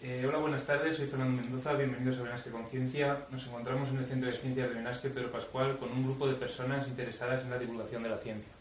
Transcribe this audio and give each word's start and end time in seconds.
Eh, 0.00 0.24
hola, 0.28 0.38
buenas 0.38 0.62
tardes. 0.62 0.96
Soy 0.96 1.08
Fernando 1.08 1.42
Mendoza. 1.42 1.72
Bienvenidos 1.72 2.18
a 2.18 2.22
Benasque 2.22 2.50
Conciencia. 2.50 3.26
Nos 3.32 3.44
encontramos 3.48 3.88
en 3.88 3.98
el 3.98 4.06
Centro 4.06 4.30
de 4.30 4.36
Ciencias 4.36 4.68
de 4.68 4.76
Benasque 4.76 5.10
Pedro 5.10 5.32
Pascual 5.32 5.76
con 5.76 5.90
un 5.90 6.04
grupo 6.04 6.28
de 6.28 6.34
personas 6.34 6.86
interesadas 6.86 7.42
en 7.42 7.50
la 7.50 7.58
divulgación 7.58 8.04
de 8.04 8.10
la 8.10 8.18
ciencia. 8.18 8.52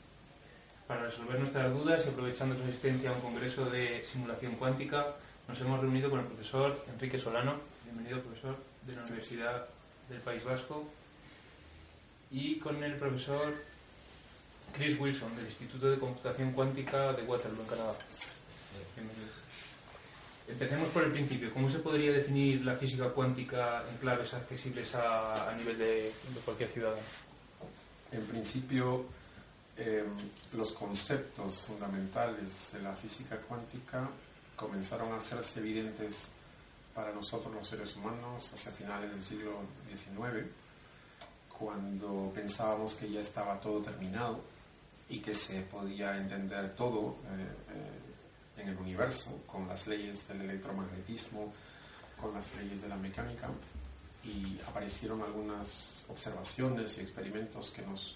Para 0.87 1.03
resolver 1.03 1.37
nuestras 1.39 1.71
dudas 1.71 2.03
y 2.03 2.09
aprovechando 2.09 2.55
su 2.55 2.63
asistencia 2.63 3.11
a 3.11 3.13
un 3.13 3.21
congreso 3.21 3.69
de 3.69 4.03
simulación 4.03 4.55
cuántica, 4.55 5.13
nos 5.47 5.61
hemos 5.61 5.79
reunido 5.79 6.09
con 6.09 6.21
el 6.21 6.25
profesor 6.25 6.83
Enrique 6.91 7.19
Solano. 7.19 7.57
Bienvenido, 7.83 8.19
profesor, 8.21 8.57
de 8.87 8.95
la 8.95 9.03
Universidad 9.03 9.67
del 10.09 10.21
País 10.21 10.43
Vasco. 10.43 10.89
Y 12.31 12.55
con 12.57 12.83
el 12.83 12.95
profesor 12.95 13.53
Chris 14.75 14.99
Wilson, 14.99 15.35
del 15.35 15.45
Instituto 15.45 15.91
de 15.91 15.99
Computación 15.99 16.51
Cuántica 16.53 17.13
de 17.13 17.21
Waterloo, 17.21 17.61
en 17.61 17.67
Canadá. 17.67 17.93
Bienvenidos. 18.95 19.46
Empecemos 20.47 20.89
por 20.89 21.03
el 21.03 21.11
principio. 21.11 21.53
¿Cómo 21.53 21.69
se 21.69 21.79
podría 21.79 22.11
definir 22.11 22.63
la 22.63 22.75
física 22.75 23.09
cuántica 23.09 23.83
en 23.91 23.97
claves 23.97 24.33
accesibles 24.33 24.95
a, 24.95 25.53
nivel 25.57 25.77
de, 25.77 26.11
cualquier 26.45 26.69
ciudadano? 26.69 27.01
En 28.11 28.25
principio, 28.25 29.05
eh, 29.77 30.05
los 30.53 30.71
conceptos 30.71 31.59
fundamentales 31.59 32.71
de 32.71 32.81
la 32.81 32.93
física 32.93 33.37
cuántica 33.37 34.07
comenzaron 34.55 35.11
a 35.11 35.17
hacerse 35.17 35.59
evidentes 35.59 36.29
para 36.95 37.11
nosotros 37.11 37.53
los 37.53 37.67
seres 37.67 37.95
humanos 37.95 38.51
hacia 38.53 38.71
finales 38.71 39.11
del 39.11 39.23
siglo 39.23 39.59
XIX, 39.87 40.47
cuando 41.59 42.31
pensábamos 42.33 42.95
que 42.95 43.11
ya 43.11 43.19
estaba 43.19 43.59
todo 43.59 43.81
terminado 43.81 44.39
y 45.09 45.19
que 45.19 45.33
se 45.33 45.61
podía 45.61 46.17
entender 46.17 46.73
todo. 46.75 47.17
Eh, 47.25 47.47
eh, 47.69 47.96
en 48.57 48.69
el 48.69 48.77
universo, 48.77 49.43
con 49.45 49.67
las 49.67 49.87
leyes 49.87 50.27
del 50.27 50.41
electromagnetismo, 50.41 51.53
con 52.19 52.33
las 52.33 52.55
leyes 52.55 52.81
de 52.81 52.89
la 52.89 52.97
mecánica, 52.97 53.49
y 54.23 54.59
aparecieron 54.67 55.21
algunas 55.21 56.05
observaciones 56.09 56.97
y 56.97 57.01
experimentos 57.01 57.71
que 57.71 57.81
nos 57.83 58.15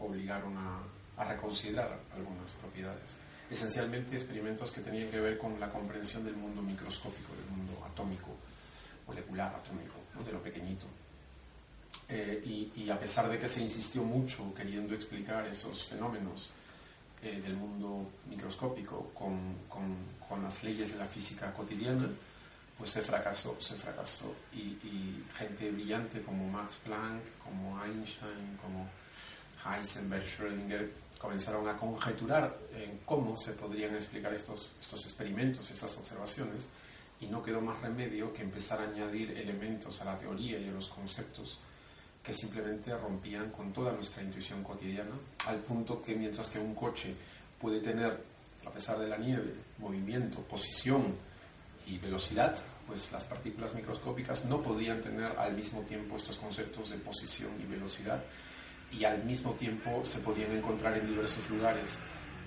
obligaron 0.00 0.56
a, 0.56 0.80
a 1.18 1.24
reconsiderar 1.24 1.98
algunas 2.14 2.52
propiedades. 2.52 3.16
Esencialmente 3.50 4.14
experimentos 4.14 4.72
que 4.72 4.80
tenían 4.80 5.10
que 5.10 5.20
ver 5.20 5.38
con 5.38 5.58
la 5.58 5.70
comprensión 5.70 6.24
del 6.24 6.36
mundo 6.36 6.62
microscópico, 6.62 7.34
del 7.34 7.46
mundo 7.56 7.82
atómico, 7.84 8.28
molecular 9.06 9.54
atómico, 9.54 9.94
¿no? 10.14 10.22
de 10.22 10.32
lo 10.32 10.42
pequeñito. 10.42 10.86
Eh, 12.08 12.42
y, 12.44 12.82
y, 12.82 12.90
a 12.90 12.98
pesar 12.98 13.28
de 13.28 13.38
que 13.38 13.48
se 13.48 13.60
insistió 13.60 14.02
mucho 14.02 14.54
queriendo 14.54 14.94
explicar 14.94 15.46
esos 15.46 15.84
fenómenos 15.84 16.50
eh, 17.22 17.40
del 17.40 17.56
mundo 17.56 18.10
microscópico 18.28 19.10
con, 19.14 19.56
con, 19.68 19.96
con, 20.28 20.42
las 20.42 20.62
leyes 20.62 20.92
de 20.92 20.98
la 20.98 21.06
física 21.06 21.52
cotidiana, 21.52 22.08
pues 22.76 22.90
se 22.90 23.02
fracasó, 23.02 23.60
se 23.60 23.74
fracasó. 23.74 24.34
Y, 24.52 25.24
gente 25.36 25.70
brillante 25.70 26.22
como 26.22 26.48
Max 26.48 26.80
Planck, 26.84 27.22
como 27.42 27.82
Einstein, 27.84 28.56
como 28.62 28.88
Heisenberg, 29.64 30.24
Schrödinger, 30.24 30.90
comenzaron 31.18 31.68
a 31.68 31.76
conjeturar 31.76 32.56
en 32.72 32.98
cómo 33.04 33.36
se 33.36 33.52
podrían 33.52 33.94
explicar 33.94 34.32
estos, 34.32 34.72
estos 34.80 35.04
experimentos, 35.04 35.70
estas 35.70 35.96
observaciones, 35.96 36.68
y 37.20 37.26
no 37.26 37.42
quedó 37.42 37.60
más 37.60 37.80
remedio 37.80 38.32
que 38.32 38.42
empezar 38.42 38.80
a 38.80 38.84
añadir 38.84 39.32
elementos 39.32 40.00
a 40.00 40.04
la 40.04 40.16
teoría 40.16 40.58
y 40.58 40.68
a 40.68 40.72
los 40.72 40.88
conceptos 40.88 41.58
que 42.28 42.34
simplemente 42.34 42.94
rompían 42.94 43.50
con 43.50 43.72
toda 43.72 43.90
nuestra 43.90 44.22
intuición 44.22 44.62
cotidiana, 44.62 45.14
al 45.46 45.60
punto 45.60 46.02
que 46.02 46.14
mientras 46.14 46.48
que 46.48 46.58
un 46.58 46.74
coche 46.74 47.14
puede 47.58 47.80
tener, 47.80 48.22
a 48.66 48.70
pesar 48.70 48.98
de 48.98 49.08
la 49.08 49.16
nieve, 49.16 49.54
movimiento, 49.78 50.42
posición 50.42 51.14
y 51.86 51.96
velocidad, 51.96 52.54
pues 52.86 53.10
las 53.12 53.24
partículas 53.24 53.74
microscópicas 53.74 54.44
no 54.44 54.60
podían 54.60 55.00
tener 55.00 55.32
al 55.38 55.54
mismo 55.54 55.80
tiempo 55.80 56.16
estos 56.16 56.36
conceptos 56.36 56.90
de 56.90 56.98
posición 56.98 57.52
y 57.62 57.64
velocidad 57.64 58.22
y 58.92 59.04
al 59.04 59.24
mismo 59.24 59.54
tiempo 59.54 60.04
se 60.04 60.18
podían 60.18 60.52
encontrar 60.52 60.98
en 60.98 61.06
diversos 61.06 61.48
lugares. 61.48 61.96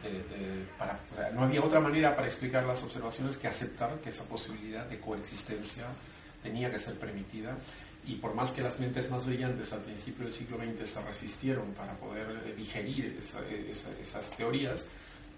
Eh, 0.04 0.24
eh, 0.32 0.66
para, 0.78 1.00
no 1.32 1.42
había 1.42 1.64
otra 1.64 1.80
manera 1.80 2.16
para 2.16 2.28
explicar 2.28 2.66
las 2.66 2.84
observaciones 2.84 3.36
que 3.36 3.48
aceptar 3.48 4.00
que 4.00 4.10
esa 4.10 4.26
posibilidad 4.26 4.86
de 4.86 5.00
coexistencia 5.00 5.86
tenía 6.44 6.70
que 6.70 6.78
ser 6.78 7.00
permitida 7.00 7.58
y 8.08 8.16
por 8.16 8.34
más 8.34 8.52
que 8.52 8.62
las 8.62 8.80
mentes 8.80 9.10
más 9.10 9.26
brillantes 9.26 9.72
al 9.74 9.82
principio 9.82 10.26
del 10.26 10.34
siglo 10.34 10.58
XX 10.58 10.90
se 10.90 11.02
resistieron 11.02 11.74
para 11.74 11.94
poder 11.98 12.42
eh, 12.46 12.54
digerir 12.56 13.18
esa, 13.20 13.40
esa, 13.48 13.90
esas 14.00 14.32
teorías, 14.36 14.88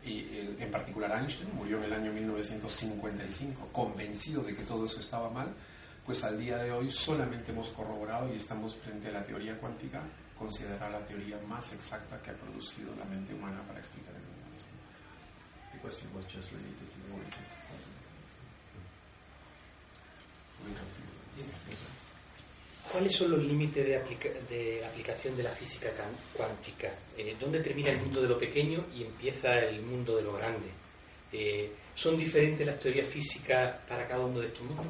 y 0.06 0.19
el, 0.38 0.57
en 0.59 0.72
particular 0.72 1.12
Einstein 1.18 1.53
murió 1.56 1.78
en 1.78 1.85
el 1.85 1.94
año 1.94 2.12
1955 2.12 3.69
convencido 3.72 4.44
de 4.44 4.56
que 4.56 4.63
todo 4.63 4.85
eso 4.85 5.00
estaba 5.00 5.29
mal, 5.29 5.53
pues 6.06 6.24
al 6.24 6.38
día 6.40 6.57
de 6.57 6.72
hoy 6.72 6.91
solamente 6.91 7.51
hemos 7.51 7.69
corroborado 7.69 8.31
y 8.34 8.38
estamos 8.38 8.75
frente 8.75 9.07
a 9.07 9.12
la 9.12 9.24
teoría 9.24 9.57
cuántica, 9.57 10.01
considerada 10.38 10.90
la 10.90 11.06
teoría 11.06 11.38
más 11.47 11.72
exacta 11.72 12.22
que 12.22 12.31
ha 12.31 12.34
producido 12.34 12.94
la 12.97 13.06
mente 13.06 13.34
humana 13.34 13.62
para 13.68 13.80
explicar 13.80 14.13
el 14.13 14.22
universo. 14.22 14.68
The 15.72 15.80
question 15.80 16.09
was 16.13 16.25
just 16.25 16.51
related 16.51 16.75
to 16.75 17.00
the 17.00 17.13
origins 17.16 17.51
of 17.51 17.59
quantum 17.68 17.91
mechanics. 21.72 21.93
¿Cuáles 22.92 23.16
son 23.16 23.32
los 23.32 23.44
límites 23.44 23.86
de, 23.86 23.96
aplica 23.96 24.30
de, 24.50 24.86
aplicación 24.86 25.36
de 25.36 25.44
la 25.44 25.52
física 25.52 25.90
cuántica? 26.34 26.94
Eh, 27.18 27.36
¿Dónde 27.40 27.60
termina 27.62 27.90
el 27.90 27.98
mundo 27.98 28.22
de 28.22 28.28
lo 28.28 28.38
pequeño 28.38 28.86
y 28.94 29.04
empieza 29.04 29.60
el 29.60 29.82
mundo 29.82 30.16
de 30.18 30.24
lo 30.24 30.34
grande? 30.34 30.70
Eh, 31.32 31.72
¿Son 31.96 32.18
diferentes 32.18 32.66
las 32.66 32.80
teorías 32.80 33.08
físicas 33.08 33.78
para 33.88 34.08
cada 34.08 34.26
uno 34.26 34.40
de 34.40 34.48
estos 34.48 34.64
mundos? 34.64 34.86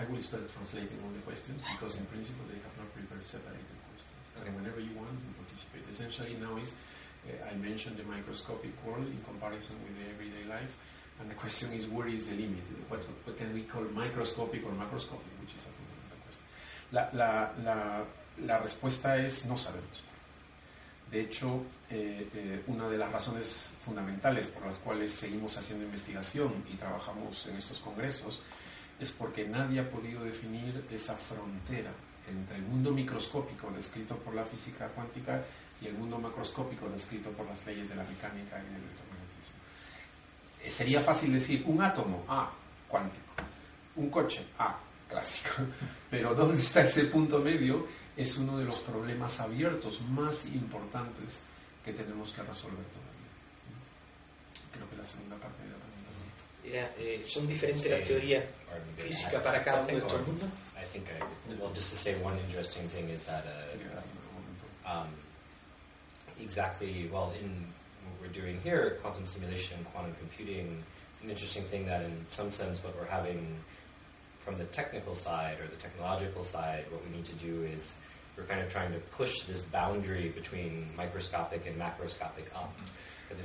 I 0.00 0.04
will 0.08 0.22
start 0.22 0.48
translating 0.48 0.96
all 1.04 1.12
the 1.12 1.20
questions 1.20 1.60
because 1.76 1.98
in 1.98 2.06
principle 2.06 2.46
they 2.48 2.56
have 2.56 2.72
not 2.80 2.88
prepared 2.96 3.20
separated 3.20 3.76
questions. 3.92 4.24
And 4.40 4.56
whenever 4.56 4.80
you 4.80 4.96
want, 4.96 5.12
you 5.20 5.34
participate. 5.36 5.84
Essentially 5.92 6.40
now 6.40 6.56
is, 6.56 6.72
uh, 7.28 7.52
I 7.52 7.54
mentioned 7.60 7.98
the 7.98 8.08
microscopic 8.08 8.72
world 8.80 9.04
in 9.04 9.20
comparison 9.28 9.76
with 9.84 10.00
the 10.00 10.08
everyday 10.08 10.48
life. 10.48 10.72
And 11.20 11.28
the 11.28 11.36
question 11.36 11.72
is, 11.76 11.84
where 11.86 12.08
is 12.08 12.32
the 12.32 12.36
limit? 12.40 12.64
What, 12.88 13.04
what 13.28 13.36
can 13.36 13.52
we 13.52 13.68
call 13.68 13.84
microscopic 13.92 14.64
or 14.64 14.72
macroscopic, 14.72 15.28
which 15.44 15.52
is 15.52 15.68
a 15.68 15.72
la, 16.92 17.52
la, 18.38 18.58
respuesta 18.58 19.16
es 19.16 19.46
no 19.46 19.56
sabemos. 19.56 20.04
De 21.10 21.20
hecho, 21.20 21.64
eh, 21.90 22.28
eh, 22.34 22.62
una 22.68 22.88
de 22.88 22.96
las 22.96 23.10
razones 23.10 23.72
fundamentales 23.84 24.46
por 24.46 24.64
las 24.64 24.76
cuales 24.76 25.12
seguimos 25.12 25.56
haciendo 25.56 25.84
investigación 25.84 26.64
y 26.72 26.76
trabajamos 26.76 27.46
en 27.46 27.56
estos 27.56 27.80
congresos 27.80 28.40
es 29.00 29.10
porque 29.10 29.46
nadie 29.48 29.80
ha 29.80 29.88
podido 29.88 30.22
definir 30.22 30.84
esa 30.90 31.16
frontera 31.16 31.90
entre 32.30 32.56
el 32.56 32.62
mundo 32.62 32.92
microscópico 32.92 33.70
descrito 33.70 34.16
por 34.18 34.34
la 34.34 34.44
física 34.44 34.86
cuántica 34.88 35.42
y 35.80 35.86
el 35.86 35.94
mundo 35.94 36.18
macroscópico 36.18 36.88
descrito 36.88 37.30
por 37.30 37.46
las 37.46 37.64
leyes 37.66 37.88
de 37.88 37.96
la 37.96 38.04
mecánica 38.04 38.58
y 38.58 38.64
del 38.64 38.82
electromagnetismo. 38.82 39.56
Eh, 40.62 40.70
sería 40.70 41.00
fácil 41.00 41.32
decir 41.32 41.64
un 41.66 41.82
átomo, 41.82 42.24
ah, 42.28 42.50
cuántico, 42.86 43.32
un 43.96 44.10
coche, 44.10 44.46
ah, 44.58 44.78
clásico. 45.10 45.50
Pero 46.10 46.34
¿dónde 46.34 46.60
está 46.60 46.82
ese 46.82 47.04
punto 47.04 47.38
medio? 47.40 47.86
Es 48.16 48.36
uno 48.38 48.58
de 48.58 48.64
los 48.64 48.80
problemas 48.80 49.40
abiertos 49.40 50.00
más 50.02 50.46
importantes 50.46 51.40
que 51.84 51.92
tenemos 51.92 52.30
que 52.32 52.42
resolver 52.42 52.84
todavía. 52.86 53.30
Creo 54.72 54.88
que 54.88 54.96
la 54.96 55.04
segunda 55.04 55.36
parte 55.36 55.62
de 55.62 55.68
la 55.68 55.76
pregunta. 55.76 55.90
Yeah, 56.64 56.92
eh, 56.98 57.24
¿Son 57.26 57.46
diferentes 57.46 57.90
las 57.90 58.04
teorías 58.04 58.44
físicas 58.96 59.42
para 59.42 59.64
cada 59.64 59.82
uno 59.82 59.88
de 59.88 59.98
estos 59.98 60.26
mundos? 60.26 60.48
I 60.76 60.84
think 60.84 61.06
I, 61.08 61.22
well, 61.60 61.72
just 61.74 61.90
to 61.90 61.96
say 61.96 62.14
one 62.22 62.38
interesting 62.46 62.88
thing 62.88 63.08
is 63.08 63.22
that 63.24 63.44
uh, 63.44 64.90
um, 64.90 65.08
exactly, 66.40 67.08
well, 67.12 67.32
in 67.40 67.66
what 68.04 68.20
we're 68.20 68.32
doing 68.32 68.60
here, 68.62 68.98
quantum 69.02 69.26
simulation 69.26 69.78
and 69.78 69.86
quantum 69.86 70.14
computing, 70.18 70.82
it's 71.14 71.22
an 71.22 71.30
interesting 71.30 71.64
thing 71.64 71.86
that 71.86 72.02
in 72.02 72.24
some 72.28 72.50
sense 72.50 72.82
what 72.82 72.96
we're 72.96 73.10
having 73.10 73.58
from 74.50 74.58
the 74.58 74.70
technical 74.72 75.14
side 75.14 75.58
or 75.60 75.68
the 75.68 75.76
technological 75.76 76.42
side, 76.42 76.84
what 76.90 77.00
we 77.06 77.16
need 77.16 77.24
to 77.24 77.36
do 77.36 77.62
is 77.62 77.94
we're 78.36 78.44
kind 78.44 78.60
of 78.60 78.68
trying 78.68 78.92
to 78.92 78.98
push 79.16 79.42
this 79.42 79.62
boundary 79.62 80.28
between 80.34 80.88
microscopic 80.96 81.66
and 81.68 81.78
macroscopic 81.78 82.46
up. 82.54 82.74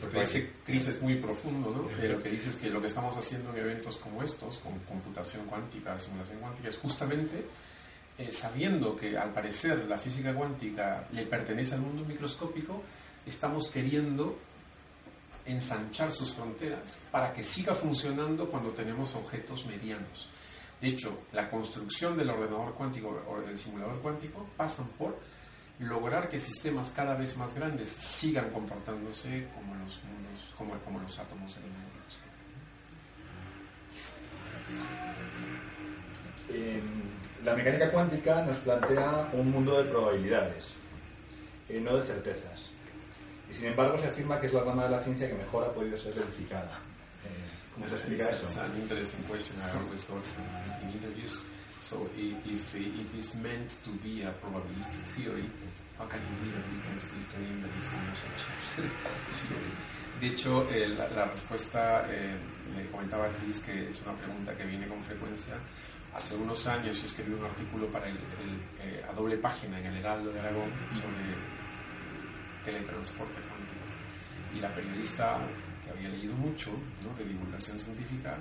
Lo 0.02 0.10
que 0.10 0.20
dice 0.20 0.50
Chris 0.66 0.88
es 0.88 1.00
muy 1.00 1.18
profundo, 1.18 1.70
¿no? 1.70 1.84
Lo 1.84 2.24
que 2.24 2.30
dice 2.32 2.50
es 2.50 2.56
que 2.56 2.72
lo 2.72 2.82
que 2.82 2.88
estamos 2.88 3.16
haciendo 3.16 3.52
en 3.54 3.60
eventos 3.60 3.98
como 3.98 4.24
estos, 4.24 4.58
con 4.58 4.80
computación 4.80 5.46
cuántica, 5.46 6.00
simulación 6.00 6.40
cuántica, 6.40 6.70
es 6.70 6.78
justamente 6.78 7.46
eh, 8.18 8.32
sabiendo 8.32 8.96
que 8.96 9.16
al 9.16 9.32
parecer 9.32 9.86
la 9.86 10.00
física 10.00 10.34
cuántica 10.34 11.06
le 11.12 11.28
pertenece 11.28 11.76
al 11.76 11.82
mundo 11.82 12.04
microscópico, 12.04 12.82
estamos 13.28 13.68
queriendo 13.68 14.40
ensanchar 15.46 16.12
sus 16.12 16.34
fronteras 16.34 16.98
para 17.12 17.32
que 17.32 17.44
siga 17.44 17.76
funcionando 17.76 18.50
cuando 18.50 18.72
tenemos 18.72 19.14
objetos 19.14 19.68
medianos. 19.68 20.30
De 20.86 20.92
hecho, 20.92 21.18
la 21.34 21.50
construcción 21.50 22.16
del 22.16 22.30
ordenador 22.30 22.76
cuántico 22.76 23.20
o 23.28 23.42
del 23.42 23.58
simulador 23.58 24.00
cuántico 24.02 24.46
pasan 24.56 24.86
por 25.00 25.18
lograr 25.80 26.30
que 26.30 26.38
sistemas 26.38 26.92
cada 26.96 27.16
vez 27.16 27.36
más 27.38 27.56
grandes 27.56 27.88
sigan 27.88 28.52
comportándose 28.52 29.48
como 29.56 29.74
los 29.74 30.00
mundos, 30.04 30.54
como, 30.56 31.00
los 31.00 31.18
átomos 31.18 31.56
del 31.56 31.64
mundo. 31.64 31.82
la 37.44 37.56
mecánica 37.56 37.90
cuántica 37.90 38.46
nos 38.46 38.58
plantea 38.60 39.32
un 39.34 39.50
mundo 39.50 39.82
de 39.82 39.90
probabilidades, 39.90 40.74
eh, 41.68 41.82
no 41.82 41.98
de 41.98 42.06
certezas. 42.06 42.70
Y 43.50 43.56
sin 43.56 43.66
embargo 43.70 43.98
se 43.98 44.06
afirma 44.06 44.40
que 44.40 44.46
es 44.46 44.54
la 44.54 44.64
rama 44.64 44.84
de 44.84 44.92
la 44.92 45.04
ciencia 45.04 45.28
que 45.28 45.34
mejor 45.34 45.64
ha 45.64 45.74
podido 45.74 45.98
ser 45.98 46.14
verificada. 46.14 46.80
Eh, 47.26 47.74
¿Cómo 47.74 47.90
se 47.90 47.96
explica 47.96 48.30
eso? 48.30 48.44
It's 48.44 48.58
an 48.58 48.72
interesting 48.80 49.24
question 49.28 49.58
I 49.60 49.70
always 49.82 50.06
got 50.06 50.24
in 50.84 50.94
interviews. 50.94 51.42
So 51.82 52.08
if 52.16 52.76
it 52.76 53.14
is 53.18 53.36
meant 53.36 53.70
to 53.84 53.92
be 54.02 54.24
a 54.24 54.32
probabilistic 54.42 55.04
theory, 55.12 55.50
how 55.98 56.06
can 56.06 56.20
it 56.20 56.36
be 56.42 56.50
that 56.50 56.66
we 56.72 56.80
can 56.82 57.00
still 57.00 57.26
claim 57.30 57.62
that 57.62 57.72
it's 57.78 57.92
no 57.92 58.14
such 58.16 58.42
theory? 59.30 59.72
De 60.20 60.28
hecho, 60.28 60.68
eh, 60.72 60.88
la, 60.88 61.10
la, 61.10 61.26
respuesta, 61.26 62.08
eh, 62.10 62.38
le 62.76 62.86
comentaba 62.90 63.26
a 63.26 63.30
Luis 63.44 63.60
que 63.60 63.90
es 63.90 64.02
una 64.02 64.16
pregunta 64.16 64.56
que 64.56 64.66
viene 64.66 64.88
con 64.88 65.02
frecuencia. 65.04 65.56
Hace 66.16 66.36
unos 66.36 66.66
años 66.68 66.98
yo 67.02 67.06
escribí 67.06 67.34
un 67.34 67.44
artículo 67.44 67.88
para 67.88 68.08
el, 68.08 68.16
el, 68.16 68.56
eh, 68.82 69.06
a 69.10 69.12
doble 69.14 69.38
página 69.38 69.78
en 69.78 69.88
el 69.88 69.98
Heraldo 69.98 70.32
de 70.32 70.40
Aragón 70.40 70.72
sobre 70.94 71.36
teletransporte 72.64 73.42
cuántico. 73.42 73.84
Y 74.56 74.62
la 74.62 74.74
periodista, 74.74 75.38
había 75.96 76.10
leído 76.10 76.36
mucho 76.36 76.72
de 77.18 77.26
divulgación 77.26 77.80
científica, 77.80 78.38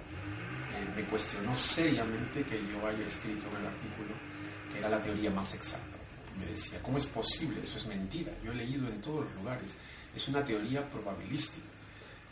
eh, 0.75 0.93
me 0.97 1.05
cuestionó 1.05 1.55
seriamente 1.55 2.43
que 2.45 2.61
yo 2.67 2.87
haya 2.87 3.07
escrito 3.07 3.47
en 3.51 3.57
el 3.59 3.67
artículo 3.67 4.15
que 4.71 4.79
era 4.79 4.89
la 4.89 5.01
teoría 5.01 5.31
más 5.31 5.55
exacta. 5.55 5.99
Me 6.39 6.47
decía, 6.47 6.83
¿cómo 6.83 6.99
es 6.99 7.07
posible? 7.07 7.61
Eso 7.61 7.79
es 7.79 7.87
mentira. 7.87 8.33
Yo 8.43 8.51
he 8.51 8.57
leído 8.57 8.89
en 8.89 9.01
todos 9.01 9.25
los 9.25 9.35
lugares. 9.37 9.73
Es 10.15 10.27
una 10.27 10.45
teoría 10.45 10.89
probabilística. 10.91 11.67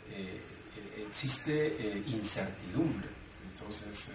Eh, 0.09 0.41
eh, 0.75 1.05
existe 1.07 2.03
incertidumbre. 2.07 3.07
Entonces, 3.53 4.09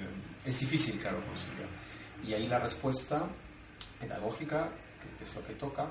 es 0.44 0.60
difícil, 0.60 0.98
claro, 0.98 1.24
conciliar. 1.24 1.68
Y 2.22 2.34
ahí 2.34 2.48
la 2.48 2.58
respuesta 2.58 3.26
pedagógica, 3.98 4.70
que, 5.18 5.24
es 5.24 5.34
lo 5.34 5.46
que 5.46 5.54
toca, 5.54 5.90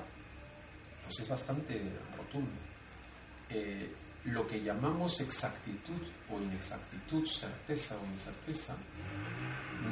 pues 1.04 1.18
es 1.18 1.28
bastante 1.28 1.90
rotunda. 2.16 2.68
Lo 4.24 4.46
que 4.46 4.60
llamamos 4.60 5.20
exactitud 5.20 6.00
o 6.30 6.40
inexactitud, 6.40 7.24
certeza 7.26 7.96
o 7.96 8.10
incerteza, 8.10 8.76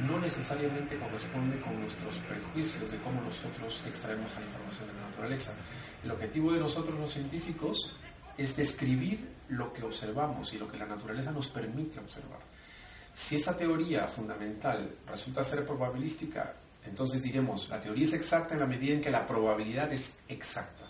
no 0.07 0.19
necesariamente 0.19 0.99
corresponde 0.99 1.61
con 1.61 1.81
nuestros 1.81 2.19
prejuicios 2.19 2.91
de 2.91 2.99
cómo 2.99 3.21
nosotros 3.23 3.83
extraemos 3.87 4.35
la 4.35 4.43
información 4.43 4.89
de 4.89 4.95
la 4.95 5.09
naturaleza. 5.09 5.53
El 6.05 6.11
objetivo 6.11 6.53
de 6.53 6.61
nosotros 6.61 6.99
los 6.99 7.13
científicos 7.13 7.93
es 8.37 8.57
describir 8.57 9.37
lo 9.49 9.73
que 9.73 9.83
observamos 9.83 10.53
y 10.53 10.59
lo 10.59 10.71
que 10.71 10.77
la 10.77 10.87
naturaleza 10.87 11.31
nos 11.31 11.49
permite 11.49 12.01
observar. 12.01 12.41
Si 13.15 13.37
esa 13.37 13.57
teoría 13.57 14.07
fundamental 14.07 14.97
resulta 15.07 15.43
ser 15.43 15.65
probabilística, 15.65 16.55
entonces 16.85 17.23
diremos, 17.23 17.69
la 17.69 17.81
teoría 17.81 18.05
es 18.05 18.13
exacta 18.13 18.55
en 18.55 18.61
la 18.61 18.67
medida 18.67 18.95
en 18.95 19.01
que 19.01 19.11
la 19.11 19.27
probabilidad 19.27 19.91
es 19.93 20.17
exacta. 20.29 20.85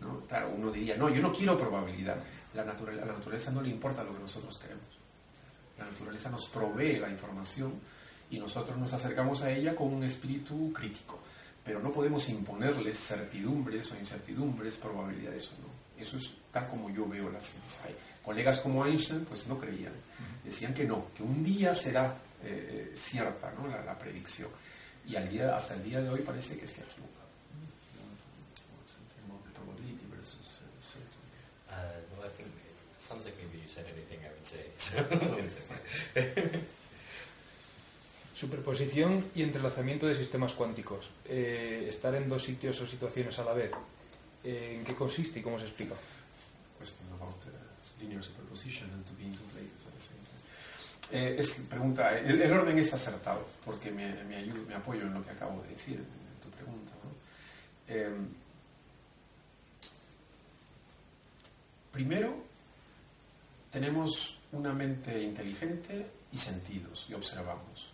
¿no? 0.00 0.20
Claro, 0.20 0.52
uno 0.56 0.70
diría, 0.70 0.96
no, 0.96 1.08
yo 1.08 1.20
no 1.20 1.32
quiero 1.32 1.58
probabilidad. 1.58 2.18
La 2.54 2.64
naturaleza, 2.64 3.04
a 3.04 3.06
la 3.06 3.12
naturaleza 3.14 3.50
no 3.50 3.62
le 3.62 3.68
importa 3.68 4.02
lo 4.02 4.14
que 4.14 4.20
nosotros 4.20 4.58
queremos. 4.58 4.84
La 5.78 5.84
naturaleza 5.84 6.30
nos 6.30 6.46
provee 6.46 6.98
la 6.98 7.08
información 7.08 7.74
y 8.30 8.38
nosotros 8.38 8.76
nos 8.76 8.92
acercamos 8.92 9.42
a 9.42 9.50
ella 9.50 9.74
con 9.74 9.92
un 9.92 10.02
espíritu 10.04 10.72
crítico. 10.72 11.20
Pero 11.64 11.80
no 11.80 11.92
podemos 11.92 12.28
imponerles 12.28 12.98
certidumbres 12.98 13.92
o 13.92 13.96
incertidumbres, 13.96 14.76
probabilidades 14.76 15.48
o 15.48 15.52
no. 15.62 16.02
Eso 16.02 16.16
es 16.16 16.32
tal 16.52 16.66
como 16.68 16.90
yo 16.90 17.06
veo 17.06 17.30
la 17.30 17.42
ciencia. 17.42 17.80
colegas 18.22 18.60
como 18.60 18.84
Einstein 18.86 19.24
pues 19.24 19.46
no 19.46 19.58
creían. 19.58 19.92
Decían 20.44 20.72
que 20.72 20.84
no, 20.84 21.06
que 21.14 21.22
un 21.22 21.44
día 21.44 21.74
será 21.74 22.14
eh, 22.42 22.92
cierta 22.94 23.52
¿no? 23.52 23.68
la, 23.68 23.82
la, 23.84 23.98
predicción. 23.98 24.48
Y 25.06 25.16
al 25.16 25.28
día, 25.28 25.56
hasta 25.56 25.74
el 25.74 25.84
día 25.84 26.00
de 26.00 26.08
hoy 26.08 26.20
parece 26.20 26.56
que 26.56 26.66
se 26.66 26.82
ha 26.82 26.84
sounds 33.08 33.24
like 33.24 33.36
maybe 33.38 33.58
you 33.62 33.68
said 33.68 33.86
anything 33.88 34.20
I 34.20 34.28
would 34.28 34.46
say. 34.46 34.60
Superposición 38.34 39.24
y 39.34 39.42
entrelazamiento 39.42 40.06
de 40.06 40.14
sistemas 40.14 40.52
cuánticos. 40.52 41.10
Eh, 41.24 41.86
estar 41.88 42.14
en 42.14 42.28
dos 42.28 42.44
sitios 42.44 42.80
o 42.80 42.86
situaciones 42.86 43.38
a 43.38 43.44
la 43.44 43.52
vez. 43.52 43.72
Eh, 44.44 44.76
¿En 44.78 44.84
qué 44.84 44.94
consiste 44.94 45.40
y 45.40 45.42
cómo 45.42 45.58
se 45.58 45.64
explica? 45.64 45.94
Question 46.78 47.08
about 47.14 47.34
uh, 47.46 48.00
linear 48.00 48.22
superposition 48.22 48.88
and 48.90 49.04
to 49.06 49.12
be 49.18 49.24
in 49.24 49.32
two 49.32 49.42
places 49.52 49.84
at 49.88 49.94
the 49.94 50.00
same 50.00 50.22
time. 50.22 50.38
Eh, 51.10 51.40
es, 51.40 51.64
pregunta, 51.68 52.16
el, 52.16 52.40
el, 52.40 52.52
orden 52.52 52.78
es 52.78 52.94
acertado 52.94 53.44
porque 53.64 53.90
me, 53.90 54.22
me, 54.24 54.36
ayudo, 54.36 54.64
me 54.68 54.74
apoyo 54.74 55.02
en 55.02 55.14
lo 55.14 55.24
que 55.24 55.30
acabo 55.30 55.60
de 55.62 55.70
decir, 55.70 55.96
en 55.96 56.40
tu 56.40 56.48
pregunta. 56.50 56.92
¿no? 57.02 57.10
Eh, 57.88 58.12
primero, 61.90 62.47
tenemos 63.70 64.38
una 64.52 64.72
mente 64.72 65.22
inteligente 65.22 66.06
y 66.32 66.38
sentidos 66.38 67.06
y 67.08 67.14
observamos. 67.14 67.92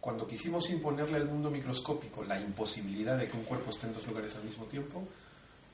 Cuando 0.00 0.26
quisimos 0.26 0.68
imponerle 0.70 1.16
al 1.16 1.26
mundo 1.26 1.50
microscópico 1.50 2.24
la 2.24 2.38
imposibilidad 2.38 3.16
de 3.16 3.28
que 3.28 3.36
un 3.36 3.44
cuerpo 3.44 3.70
esté 3.70 3.86
en 3.86 3.94
dos 3.94 4.06
lugares 4.06 4.36
al 4.36 4.44
mismo 4.44 4.64
tiempo, 4.66 5.02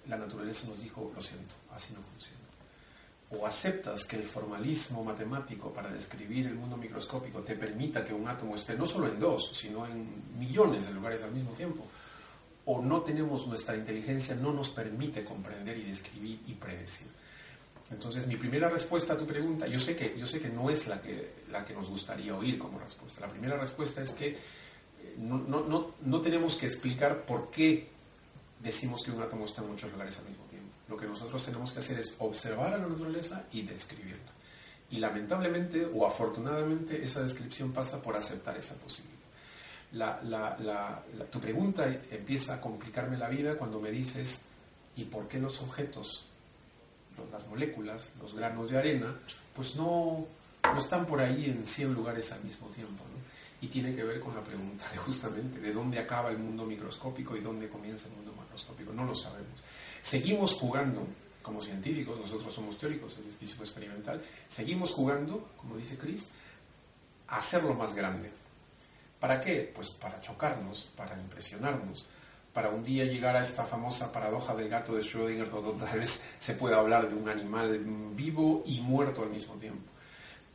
la 0.09 0.17
naturaleza 0.17 0.69
nos 0.69 0.81
dijo, 0.81 1.11
lo 1.15 1.23
siento, 1.23 1.55
así 1.73 1.93
no 1.93 2.01
funciona. 2.01 2.39
O 3.31 3.47
aceptas 3.47 4.05
que 4.05 4.17
el 4.17 4.25
formalismo 4.25 5.05
matemático 5.05 5.73
para 5.73 5.93
describir 5.93 6.47
el 6.47 6.55
mundo 6.55 6.77
microscópico 6.77 7.41
te 7.41 7.55
permita 7.55 8.05
que 8.05 8.15
un 8.15 8.27
átomo 8.27 8.57
esté 8.57 8.77
no 8.77 8.87
solo 8.87 9.09
en 9.09 9.21
dos, 9.21 9.51
sino 9.55 9.87
en 9.87 10.39
millones 10.39 10.87
de 10.87 10.95
lugares 10.95 11.23
al 11.23 11.33
mismo 11.33 11.53
tiempo. 11.53 11.87
O 12.67 12.83
no 12.83 13.03
tenemos 13.03 13.47
nuestra 13.47 13.77
inteligencia, 13.77 14.35
no 14.35 14.53
nos 14.53 14.71
permite 14.71 15.25
comprender 15.25 15.79
y 15.79 15.85
describir 15.85 16.41
y 16.47 16.55
predecir. 16.55 17.07
Entonces, 17.91 18.27
mi 18.27 18.37
primera 18.37 18.69
respuesta 18.69 19.15
a 19.15 19.17
tu 19.17 19.27
pregunta, 19.27 19.67
yo 19.67 19.81
sé 19.81 19.97
que, 19.97 20.15
yo 20.17 20.27
sé 20.27 20.41
que 20.41 20.49
no 20.49 20.71
es 20.71 20.87
la 20.87 21.03
que, 21.03 21.35
la 21.51 21.65
que 21.65 21.75
nos 21.75 21.89
gustaría 21.89 22.37
oír 22.37 22.57
como 22.57 22.79
respuesta. 22.79 23.21
La 23.21 23.29
primera 23.29 23.57
respuesta 23.57 24.01
es 24.01 24.13
que 24.13 24.29
eh, 24.29 24.37
no, 25.19 25.39
no, 25.39 25.95
no, 26.01 26.21
tenemos 26.21 26.55
que 26.55 26.67
explicar 26.67 27.25
por 27.25 27.51
qué 27.51 27.89
decimos 28.61 29.03
que 29.03 29.11
un 29.11 29.21
átomo 29.21 29.45
está 29.45 29.63
en 29.63 29.71
muchos 29.71 29.91
lugares 29.91 30.17
al 30.19 30.27
mismo 30.27 30.45
tiempo. 30.45 30.69
Lo 30.89 30.97
que 30.97 31.07
nosotros 31.07 31.45
tenemos 31.45 31.73
que 31.73 31.81
hacer 31.81 31.99
es 31.99 32.15
observar 32.21 32.75
a 32.75 32.79
la 32.79 32.87
naturaleza 32.87 33.47
y 33.53 33.63
describirla. 33.63 34.33
Y 34.91 34.99
lamentablemente 34.99 35.85
o 35.85 36.07
afortunadamente 36.07 37.03
esa 37.03 37.23
descripción 37.23 37.73
pasa 37.73 38.01
por 38.01 38.17
aceptar 38.17 38.57
esa 38.57 38.75
posibilidad. 38.77 39.21
Tu 41.31 41.41
pregunta 41.41 41.87
empieza 42.11 42.55
a 42.55 42.61
complicarme 42.61 43.17
la 43.17 43.29
vida 43.29 43.57
cuando 43.57 43.81
me 43.81 43.91
dices, 43.91 44.43
¿y 44.95 45.05
por 45.05 45.27
qué 45.27 45.39
los 45.39 45.61
objetos 45.61 46.30
las 47.31 47.47
moléculas, 47.47 48.11
los 48.21 48.35
granos 48.35 48.71
de 48.71 48.79
arena, 48.79 49.15
pues 49.55 49.77
no, 49.77 50.27
no 50.63 50.79
están 50.79 51.07
por 51.07 51.21
ahí 51.21 51.47
en 51.47 51.67
100 51.67 51.95
lugares 51.95 52.33
al 52.33 52.43
mismo 52.43 52.69
tiempo. 52.69 53.05
Y 53.63 53.67
tiene 53.67 53.95
que 53.95 54.03
ver 54.03 54.21
con 54.21 54.35
la 54.35 54.43
pregunta 54.43 54.89
de 54.91 54.97
justamente 54.97 55.61
de 55.61 55.73
dónde 55.73 55.99
acaba 55.99 56.31
el 56.31 56.39
mundo 56.39 56.65
microscópico 56.65 57.37
y 57.37 57.41
dónde 57.41 57.69
comienza 57.69 58.09
el 58.09 58.15
mundo 58.15 58.33
macroscópico. 58.33 58.93
No 58.93 59.05
lo 59.05 59.15
sabemos. 59.15 59.61
Seguimos 60.03 60.55
jugando, 60.55 61.07
como 61.43 61.61
científicos, 61.61 62.19
nosotros 62.19 62.53
somos 62.55 62.79
teóricos, 62.79 63.17
el 63.19 63.31
físico 63.33 63.63
experimental, 63.63 64.23
seguimos 64.49 64.93
jugando, 64.93 65.51
como 65.59 65.77
dice 65.77 65.99
Chris, 65.99 66.31
a 67.29 67.37
hacerlo 67.39 67.75
más 67.75 67.95
grande. 67.95 68.31
¿Para 69.19 69.41
qué? 69.41 69.71
Pues 69.75 69.91
para 69.93 70.21
chocarnos, 70.21 70.89
para 70.97 71.21
impresionarnos, 71.21 72.07
para 72.53 72.71
un 72.71 72.83
día 72.83 73.05
llegar 73.05 73.37
a 73.37 73.43
esta 73.43 73.65
famosa 73.65 74.13
paradoja 74.13 74.55
del 74.55 74.69
gato 74.69 74.95
de 74.95 75.03
Schrödinger, 75.03 75.49
donde 75.49 75.85
tal 75.85 75.99
vez 75.99 76.23
se 76.39 76.55
pueda 76.55 76.79
hablar 76.79 77.09
de 77.09 77.15
un 77.15 77.29
animal 77.29 77.79
vivo 78.15 78.63
y 78.67 78.81
muerto 78.81 79.23
al 79.23 79.31
mismo 79.31 79.55
tiempo. 79.55 79.91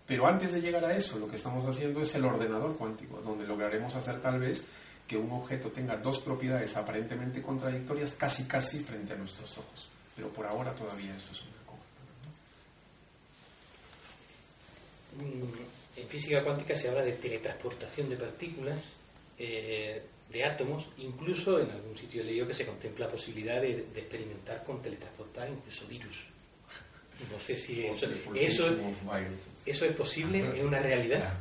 Pero 0.05 0.27
antes 0.27 0.53
de 0.53 0.61
llegar 0.61 0.85
a 0.85 0.95
eso, 0.95 1.17
lo 1.17 1.27
que 1.27 1.35
estamos 1.35 1.65
haciendo 1.65 2.01
es 2.01 2.13
el 2.13 2.25
ordenador 2.25 2.77
cuántico, 2.77 3.21
donde 3.21 3.47
lograremos 3.47 3.95
hacer 3.95 4.21
tal 4.21 4.39
vez 4.39 4.65
que 5.07 5.17
un 5.17 5.31
objeto 5.31 5.69
tenga 5.71 5.97
dos 5.97 6.19
propiedades 6.19 6.75
aparentemente 6.77 7.41
contradictorias 7.41 8.13
casi 8.13 8.43
casi 8.43 8.79
frente 8.79 9.13
a 9.13 9.15
nuestros 9.15 9.57
ojos. 9.57 9.87
Pero 10.15 10.29
por 10.29 10.45
ahora 10.45 10.73
todavía 10.73 11.15
eso 11.15 11.31
es 11.31 11.41
una 11.41 11.51
conjetura. 11.65 12.05
Mm, 15.17 16.01
en 16.01 16.07
física 16.07 16.43
cuántica 16.43 16.75
se 16.75 16.89
habla 16.89 17.03
de 17.03 17.13
teletransportación 17.13 18.09
de 18.09 18.15
partículas. 18.17 18.77
Eh, 19.37 20.01
de 20.29 20.43
átomos, 20.43 20.85
incluso 20.97 21.59
en 21.59 21.69
algún 21.71 21.95
sitio 21.95 22.21
he 22.21 22.25
leído 22.25 22.47
que 22.47 22.53
se 22.53 22.65
contempla 22.65 23.05
la 23.05 23.11
posibilidad 23.11 23.61
de, 23.61 23.85
de 23.93 23.99
experimentar 23.99 24.63
con 24.63 24.81
teletransportar 24.81 25.49
incluso 25.49 25.87
virus. 25.87 26.15
No 27.31 27.39
sé 27.39 27.55
si 27.55 27.85
eso, 27.85 28.07
eso, 28.35 28.75
eso 29.65 29.85
es 29.85 29.95
posible, 29.95 30.45
es 30.53 30.61
una 30.61 30.79
realidad. 30.79 31.33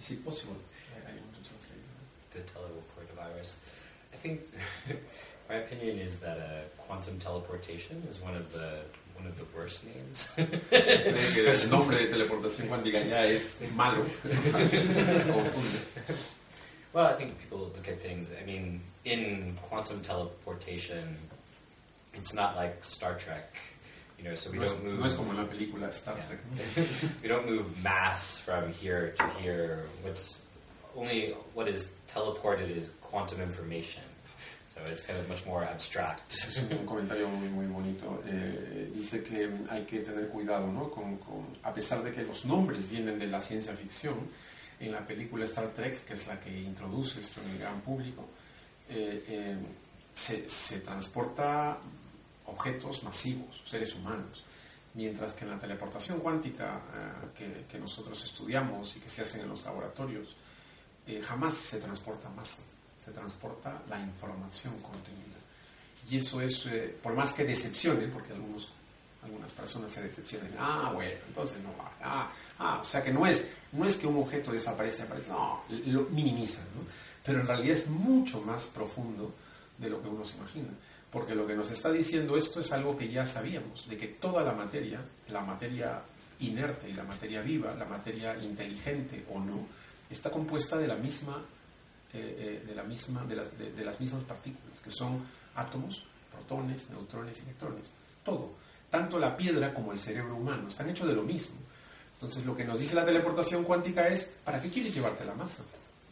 Sí, 0.00 0.16
posible. 0.16 0.56
The 2.32 2.40
teleport 2.40 3.14
virus. 3.14 3.54
I 4.12 4.16
think 4.16 4.40
my 5.48 5.54
opinion 5.54 6.00
is 6.00 6.18
that 6.18 6.38
uh, 6.38 6.66
quantum 6.76 7.16
teleportation 7.20 8.02
is 8.10 8.20
one 8.20 8.34
of 8.34 8.52
the 8.52 8.82
one 9.16 9.28
of 9.28 9.38
the 9.38 9.46
worst 9.56 9.84
names. 9.84 10.32
el 10.36 11.70
nombre 11.70 11.96
de 11.96 12.06
teleportación 12.06 12.66
cuántica 12.66 13.00
ya 13.04 13.24
es 13.24 13.58
malo. 13.76 14.04
Well, 16.94 17.06
I 17.06 17.12
think 17.14 17.38
people 17.40 17.58
look 17.58 17.88
at 17.88 18.00
things. 18.00 18.30
I 18.40 18.44
mean, 18.46 18.80
in 19.04 19.54
quantum 19.62 20.00
teleportation, 20.00 21.16
it's 22.14 22.32
not 22.32 22.54
like 22.56 22.84
Star 22.84 23.14
Trek. 23.18 23.56
You 24.18 24.24
know, 24.30 24.36
so 24.36 24.50
we 24.52 24.58
No 24.58 24.66
don't 24.66 24.84
move. 24.84 24.98
no 25.00 25.06
es 25.06 25.14
como 25.14 25.32
la 25.32 25.44
película 25.44 25.92
Star. 25.92 26.14
Trek. 26.14 26.38
we 27.22 27.28
don't 27.28 27.46
move 27.46 27.82
mass 27.82 28.38
from 28.38 28.72
here 28.72 29.12
to 29.18 29.26
here. 29.42 29.86
What's 30.02 30.38
only 30.96 31.34
what 31.54 31.66
is 31.68 31.90
teleported 32.08 32.70
is 32.70 32.90
quantum 33.00 33.40
information. 33.42 34.04
So 34.72 34.80
it's 34.90 35.02
kind 35.02 35.18
of 35.18 35.28
much 35.28 35.44
more 35.46 35.64
abstract. 35.64 36.32
Es 36.32 36.56
un 36.58 36.86
comentario 36.86 37.28
muy, 37.28 37.48
muy 37.48 37.66
bonito. 37.66 38.22
Eh, 38.26 38.86
dice 38.94 39.22
que 39.22 39.48
hay 39.70 39.84
que 39.84 40.00
tener 40.00 40.28
cuidado, 40.28 40.66
¿no? 40.72 40.88
Con, 40.90 41.16
con- 41.18 41.56
a 41.64 41.72
pesar 41.72 42.02
de 42.04 42.12
que 42.12 42.22
los 42.22 42.44
nombres 42.44 42.88
vienen 42.88 43.18
de 43.18 43.26
la 43.26 43.38
ciencia 43.40 43.72
ficción, 43.74 44.14
en 44.86 44.92
la 44.92 45.06
película 45.06 45.44
Star 45.44 45.68
Trek, 45.72 46.04
que 46.04 46.14
es 46.14 46.26
la 46.26 46.38
que 46.38 46.50
introduce 46.50 47.20
esto 47.20 47.40
en 47.42 47.50
el 47.50 47.58
gran 47.58 47.80
público, 47.80 48.28
eh, 48.88 49.24
eh, 49.28 49.56
se, 50.12 50.48
se 50.48 50.80
transporta 50.80 51.78
objetos 52.46 53.02
masivos, 53.02 53.62
seres 53.64 53.94
humanos. 53.94 54.44
Mientras 54.94 55.32
que 55.32 55.44
en 55.44 55.50
la 55.50 55.58
teleportación 55.58 56.20
cuántica 56.20 56.76
eh, 56.76 57.28
que, 57.36 57.64
que 57.68 57.78
nosotros 57.78 58.22
estudiamos 58.22 58.96
y 58.96 59.00
que 59.00 59.08
se 59.08 59.22
hacen 59.22 59.40
en 59.40 59.48
los 59.48 59.64
laboratorios, 59.64 60.36
jamás 61.22 61.54
se 61.54 61.78
transporta 61.78 62.30
masa, 62.30 62.62
se 63.04 63.10
transporta 63.10 63.82
la 63.90 64.00
información 64.00 64.72
contenida. 64.78 65.36
Y 66.10 66.16
eso 66.16 66.40
es, 66.40 66.66
por 67.02 67.14
más 67.14 67.34
que 67.34 67.44
decepcione, 67.44 68.06
porque 68.08 68.32
algunos, 68.32 68.72
algunas 69.24 69.52
personas 69.52 69.90
se 69.90 70.02
decepcionan, 70.02 70.50
ah, 70.58 70.90
bueno, 70.94 71.18
entonces 71.26 71.62
no 71.62 71.70
va, 71.76 71.90
ah, 72.02 72.30
ah, 72.58 72.78
o 72.80 72.84
sea 72.84 73.02
que 73.02 73.12
no 73.12 73.26
es, 73.26 73.50
no 73.72 73.84
es 73.86 73.96
que 73.96 74.06
un 74.06 74.16
objeto 74.22 74.52
desaparece, 74.52 75.02
aparece, 75.02 75.30
no, 75.30 75.62
lo 75.86 76.02
minimizan, 76.10 76.64
¿no? 76.76 76.82
Pero 77.24 77.40
en 77.40 77.46
realidad 77.46 77.72
es 77.76 77.86
mucho 77.88 78.40
más 78.42 78.66
profundo 78.66 79.32
de 79.78 79.88
lo 79.90 80.02
que 80.02 80.08
uno 80.08 80.24
se 80.24 80.36
imagina. 80.36 80.68
Porque 81.10 81.34
lo 81.34 81.46
que 81.46 81.54
nos 81.54 81.70
está 81.70 81.90
diciendo 81.92 82.36
esto 82.36 82.60
es 82.60 82.70
algo 82.72 82.96
que 82.98 83.08
ya 83.08 83.24
sabíamos, 83.24 83.88
de 83.88 83.96
que 83.96 84.08
toda 84.08 84.42
la 84.42 84.52
materia, 84.52 85.00
la 85.28 85.40
materia 85.40 86.02
inerte 86.40 86.90
y 86.90 86.92
la 86.92 87.04
materia 87.04 87.40
viva, 87.40 87.72
la 87.74 87.84
materia 87.86 88.36
inteligente 88.42 89.24
o 89.32 89.38
no, 89.38 89.66
está 90.10 90.30
compuesta 90.30 90.76
de 90.76 90.88
la 90.88 90.96
misma, 90.96 91.40
eh, 92.12 92.60
eh, 92.62 92.66
de, 92.66 92.74
la 92.74 92.82
misma 92.82 93.24
de, 93.24 93.36
las, 93.36 93.56
de- 93.56 93.72
de 93.72 93.84
las 93.84 94.00
mismas 94.00 94.24
partículas, 94.24 94.80
que 94.80 94.90
son 94.90 95.24
átomos, 95.54 96.04
protones, 96.32 96.90
neutrones 96.90 97.38
y 97.38 97.42
electrones. 97.44 97.92
Todo, 98.24 98.52
tanto 98.94 99.18
la 99.18 99.36
piedra 99.36 99.74
como 99.74 99.90
el 99.92 99.98
cerebro 99.98 100.36
humano, 100.36 100.68
están 100.68 100.88
hechos 100.88 101.08
de 101.08 101.14
lo 101.14 101.22
mismo. 101.24 101.56
Entonces 102.14 102.46
lo 102.46 102.54
que 102.56 102.64
nos 102.64 102.78
dice 102.78 102.94
la 102.94 103.04
teleportación 103.04 103.64
cuántica 103.64 104.06
es, 104.06 104.30
¿para 104.44 104.60
qué 104.62 104.70
quieres 104.70 104.94
llevarte 104.94 105.24
la 105.24 105.34
masa? 105.34 105.64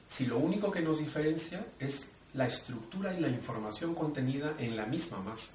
Si 0.09 0.27
lo 0.27 0.39
único 0.39 0.69
que 0.73 0.83
nos 0.83 0.99
diferencia 0.99 1.65
es 1.79 2.07
la 2.35 2.47
estructura 2.47 3.15
y 3.15 3.21
la 3.21 3.29
información 3.29 3.95
contenida 3.95 4.55
en 4.59 4.77
la 4.77 4.87
misma 4.87 5.19
masa. 5.21 5.53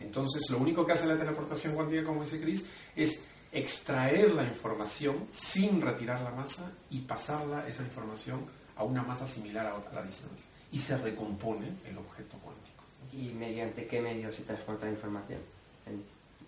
Entonces, 0.00 0.48
lo 0.48 0.56
único 0.56 0.86
que 0.86 0.92
hace 0.92 1.06
la 1.06 1.18
teleportación 1.18 1.74
cuántica, 1.74 2.02
como 2.04 2.22
dice 2.22 2.40
Chris, 2.40 2.64
es 2.96 3.20
extraer 3.52 4.32
la 4.32 4.44
información 4.44 5.26
sin 5.30 5.82
retirar 5.82 6.22
la 6.22 6.30
masa 6.30 6.70
y 6.88 7.00
pasarla, 7.00 7.68
esa 7.68 7.82
información, 7.82 8.40
a 8.76 8.84
una 8.84 9.02
masa 9.02 9.26
similar 9.26 9.66
a, 9.66 9.74
otra- 9.74 9.90
a 9.90 9.94
la 9.96 10.02
distancia. 10.06 10.46
Y 10.72 10.78
se 10.78 10.96
recompone 10.96 11.66
el 11.86 11.98
objeto 11.98 12.38
cuántico. 12.38 12.84
¿Y 13.12 13.34
mediante 13.38 13.86
qué 13.86 14.00
medio 14.00 14.32
se 14.32 14.44
transporta 14.44 14.86
la 14.86 14.92
información? 14.92 15.40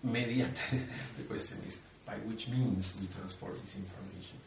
Mediante, 0.03 0.61
the 1.17 1.23
question 1.27 1.59
is, 1.65 1.79
by 2.05 2.15
which 2.27 2.49
means 2.49 2.95
we 2.99 3.07
transport 3.07 3.59
this 3.61 3.75
information. 3.75 4.37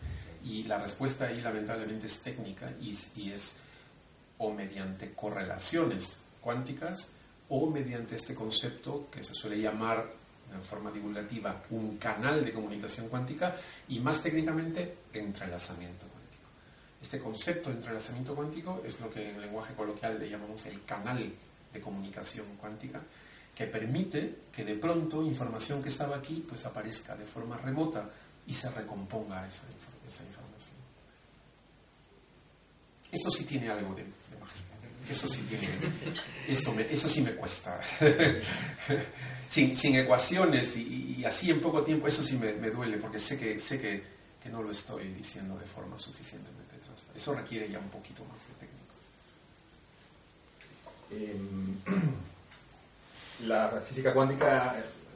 Y 0.45 0.65
la 0.65 0.79
respuesta 0.79 1.27
ahí, 1.27 1.41
lamentablemente, 1.41 2.07
es 2.07 2.19
técnica 2.21 2.71
y, 2.81 2.97
y 3.17 3.33
es 3.33 3.57
o 4.39 4.53
mediante 4.53 5.13
correlaciones 5.13 6.19
cuánticas 6.41 7.11
o 7.49 7.71
mediante 7.71 8.17
este 8.17 8.35
concepto 8.35 9.09
que 9.11 9.23
se 9.23 9.35
suele 9.35 9.61
llamar 9.61 10.07
en 10.55 10.63
forma 10.63 10.91
divulgativa 10.91 11.63
un 11.71 11.97
canal 11.97 12.45
de 12.45 12.53
comunicación 12.53 13.09
cuántica 13.09 13.57
y 13.89 13.99
más 14.01 14.23
técnicamente 14.23 14.97
entrelazamiento 15.13 16.07
cuántico. 16.07 16.49
Este 17.01 17.19
concepto 17.19 17.71
de 17.71 17.77
entrelazamiento 17.77 18.35
cuántico 18.35 18.83
es 18.85 19.01
lo 19.01 19.11
que 19.11 19.31
en 19.31 19.41
lenguaje 19.41 19.75
coloquial 19.75 20.19
le 20.19 20.29
llamamos 20.29 20.67
el 20.67 20.85
canal 20.85 21.33
de 21.73 21.81
comunicación 21.81 22.47
cuántica 22.61 23.01
que 23.57 23.67
permite 23.67 24.37
que 24.53 24.65
de 24.65 24.75
pronto 24.75 25.23
información 25.25 25.83
que 25.83 25.89
estaba 25.89 26.17
aquí 26.17 26.45
pues 26.47 26.65
aparezca 26.67 27.17
de 27.17 27.25
forma 27.25 27.57
remota 27.57 28.09
y 28.47 28.53
se 28.55 28.71
recomponga 28.71 29.47
esa, 29.47 29.63
esa 30.07 30.23
información. 30.25 30.77
Eso 33.11 33.31
sí 33.31 33.45
tiene 33.45 33.71
algo 33.71 33.95
de, 33.95 34.03
de 34.03 34.37
magia. 34.41 34.61
Eso 35.09 35.27
sí 35.27 35.41
tiene. 35.49 35.69
Eso, 36.47 36.73
me- 36.75 36.93
eso 36.93 37.09
sí 37.09 37.23
me 37.23 37.33
cuesta. 37.35 37.81
sin, 39.49 39.75
sin 39.77 39.97
ecuaciones 39.97 40.77
y, 40.77 41.17
y 41.21 41.25
así 41.25 41.51
en 41.51 41.61
poco 41.61 41.83
tiempo, 41.83 42.07
eso 42.09 42.23
sí 42.23 42.37
me, 42.37 42.53
me 42.55 42.71
duele 42.71 42.99
porque 42.99 43.19
sé 43.19 43.39
que 43.39 43.59
sé 43.59 43.79
que, 43.81 44.03
que 44.43 44.49
no 44.51 44.63
lo 44.63 44.71
estoy 44.73 45.09
diciendo 45.15 45.57
de 45.59 45.65
forma 45.67 45.97
suficientemente 45.97 46.77
transparente. 46.79 47.19
Eso 47.21 47.35
requiere 47.35 47.71
ya 47.71 47.79
un 47.79 47.89
poquito 47.89 48.23
más 48.25 48.39
de 48.49 48.55
técnico. 48.67 48.95
Em, 51.11 51.79
la 53.45 53.69
física 53.87 54.13
cuántica 54.13 54.75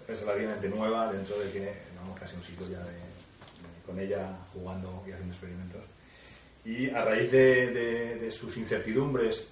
es 0.08 0.20
relativamente 0.20 0.68
nueva 0.68 1.12
dentro 1.12 1.38
de 1.38 1.50
que 1.50 1.58
llevamos 1.92 2.18
casi 2.18 2.36
un 2.36 2.42
siglo 2.42 2.66
ya 2.68 2.78
de- 2.78 3.10
con 3.86 3.98
ella 3.98 4.28
jugando 4.52 5.02
y 5.06 5.10
haciendo 5.12 5.32
experimentos. 5.34 5.80
Y 6.64 6.90
a 6.90 7.04
raíz 7.04 7.30
de, 7.32 8.30
sus 8.30 8.56
incertidumbres 8.56 9.48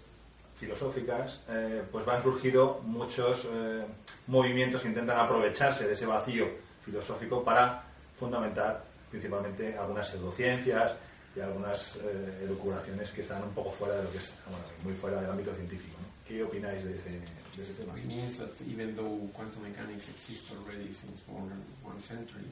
filosóficas, 0.61 1.41
eh, 1.49 1.83
pues 1.91 2.05
van 2.05 2.23
surgido 2.23 2.81
muchos 2.85 3.47
eh, 3.51 3.85
movimientos 4.27 4.83
que 4.83 4.89
intentan 4.89 5.19
aprovecharse 5.19 5.87
de 5.87 5.95
ese 5.95 6.07
vacío 6.07 6.47
filosófico 6.85 7.43
para 7.45 7.83
fundamentar 8.19 8.85
principalmente 9.11 9.77
algunas 9.77 10.09
pseudociencias 10.09 10.93
y 11.35 11.41
algunas 11.41 11.97
eh, 11.97 12.41
elucubraciones 12.45 13.11
que 13.11 13.23
están 13.23 13.43
un 13.43 13.51
poco 13.55 13.71
fuera 13.71 13.97
de 13.97 14.03
lo 14.05 14.13
que 14.13 14.19
es, 14.19 14.35
bueno, 14.51 14.65
muy 14.85 14.95
fuera 14.95 15.21
del 15.21 15.31
ámbito 15.31 15.55
científico. 15.55 15.97
¿Qué 16.29 16.43
opináis 16.45 16.85
de 16.85 16.95
ese, 16.95 17.09
de 17.57 17.63
ese 17.63 17.73
tema? 17.73 17.97
It 17.97 18.05
means 18.05 18.37
that 18.37 18.53
even 18.69 18.95
though 18.95 19.17
quantum 19.33 19.63
mechanics 19.63 20.11
exists 20.11 20.53
already 20.53 20.93
since 20.93 21.23
more 21.27 21.49
than 21.49 21.65
one 21.83 21.99
century, 21.99 22.45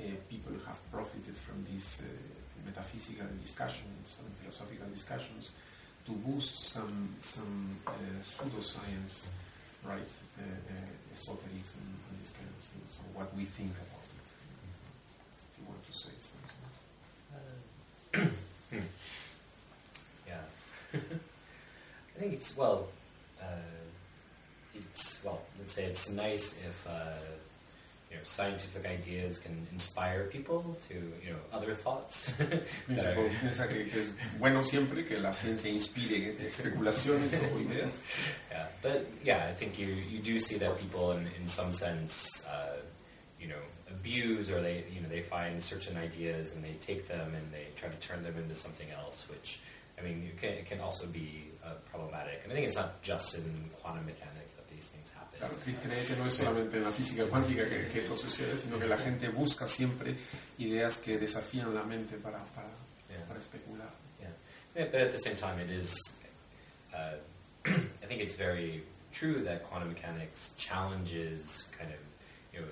uh, 0.00 0.10
people 0.28 0.52
have 0.66 0.82
profited 0.90 1.36
from 1.36 1.64
these 1.70 2.02
uh, 2.02 2.06
metaphysical 2.66 3.28
discussions 3.40 4.18
and 4.18 4.34
philosophical 4.42 4.88
discussions 4.90 5.52
to 6.04 6.10
boost 6.26 6.72
some 6.74 7.14
some 7.20 7.78
uh, 7.86 7.92
pseudoscience, 8.22 9.28
right, 9.86 10.10
uh, 10.40 10.42
uh, 10.42 11.12
esotericism 11.14 11.86
and 12.10 12.18
this 12.20 12.32
kind 12.34 12.50
of 12.50 12.58
things. 12.58 12.90
So 12.90 13.02
what 13.14 13.30
we 13.36 13.44
think 13.44 13.70
about 13.70 14.02
it. 14.18 14.26
If 15.46 15.62
you 15.62 15.64
want 15.70 15.78
to 15.86 15.92
say 15.94 16.14
something. 16.18 16.58
Yeah. 20.26 20.42
I 22.16 22.20
think 22.20 22.32
it's, 22.32 22.56
well, 22.56 22.88
uh, 23.40 23.44
it's, 24.74 25.20
well, 25.22 25.42
let's 25.58 25.74
say 25.74 25.84
it's 25.84 26.08
nice 26.10 26.56
if, 26.66 26.86
uh, 26.86 27.18
you 28.10 28.16
know, 28.16 28.22
scientific 28.22 28.86
ideas 28.86 29.38
can 29.38 29.66
inspire 29.70 30.24
people 30.24 30.76
to, 30.88 30.94
you 30.94 31.32
know, 31.32 31.38
other 31.52 31.74
thoughts. 31.74 32.30
Piensa, 32.88 33.14
piensa 33.14 33.68
que, 33.68 33.84
que 33.84 34.00
es 34.00 34.14
bueno 34.38 34.62
siempre 34.62 35.04
que 35.04 35.18
la 35.18 35.32
ciencia 35.32 35.70
inspire 35.70 36.36
especulaciones 36.46 37.34
o 37.34 37.58
ideas. 37.58 38.00
Yeah, 38.50 38.66
but 38.80 39.06
yeah, 39.22 39.46
I 39.46 39.52
think 39.52 39.78
you, 39.78 39.88
you 39.88 40.20
do 40.20 40.40
see 40.40 40.56
that 40.58 40.78
people, 40.78 41.12
in, 41.12 41.28
in 41.40 41.48
some 41.48 41.72
sense, 41.72 42.42
uh, 42.46 42.76
you 43.38 43.48
know, 43.48 43.60
abuse 43.90 44.50
or 44.50 44.60
they 44.60 44.84
you 44.92 45.00
know 45.00 45.08
they 45.08 45.20
find 45.20 45.62
certain 45.62 45.96
ideas 45.96 46.54
and 46.54 46.64
they 46.64 46.74
take 46.80 47.06
them 47.08 47.34
and 47.34 47.52
they 47.52 47.66
try 47.76 47.88
to 47.88 47.96
turn 47.96 48.22
them 48.22 48.36
into 48.36 48.54
something 48.54 48.88
else, 48.90 49.26
which 49.28 49.58
I 49.98 50.02
mean, 50.02 50.22
you 50.22 50.32
can, 50.40 50.50
it 50.50 50.66
can 50.66 50.80
also 50.80 51.06
be 51.06 51.48
uh, 51.64 51.70
problematic. 51.90 52.40
And 52.44 52.52
I 52.52 52.56
think 52.56 52.66
it's 52.68 52.76
not 52.76 53.00
just 53.02 53.34
in 53.36 53.70
quantum 53.80 54.04
mechanics 54.06 54.52
that 54.52 54.68
these 54.68 54.86
things 54.86 55.10
happen. 55.10 55.38
Claro, 55.38 55.54
que 55.64 55.72
cree 55.74 56.04
que 56.04 56.16
no 56.16 56.26
es 56.26 56.34
solamente 56.34 56.76
en 56.76 56.84
la 56.84 56.90
física 56.90 57.24
cuántica 57.26 57.64
que, 57.68 57.88
que 57.88 57.98
eso 58.00 58.14
sucede, 58.16 58.56
sino 58.58 58.78
que 58.78 58.86
la 58.86 58.98
gente 58.98 59.28
busca 59.28 59.66
siempre 59.66 60.14
ideas 60.58 60.98
que 60.98 61.18
desafían 61.18 61.74
la 61.74 61.82
mente 61.84 62.16
para, 62.18 62.38
para, 62.54 62.68
Yeah. 63.08 63.24
para 63.28 63.38
especular. 63.38 63.88
Yeah. 64.20 64.28
Yeah, 64.74 64.86
but 64.90 65.00
at 65.00 65.12
the 65.12 65.18
same 65.18 65.36
time, 65.36 65.58
it 65.60 65.70
is. 65.70 65.94
Uh, 66.92 67.14
I 67.66 68.06
think 68.06 68.20
it's 68.20 68.34
very 68.34 68.82
true 69.12 69.40
that 69.44 69.62
quantum 69.64 69.88
mechanics 69.88 70.52
challenges 70.58 71.68
kind 71.78 71.90
of, 71.90 71.98
you 72.52 72.60
know, 72.60 72.66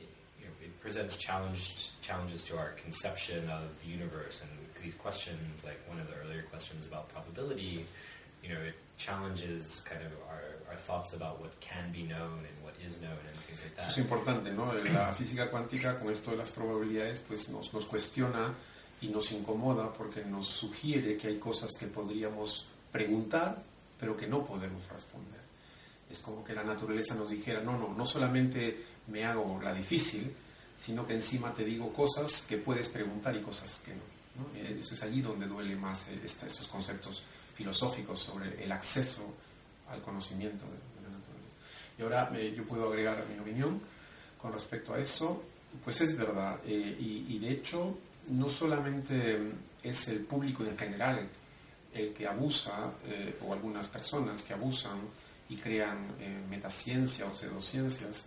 it, 0.00 0.08
you 0.40 0.46
know, 0.46 0.52
it 0.64 0.80
presents 0.80 1.16
challenged 1.18 1.92
challenges 2.00 2.42
to 2.44 2.56
our 2.56 2.70
conception 2.82 3.48
of 3.50 3.68
the 3.84 3.88
universe 3.90 4.40
and 4.40 4.50
these 4.82 4.94
questions, 4.94 5.64
like 5.64 5.78
one 5.88 6.00
of 6.00 6.08
the 6.08 6.14
earlier 6.22 6.42
questions 6.50 6.86
about 6.86 7.08
probability. 7.08 7.84
You 8.42 8.50
know, 8.50 8.60
it 8.60 8.74
challenges 8.98 9.82
kind 9.88 10.02
of 10.02 10.12
our, 10.28 10.70
our 10.70 10.76
thoughts 10.76 11.12
about 11.12 11.40
what 11.40 11.58
can 11.60 11.92
be 11.92 12.02
known 12.02 12.44
and 12.48 12.56
what 12.62 12.74
is 12.84 13.00
known 13.00 13.18
and 13.26 13.36
things 13.46 13.62
like 13.62 13.74
that. 13.76 13.88
es 13.88 13.98
importante, 13.98 14.52
¿no? 14.52 14.72
La 14.92 15.12
física 15.12 15.50
cuántica, 15.50 15.98
con 15.98 16.10
esto 16.12 16.32
de 16.32 16.36
las 16.36 16.50
probabilidades, 16.50 17.20
pues 17.20 17.48
nos, 17.50 17.72
nos 17.72 17.84
cuestiona 17.86 18.54
y 19.00 19.08
nos 19.08 19.32
incomoda 19.32 19.92
porque 19.92 20.24
nos 20.24 20.48
sugiere 20.48 21.16
que 21.16 21.28
hay 21.28 21.38
cosas 21.38 21.70
que 21.78 21.86
podríamos 21.86 22.66
preguntar, 22.90 23.62
pero 23.98 24.16
que 24.16 24.26
no 24.26 24.44
podemos 24.44 24.88
responder. 24.88 25.40
Es 26.10 26.20
como 26.20 26.44
que 26.44 26.52
la 26.52 26.62
naturaleza 26.62 27.14
nos 27.14 27.30
dijera, 27.30 27.60
no, 27.60 27.78
no, 27.78 27.94
no 27.94 28.04
solamente 28.04 28.84
me 29.08 29.24
hago 29.24 29.60
la 29.62 29.72
difícil, 29.72 30.32
sino 30.76 31.06
que 31.06 31.14
encima 31.14 31.54
te 31.54 31.64
digo 31.64 31.92
cosas 31.92 32.42
que 32.42 32.58
puedes 32.58 32.88
preguntar 32.88 33.34
y 33.36 33.40
cosas 33.40 33.80
que 33.84 33.92
no. 33.92 34.21
Eh, 34.54 34.78
eso 34.80 34.94
es 34.94 35.02
allí 35.02 35.20
donde 35.20 35.46
duele 35.46 35.76
más 35.76 36.08
eh, 36.08 36.20
estos 36.24 36.66
conceptos 36.68 37.22
filosóficos 37.54 38.20
sobre 38.20 38.62
el 38.64 38.72
acceso 38.72 39.34
al 39.90 40.00
conocimiento 40.00 40.64
de, 40.64 41.02
la 41.02 41.18
naturaleza. 41.18 41.56
Y 41.98 42.02
ahora 42.02 42.32
eh, 42.34 42.54
yo 42.56 42.64
puedo 42.64 42.88
agregar 42.88 43.24
mi 43.30 43.38
opinión 43.38 43.80
con 44.40 44.52
respecto 44.52 44.94
a 44.94 44.98
eso. 44.98 45.44
Pues 45.82 46.02
es 46.02 46.16
verdad, 46.18 46.60
y, 46.66 47.24
y, 47.30 47.38
de 47.38 47.50
hecho 47.50 47.96
no 48.28 48.46
solamente 48.50 49.38
es 49.82 50.08
el 50.08 50.20
público 50.20 50.62
en 50.64 50.76
general 50.76 51.26
el 51.94 52.12
que 52.12 52.26
abusa, 52.26 52.92
o 53.40 53.54
algunas 53.54 53.88
personas 53.88 54.42
que 54.42 54.52
abusan 54.52 54.98
y 55.48 55.56
crean 55.56 56.08
metaciencia 56.50 57.24
o 57.24 57.34
pseudociencias, 57.34 58.26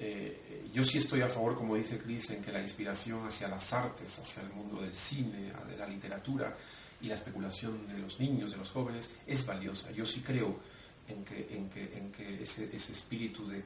eh, 0.00 0.68
yo 0.72 0.84
sí 0.84 0.98
estoy 0.98 1.22
a 1.22 1.28
favor, 1.28 1.56
como 1.56 1.74
dice 1.74 1.98
Chris, 1.98 2.30
en 2.30 2.42
que 2.42 2.52
la 2.52 2.62
inspiración 2.62 3.26
hacia 3.26 3.48
las 3.48 3.72
artes, 3.72 4.18
hacia 4.18 4.42
el 4.42 4.50
mundo 4.50 4.80
del 4.80 4.94
cine, 4.94 5.52
de 5.68 5.76
la 5.76 5.86
literatura 5.86 6.56
y 7.00 7.08
la 7.08 7.14
especulación 7.14 7.88
de 7.88 7.98
los 7.98 8.20
niños, 8.20 8.52
de 8.52 8.58
los 8.58 8.70
jóvenes, 8.70 9.10
es 9.26 9.44
valiosa. 9.44 9.90
Yo 9.90 10.04
sí 10.04 10.20
creo 10.20 10.60
en 11.08 11.24
que, 11.24 12.38
ese, 12.40 12.70
ese, 12.74 12.92
espíritu 12.92 13.48
de, 13.48 13.64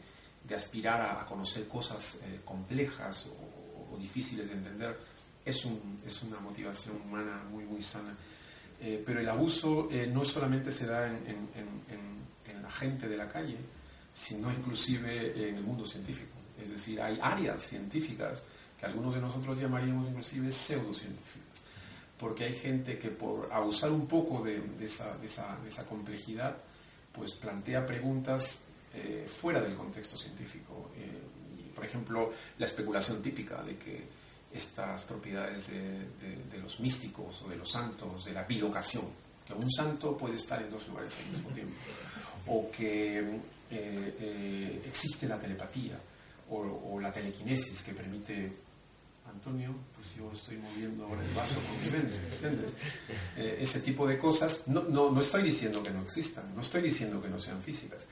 aspirar 0.55 1.01
a, 1.01 1.27
conocer 1.27 1.67
cosas 1.69 2.21
eh, 2.25 2.41
complejas 2.45 3.29
o, 3.29 3.99
difíciles 3.99 4.49
de 4.49 4.55
entender 4.55 4.99
es, 5.45 5.65
un, 5.67 6.01
es, 6.07 6.23
una 6.23 6.41
motivación 6.41 6.97
humana 7.03 7.43
muy, 7.51 7.65
muy 7.65 7.83
sana. 7.83 8.17
Eh, 8.81 9.03
pero 9.05 9.21
el 9.21 9.29
abuso 9.29 9.89
no 10.09 10.25
solamente 10.25 10.73
se 10.73 10.87
da 10.87 11.07
en 11.07 12.63
la 12.63 12.71
gente 12.71 13.07
de 13.07 13.17
la 13.17 13.29
calle, 13.29 13.59
sino 14.15 14.51
inclusive 14.51 15.49
en 15.49 15.57
el 15.57 15.63
mundo 15.63 15.85
científico. 15.85 16.33
Es 16.61 16.71
decir, 16.71 17.01
hay 17.01 17.19
áreas 17.21 17.63
científicas 17.63 18.43
que 18.79 18.87
algunos 18.87 19.15
de 19.15 19.21
nosotros 19.21 19.59
llamaríamos 19.59 20.09
inclusive 20.09 20.53
pseudocientíficas, 20.53 21.63
porque 22.19 22.45
hay 22.45 22.55
gente 22.55 22.99
que 22.99 23.11
por 23.11 23.49
abusar 23.53 23.91
un 23.91 24.07
poco 24.07 24.43
de, 24.43 24.61
esa, 24.81 25.17
de, 25.19 25.27
esa, 25.27 25.57
de 25.63 25.69
esa, 25.69 25.85
complejidad, 25.87 26.57
pues 27.13 27.33
plantea 27.35 27.85
preguntas 27.87 28.61
eh, 28.95 29.27
fuera 29.29 29.61
del 29.61 29.75
contexto 29.75 30.17
científico. 30.17 30.91
Eh, 30.97 31.73
por 31.75 31.85
ejemplo, 31.85 32.33
la 32.59 32.67
especulación 32.67 33.23
típica 33.23 33.63
de 33.63 33.77
que 33.77 34.05
estas 34.53 35.05
propiedades 35.05 35.69
de, 35.69 35.99
de, 36.51 36.59
los 36.59 36.79
místicos 36.81 37.43
o 37.43 37.49
de 37.49 37.57
los 37.57 37.71
santos, 37.71 38.25
de 38.27 38.33
la 38.33 38.45
bilocación, 38.45 39.07
que 39.47 39.55
un 39.55 39.71
santo 39.71 40.17
puede 40.17 40.37
estar 40.37 40.63
en 40.63 40.69
dos 40.69 40.87
lugares 40.89 41.17
al 41.19 41.31
mismo 41.31 41.51
tiempo, 41.51 41.75
o 42.47 42.71
que 42.71 43.41
eh, 43.73 44.17
eh, 44.21 44.83
existe 44.87 45.27
la 45.27 45.39
telepatía 45.39 45.99
o, 46.51 47.01
la 47.01 47.11
telequinesis 47.11 47.83
que 47.83 47.95
permite 47.95 48.53
Antonio, 49.27 49.75
pues 49.97 50.09
yo 50.15 50.31
estoy 50.31 50.59
moviendo 50.59 51.07
ahora 51.07 51.23
el 51.23 51.35
vaso 51.35 51.55
con 51.61 51.83
mi 51.83 51.91
mente, 51.91 52.15
¿entiendes? 52.35 52.73
Eh, 53.37 53.57
ese 53.61 53.81
tipo 53.81 54.07
de 54.07 54.19
cosas, 54.19 54.69
no, 54.69 54.83
no, 54.83 55.11
no 55.11 55.21
estoy 55.21 55.43
diciendo 55.43 55.83
que 55.83 55.91
no 55.91 56.03
existan, 56.03 56.55
no 56.55 56.61
estoy 56.61 56.83
diciendo 56.83 57.23
que 57.23 57.29
no 57.29 57.41
sean 57.41 57.63
físicas, 57.63 58.07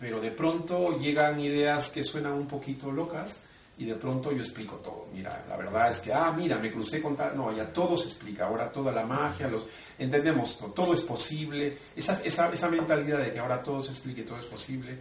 pero 0.00 0.20
de 0.20 0.32
pronto 0.32 0.98
llegan 0.98 1.38
ideas 1.38 1.90
que 1.90 2.02
suenan 2.02 2.32
un 2.32 2.48
poquito 2.48 2.90
locas 2.90 3.42
y 3.78 3.84
de 3.86 3.94
pronto 3.94 4.30
yo 4.32 4.38
explico 4.38 4.76
todo. 4.76 5.08
Mira, 5.12 5.44
la 5.48 5.56
verdad 5.56 5.90
es 5.90 6.00
que, 6.00 6.12
ah, 6.12 6.32
mira, 6.36 6.58
me 6.58 6.70
crucé 6.70 7.00
con 7.00 7.16
tal... 7.16 7.36
No, 7.36 7.50
ya 7.50 7.72
todo 7.72 7.96
se 7.96 8.04
explica, 8.04 8.46
ahora 8.46 8.70
toda 8.70 8.92
la 8.92 9.04
magia, 9.06 9.48
los 9.48 9.66
entendemos 9.98 10.58
todo, 10.74 10.92
es 10.92 11.00
posible. 11.00 11.78
Esa, 11.96 12.20
esa, 12.22 12.52
esa 12.52 12.68
mentalidad 12.68 13.18
de 13.18 13.32
que 13.32 13.38
ahora 13.38 13.62
todo 13.62 13.82
se 13.82 13.90
explique, 13.90 14.22
todo 14.22 14.38
es 14.38 14.44
posible, 14.44 14.98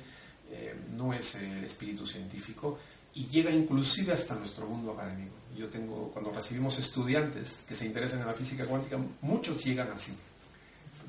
eh, 0.51 0.75
no 0.95 1.13
es 1.13 1.35
el 1.35 1.63
espíritu 1.63 2.07
científico 2.07 2.77
y 3.13 3.25
llega 3.25 3.51
inclusive 3.51 4.13
hasta 4.13 4.35
nuestro 4.35 4.65
mundo 4.65 4.93
académico. 4.93 5.35
Yo 5.57 5.67
tengo, 5.67 6.09
cuando 6.11 6.31
recibimos 6.31 6.79
estudiantes 6.79 7.59
que 7.67 7.75
se 7.75 7.85
interesan 7.85 8.21
en 8.21 8.27
la 8.27 8.33
física 8.33 8.65
cuántica, 8.65 8.97
muchos 9.21 9.63
llegan 9.65 9.91
así, 9.91 10.15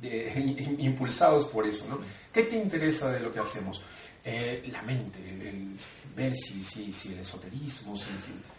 impulsados 0.79 1.47
por 1.47 1.67
eso, 1.67 1.87
¿no? 1.89 2.01
¿Qué 2.33 2.45
te 2.45 2.57
interesa 2.57 3.11
de 3.13 3.21
lo 3.21 3.33
que 3.33 3.39
hacemos? 3.39 3.83
Eh, 4.23 4.69
la 4.71 4.83
mente, 4.83 5.19
el, 5.19 5.77
ver 6.15 6.35
si, 6.35 6.63
si, 6.63 6.93
si, 6.93 7.13
el 7.13 7.21
esoterismo, 7.21 7.97
si, 7.97 8.05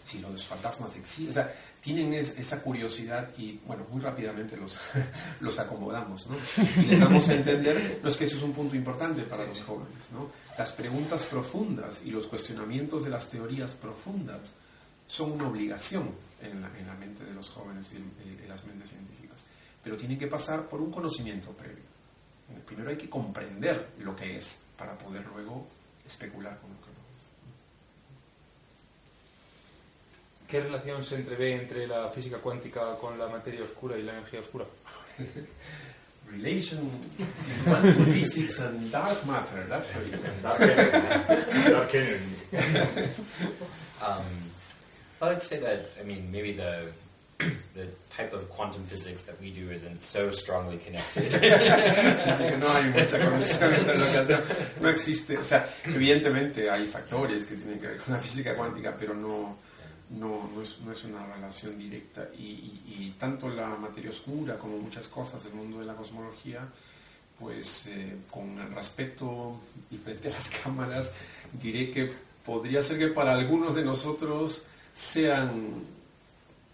si, 0.02 0.18
los 0.18 0.44
fantasmas 0.44 0.96
existen, 0.96 1.30
o 1.30 1.32
sea, 1.32 1.54
tienen 1.80 2.12
esa 2.14 2.60
curiosidad 2.60 3.30
y, 3.38 3.60
bueno, 3.64 3.86
muy 3.90 4.00
rápidamente 4.00 4.56
los, 4.56 4.78
los 5.40 5.58
acomodamos, 5.60 6.26
¿no? 6.26 6.36
Y 6.82 6.86
les 6.86 6.98
damos 6.98 7.28
a 7.28 7.34
entender, 7.34 8.00
no 8.02 8.08
es 8.08 8.16
que 8.16 8.24
eso 8.24 8.38
es 8.38 8.42
un 8.42 8.52
punto 8.52 8.74
importante 8.74 9.22
para 9.22 9.46
los 9.46 9.62
jóvenes, 9.62 10.10
¿no? 10.12 10.30
Las 10.58 10.72
preguntas 10.72 11.24
profundas 11.26 12.02
y 12.04 12.10
los 12.10 12.26
cuestionamientos 12.26 13.04
de 13.04 13.10
las 13.10 13.28
teorías 13.28 13.74
profundas 13.74 14.52
son 15.06 15.32
una 15.32 15.48
obligación 15.48 16.10
en 16.40 16.60
la, 16.60 16.76
en 16.76 16.86
la 16.86 16.94
mente 16.94 17.24
de 17.24 17.34
los 17.34 17.48
jóvenes 17.50 17.92
y 17.92 17.96
en, 17.96 18.40
en 18.42 18.48
las 18.48 18.64
mentes 18.64 18.90
científicas, 18.90 19.44
pero 19.84 19.96
tienen 19.96 20.18
que 20.18 20.26
pasar 20.26 20.68
por 20.68 20.80
un 20.80 20.90
conocimiento 20.90 21.52
previo. 21.52 21.91
Primero 22.72 22.90
hay 22.90 22.96
que 22.96 23.10
comprender 23.10 23.88
lo 23.98 24.16
que 24.16 24.38
es 24.38 24.58
para 24.78 24.96
poder 24.96 25.26
luego 25.26 25.66
especular 26.06 26.58
con 26.58 26.70
lo 26.70 26.76
que 26.76 26.86
no 26.86 27.02
es. 27.18 27.24
¿Qué 30.48 30.60
relación 30.62 31.04
se 31.04 31.16
entrevé 31.16 31.54
entre 31.54 31.86
la 31.86 32.08
física 32.08 32.38
cuántica 32.38 32.96
con 32.96 33.18
la 33.18 33.28
materia 33.28 33.62
oscura 33.62 33.98
y 33.98 34.02
la 34.02 34.12
energía 34.12 34.40
oscura? 34.40 34.64
Relation 36.30 36.78
in 37.18 37.26
quantum 37.64 38.06
physics 38.12 38.60
and 38.60 38.90
dark 38.90 39.26
matter, 39.26 39.66
that's 39.68 39.90
for 39.90 40.00
you. 40.02 40.16
Dark 40.42 40.60
energy. 40.62 41.70
Dark 41.70 41.94
energy. 41.94 42.24
um, 44.06 44.22
I'd 45.20 45.42
say 45.42 45.58
that, 45.58 45.90
I 46.00 46.04
mean, 46.04 46.30
maybe 46.32 46.52
the 46.52 46.88
the 47.74 47.88
type 48.10 48.32
of 48.32 48.48
quantum 48.48 48.84
physics 48.84 49.22
that 49.24 49.40
we 49.40 49.50
do 49.50 49.70
isn't 49.70 50.02
so 50.02 50.30
strongly 50.30 50.78
connected. 50.78 51.32
no 52.60 52.68
hay 52.68 52.90
mucha 52.90 53.18
conexión 53.18 53.74
entre 53.74 53.98
lo 53.98 54.04
que 54.04 54.18
hacemos. 54.18 54.44
No 54.80 54.88
existe, 54.88 55.38
o 55.38 55.44
sea, 55.44 55.66
evidentemente 55.84 56.70
hay 56.70 56.86
factores 56.86 57.46
que 57.46 57.56
tienen 57.56 57.78
que 57.78 57.88
ver 57.88 58.00
con 58.00 58.14
la 58.14 58.20
física 58.20 58.54
cuántica, 58.54 58.94
pero 58.98 59.14
no, 59.14 59.58
no, 60.10 60.50
no, 60.54 60.62
es, 60.62 60.80
no 60.80 60.92
es 60.92 61.04
una 61.04 61.26
relación 61.26 61.78
directa. 61.78 62.28
Y, 62.36 62.42
y, 62.42 62.96
y, 62.98 63.10
tanto 63.18 63.48
la 63.48 63.68
materia 63.68 64.10
oscura 64.10 64.58
como 64.58 64.78
muchas 64.78 65.08
cosas 65.08 65.42
del 65.44 65.54
mundo 65.54 65.78
de 65.78 65.86
la 65.86 65.94
cosmología, 65.94 66.68
pues 67.38 67.86
eh, 67.86 68.18
con 68.30 68.58
el 68.58 68.72
respeto 68.74 69.60
y 69.90 69.96
frente 69.96 70.28
a 70.28 70.32
las 70.32 70.50
cámaras, 70.50 71.12
diré 71.52 71.90
que 71.90 72.12
podría 72.44 72.82
ser 72.82 72.98
que 72.98 73.08
para 73.08 73.32
algunos 73.32 73.74
de 73.74 73.84
nosotros 73.84 74.62
sean 74.92 75.84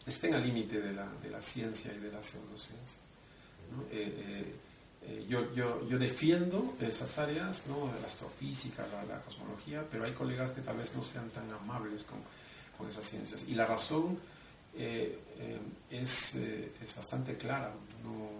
estén 0.08 0.34
al 0.34 0.42
límite 0.42 0.80
de 0.80 0.92
la, 0.92 1.06
de 1.22 1.30
la, 1.30 1.40
ciencia 1.40 1.92
y 1.92 1.98
de 1.98 2.10
la 2.10 2.22
pseudociencia. 2.22 2.98
Eh, 3.90 4.14
eh, 4.18 4.54
eh, 5.02 5.26
yo, 5.28 5.52
yo, 5.54 5.86
yo, 5.86 5.98
defiendo 5.98 6.74
esas 6.80 7.18
áreas, 7.18 7.64
¿no? 7.66 7.90
la 8.00 8.06
astrofísica, 8.06 8.86
la, 8.86 9.20
cosmología, 9.20 9.84
pero 9.90 10.04
hay 10.04 10.12
colegas 10.12 10.52
que 10.52 10.60
tal 10.60 10.76
vez 10.76 10.94
no 10.94 11.02
sean 11.02 11.28
tan 11.30 11.50
amables 11.50 12.04
con, 12.04 12.18
con 12.76 12.88
esas 12.88 13.08
ciencias. 13.08 13.44
Y 13.48 13.54
la 13.54 13.66
razón 13.66 14.18
es, 14.76 16.34
es, 16.34 16.96
bastante 16.96 17.36
clara. 17.36 17.72
No, 18.02 18.30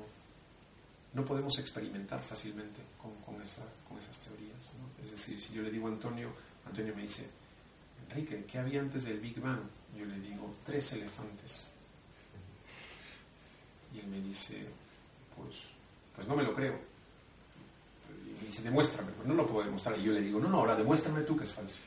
no 1.15 1.25
podemos 1.25 1.59
experimentar 1.59 2.23
fácilmente 2.23 2.81
con, 3.01 3.15
con, 3.23 3.43
esa, 3.43 3.63
con 3.89 3.99
esas 3.99 4.19
teorías. 4.21 4.73
Es 5.03 5.11
decir, 5.11 5.41
si 5.41 5.55
yo 5.55 5.63
le 5.63 5.71
digo 5.71 5.87
a 5.89 5.91
Antonio, 5.91 6.31
Antonio 6.67 6.95
me 6.95 7.03
dice, 7.03 7.29
Enrique, 8.09 8.45
¿qué 8.51 8.59
había 8.59 8.81
antes 8.81 9.05
del 9.05 9.21
Big 9.21 9.41
Bang? 9.41 9.61
Yo 9.97 10.05
le 10.05 10.19
digo, 10.21 10.55
tres 10.65 10.93
elefantes. 10.93 11.67
Y 13.95 14.01
él 14.01 14.07
me 14.07 14.21
dice, 14.21 14.67
pues, 15.37 15.65
pues 16.15 16.27
no 16.27 16.37
me 16.37 16.43
lo 16.43 16.55
creo. 16.55 16.79
Y 18.11 18.41
me 18.41 18.47
dice, 18.47 18.63
demuéstrame. 18.63 19.13
Pues 19.13 19.27
no 19.27 19.35
lo 19.35 19.47
puedo 19.47 19.65
demostrar. 19.65 19.99
Y 19.99 20.05
yo 20.05 20.13
le 20.13 20.21
digo, 20.21 20.41
no, 20.41 20.49
no, 20.49 20.59
ahora 20.59 20.77
demuéstrame 20.77 21.23
tú 21.23 21.37
que 21.37 21.45
es 21.45 21.53
falso. 21.53 21.79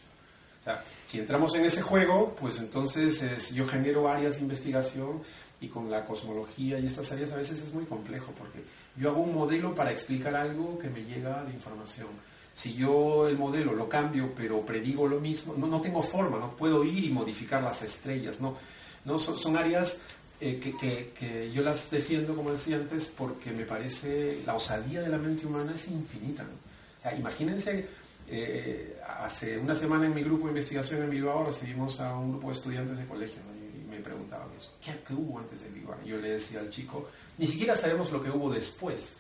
O 0.62 0.64
sea, 0.64 0.84
si 1.08 1.20
entramos 1.20 1.56
en 1.56 1.66
ese 1.66 1.82
juego, 1.82 2.36
pues 2.40 2.60
entonces 2.60 3.52
yo 3.52 3.68
genero 3.68 4.08
áreas 4.08 4.36
de 4.36 4.42
investigación 4.42 5.22
y 5.60 5.68
con 5.68 5.90
la 5.90 6.06
cosmología 6.06 6.80
y 6.80 6.86
estas 6.86 7.12
áreas 7.12 7.32
a 7.32 7.38
veces 7.38 7.62
es 7.62 7.74
muy 7.74 7.86
complejo 7.86 8.32
porque 8.38 8.64
yo 8.96 9.10
hago 9.10 9.22
un 9.22 9.34
modelo 9.34 9.74
para 9.74 9.92
explicar 9.92 10.36
algo 10.36 10.78
que 10.78 10.90
me 10.90 11.04
llega 11.04 11.44
de 11.44 11.54
información 11.54 12.10
si 12.54 12.74
yo 12.74 13.28
el 13.28 13.38
modelo 13.38 13.74
lo 13.74 13.88
cambio 13.88 14.32
pero 14.36 14.66
predigo 14.66 15.08
lo 15.08 15.20
mismo, 15.20 15.56
no, 15.56 15.82
tengo 15.82 16.02
forma, 16.02 16.38
no 16.38 16.56
puedo 16.56 16.84
ir 16.84 17.06
y 17.06 17.10
modificar 17.10 17.64
las 17.64 17.82
estrellas, 17.82 18.42
no, 18.42 18.58
no 19.06 19.18
son, 19.20 19.58
áreas 19.58 20.00
eh, 20.40 20.60
que, 20.60 21.12
que, 21.14 21.52
yo 21.52 21.62
las 21.62 21.90
defiendo, 21.90 22.36
como 22.36 22.52
decía 22.52 22.78
antes, 22.78 23.12
porque 23.16 23.52
me 23.52 23.66
parece 23.66 24.42
la 24.46 24.56
osadía 24.56 25.02
de 25.02 25.10
la 25.10 25.18
mente 25.18 25.46
humana 25.46 25.74
es 25.76 25.88
infinita. 25.88 26.44
¿no? 26.44 27.18
imagínense, 27.18 27.88
eh, 28.28 29.00
hace 29.20 29.58
una 29.58 29.76
semana 29.76 30.06
en 30.06 30.14
mi 30.14 30.24
grupo 30.24 30.44
de 30.46 30.52
investigación 30.52 31.02
en 31.02 31.10
Bilbao 31.10 31.46
recibimos 31.46 32.00
a 32.00 32.16
un 32.16 32.32
grupo 32.32 32.48
de 32.48 32.54
estudiantes 32.54 32.98
de 32.98 33.06
colegio, 33.06 33.42
¿no? 33.44 33.52
me 33.90 34.02
preguntaban 34.02 34.48
eso. 34.56 34.74
¿Qué, 34.84 34.94
¿Qué, 35.06 35.14
hubo 35.14 35.40
antes 35.40 35.64
del 35.64 35.74
Big 35.74 35.86
Bang? 35.86 36.04
Yo 36.06 36.18
le 36.18 36.30
decía 36.30 36.60
al 36.60 36.70
chico, 36.70 37.10
ni 37.38 37.48
siquiera 37.48 37.76
sabemos 37.76 38.12
lo 38.12 38.22
que 38.24 38.30
hubo 38.30 38.52
después. 38.52 39.16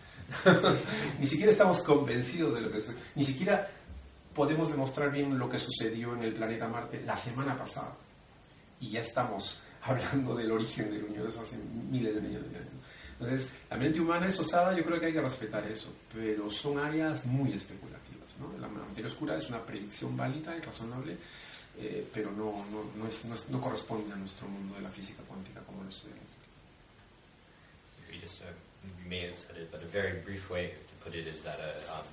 ni 1.19 1.27
siquiera 1.27 1.51
estamos 1.51 1.81
convencidos 1.81 2.53
de 2.53 2.61
lo 2.61 2.71
que 2.71 2.81
Ni 3.15 3.23
siquiera 3.23 3.69
podemos 4.33 4.71
demostrar 4.71 5.11
bien 5.11 5.37
lo 5.37 5.49
que 5.49 5.59
sucedió 5.59 6.13
en 6.13 6.23
el 6.23 6.33
planeta 6.33 6.67
Marte 6.67 7.01
la 7.05 7.17
semana 7.17 7.57
pasada. 7.57 7.93
Y 8.79 8.91
ya 8.91 9.01
estamos 9.01 9.61
hablando 9.83 10.35
del 10.35 10.51
origen 10.51 10.91
del 10.91 11.03
universo 11.03 11.41
hace 11.41 11.57
miles 11.57 12.15
de 12.15 12.21
millones 12.21 12.51
de 12.51 12.57
años. 12.57 12.71
Entonces, 13.19 13.49
la 13.69 13.77
mente 13.77 13.99
humana 13.99 14.27
es 14.27 14.39
osada, 14.39 14.75
yo 14.75 14.83
creo 14.83 14.99
que 14.99 15.05
hay 15.05 15.13
que 15.13 15.21
respetar 15.21 15.63
eso, 15.67 15.93
pero 16.11 16.49
son 16.49 16.79
áreas 16.79 17.23
muy 17.25 17.53
especulativas. 17.53 18.35
¿no? 18.39 18.57
La 18.59 18.67
materia 18.67 19.05
oscura 19.05 19.37
es 19.37 19.47
una 19.47 19.63
predicción 19.63 20.17
válida 20.17 20.57
y 20.57 20.61
razonable, 20.61 21.17
eh, 21.77 22.07
pero 22.11 22.31
no, 22.31 22.65
no, 22.71 22.83
no, 22.97 23.07
es, 23.07 23.25
no, 23.25 23.35
es, 23.35 23.47
no, 23.49 23.61
corresponde 23.61 24.11
a 24.11 24.15
nuestro 24.15 24.47
mundo 24.47 24.75
de 24.75 24.81
la 24.81 24.89
física 24.89 25.21
cuántica 25.27 25.61
como 25.61 25.83
lo 25.83 25.89
estudiamos. 25.89 26.31
You 28.83 29.09
may 29.09 29.21
have 29.21 29.39
said 29.39 29.57
it, 29.57 29.71
but 29.71 29.83
a 29.83 29.85
very 29.85 30.19
brief 30.25 30.49
way 30.49 30.67
to 30.67 31.05
put 31.05 31.15
it 31.15 31.27
is 31.27 31.41
that 31.41 31.59
uh, 31.59 31.95
um, 31.97 32.05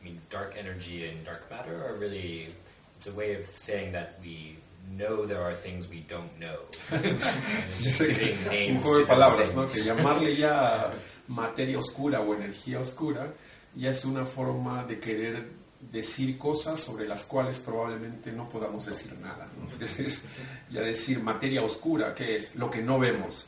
I 0.00 0.04
mean, 0.04 0.20
dark 0.30 0.54
energy 0.58 1.06
and 1.06 1.24
dark 1.24 1.50
matter 1.50 1.84
are 1.86 1.94
really, 1.94 2.48
it's 2.96 3.06
a 3.06 3.12
way 3.12 3.34
of 3.34 3.44
saying 3.44 3.92
that 3.92 4.18
we 4.22 4.56
know 4.96 5.26
there 5.26 5.42
are 5.42 5.54
things 5.54 5.88
we 5.88 6.00
don't 6.00 6.38
know. 6.38 6.58
Un 6.92 8.78
juego 8.78 8.98
de 8.98 9.06
palabras, 9.06 9.54
¿no? 9.54 9.66
Que 9.66 9.82
llamarle 9.82 10.36
ya 10.36 10.92
materia 11.28 11.78
oscura 11.78 12.20
o 12.20 12.34
energía 12.34 12.78
oscura 12.78 13.32
ya 13.74 13.90
es 13.90 14.04
una 14.04 14.24
forma 14.24 14.84
de 14.84 14.98
querer 14.98 15.44
decir 15.92 16.38
cosas 16.38 16.80
sobre 16.80 17.06
las 17.06 17.24
cuales 17.24 17.58
probablemente 17.58 18.32
no 18.32 18.48
podamos 18.48 18.86
decir 18.86 19.12
nada. 19.20 19.48
¿no? 19.56 19.68
ya 20.70 20.80
decir 20.80 21.20
materia 21.20 21.62
oscura, 21.62 22.14
¿qué 22.14 22.36
es? 22.36 22.54
Lo 22.54 22.70
que 22.70 22.82
no 22.82 22.98
vemos. 22.98 23.46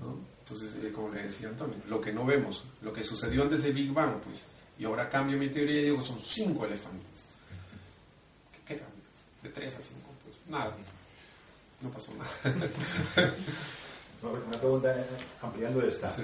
¿no? 0.00 0.35
Entonces, 0.48 0.76
eh, 0.80 0.92
como 0.92 1.08
le 1.08 1.24
decía 1.24 1.48
Antonio, 1.48 1.76
lo 1.88 2.00
que 2.00 2.12
no 2.12 2.24
vemos, 2.24 2.62
lo 2.82 2.92
que 2.92 3.02
sucedió 3.02 3.42
antes 3.42 3.64
del 3.64 3.72
Big 3.72 3.92
Bang, 3.92 4.20
pues, 4.24 4.44
y 4.78 4.84
ahora 4.84 5.10
cambio 5.10 5.36
mi 5.36 5.48
teoría 5.48 5.80
y 5.80 5.84
digo 5.84 6.00
son 6.02 6.20
cinco 6.20 6.64
elefantes. 6.64 7.24
¿Qué, 8.52 8.58
qué 8.64 8.80
cambio? 8.80 9.02
De 9.42 9.48
tres 9.48 9.74
a 9.74 9.82
cinco, 9.82 10.08
pues 10.22 10.36
nada, 10.46 10.76
no 11.80 11.90
pasó 11.90 12.12
nada. 12.14 12.30
Una 14.22 14.58
pregunta 14.58 14.94
ampliando 15.42 15.82
esta. 15.82 16.14
Sí. 16.14 16.22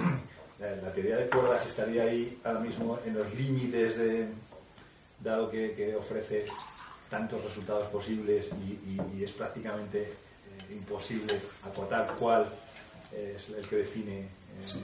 La, 0.59 0.73
la, 0.77 0.93
teoría 0.93 1.17
de 1.17 1.27
cuerdas 1.27 1.65
estaría 1.65 2.03
ahí 2.03 2.39
ahora 2.45 2.61
mismo 2.61 2.99
en 3.05 3.15
los 3.15 3.33
límites 3.35 3.97
de, 3.97 4.27
dado 5.19 5.51
que, 5.51 5.73
que 5.73 5.95
ofrece 5.95 6.45
tantos 7.09 7.43
resultados 7.43 7.89
posibles 7.89 8.49
y, 8.65 8.89
y, 8.89 9.01
y 9.17 9.23
es 9.23 9.31
prácticamente 9.33 10.03
eh, 10.03 10.73
imposible 10.73 11.39
acotar 11.65 12.15
cuál 12.17 12.47
es 13.15 13.49
el 13.49 13.67
que 13.67 13.77
define. 13.77 14.19
Eh, 14.19 14.27
sí, 14.59 14.81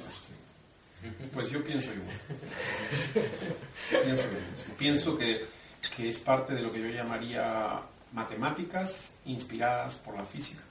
pues 1.32 1.50
yo 1.50 1.64
pienso 1.64 1.92
igual. 1.94 2.18
pienso, 4.04 4.26
pienso 4.78 5.18
que, 5.18 5.46
que 5.96 6.10
es 6.10 6.20
parte 6.20 6.54
de 6.54 6.62
lo 6.62 6.72
que 6.72 6.82
yo 6.82 6.90
llamaría 6.90 7.82
matemáticas 8.12 9.14
inspiradas 9.26 9.96
por 9.96 10.16
la 10.16 10.26
física 10.26 10.62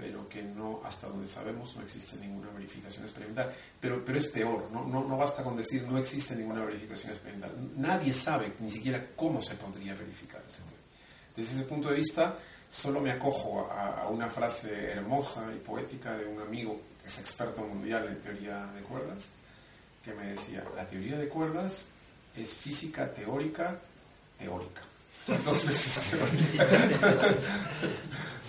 pero 0.00 0.28
que 0.28 0.42
no, 0.42 0.80
hasta 0.84 1.08
donde 1.08 1.26
sabemos, 1.26 1.76
no 1.76 1.82
existe 1.82 2.16
ninguna 2.16 2.50
verificación 2.50 3.04
experimental. 3.04 3.52
Pero, 3.78 4.02
pero 4.04 4.18
es 4.18 4.26
peor, 4.26 4.68
¿no? 4.72 4.86
No, 4.86 5.04
no 5.04 5.16
basta 5.18 5.44
con 5.44 5.56
decir 5.56 5.82
no 5.82 5.98
existe 5.98 6.34
ninguna 6.34 6.64
verificación 6.64 7.12
experimental. 7.12 7.52
Nadie 7.76 8.12
sabe 8.12 8.54
ni 8.60 8.70
siquiera 8.70 9.08
cómo 9.14 9.42
se 9.42 9.54
podría 9.56 9.94
verificar 9.94 10.42
ese 10.48 10.62
Desde 11.36 11.56
ese 11.56 11.64
punto 11.64 11.90
de 11.90 11.96
vista, 11.96 12.34
solo 12.70 13.00
me 13.00 13.10
acojo 13.10 13.68
a, 13.70 14.06
una 14.08 14.28
frase 14.28 14.92
hermosa 14.92 15.46
y 15.54 15.58
poética 15.58 16.16
de 16.16 16.26
un 16.26 16.40
amigo 16.40 16.80
que 17.00 17.08
es 17.08 17.18
experto 17.18 17.62
mundial 17.62 18.06
en 18.08 18.20
teoría 18.20 18.66
de 18.74 18.80
cuerdas, 18.82 19.30
que 20.04 20.14
me 20.14 20.26
decía, 20.26 20.64
la 20.76 20.86
teoría 20.86 21.18
de 21.18 21.28
cuerdas 21.28 21.86
es 22.36 22.54
física 22.54 23.12
teórica 23.12 23.76
teórica. 24.38 24.82
Dos 25.44 25.66
veces 25.66 26.10
teórica. 26.10 26.66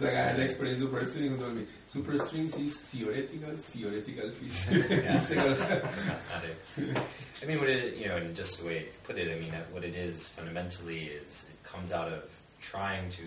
Esa 0.00 0.36
la 0.36 0.44
experiencia 0.44 0.86
superstring 0.86 1.38
told 1.38 1.54
me 1.54 1.66
superstrings 1.90 2.58
is 2.60 2.76
theoretical, 2.76 3.56
theoretical 3.56 4.30
physics. 4.30 5.30
mathematics. 5.34 6.80
I 7.42 7.46
mean, 7.46 7.58
what 7.58 7.68
it, 7.68 7.96
you 7.96 8.08
know, 8.08 8.16
and 8.16 8.34
just 8.36 8.60
the 8.60 8.66
way 8.66 8.80
to 8.80 8.90
put 9.04 9.16
it, 9.18 9.34
I 9.34 9.40
mean, 9.40 9.52
what 9.72 9.84
it 9.84 9.94
is 9.94 10.28
fundamentally 10.28 11.04
is 11.06 11.46
it 11.48 11.62
comes 11.64 11.92
out 11.92 12.08
of 12.08 12.30
trying 12.60 13.08
to 13.10 13.24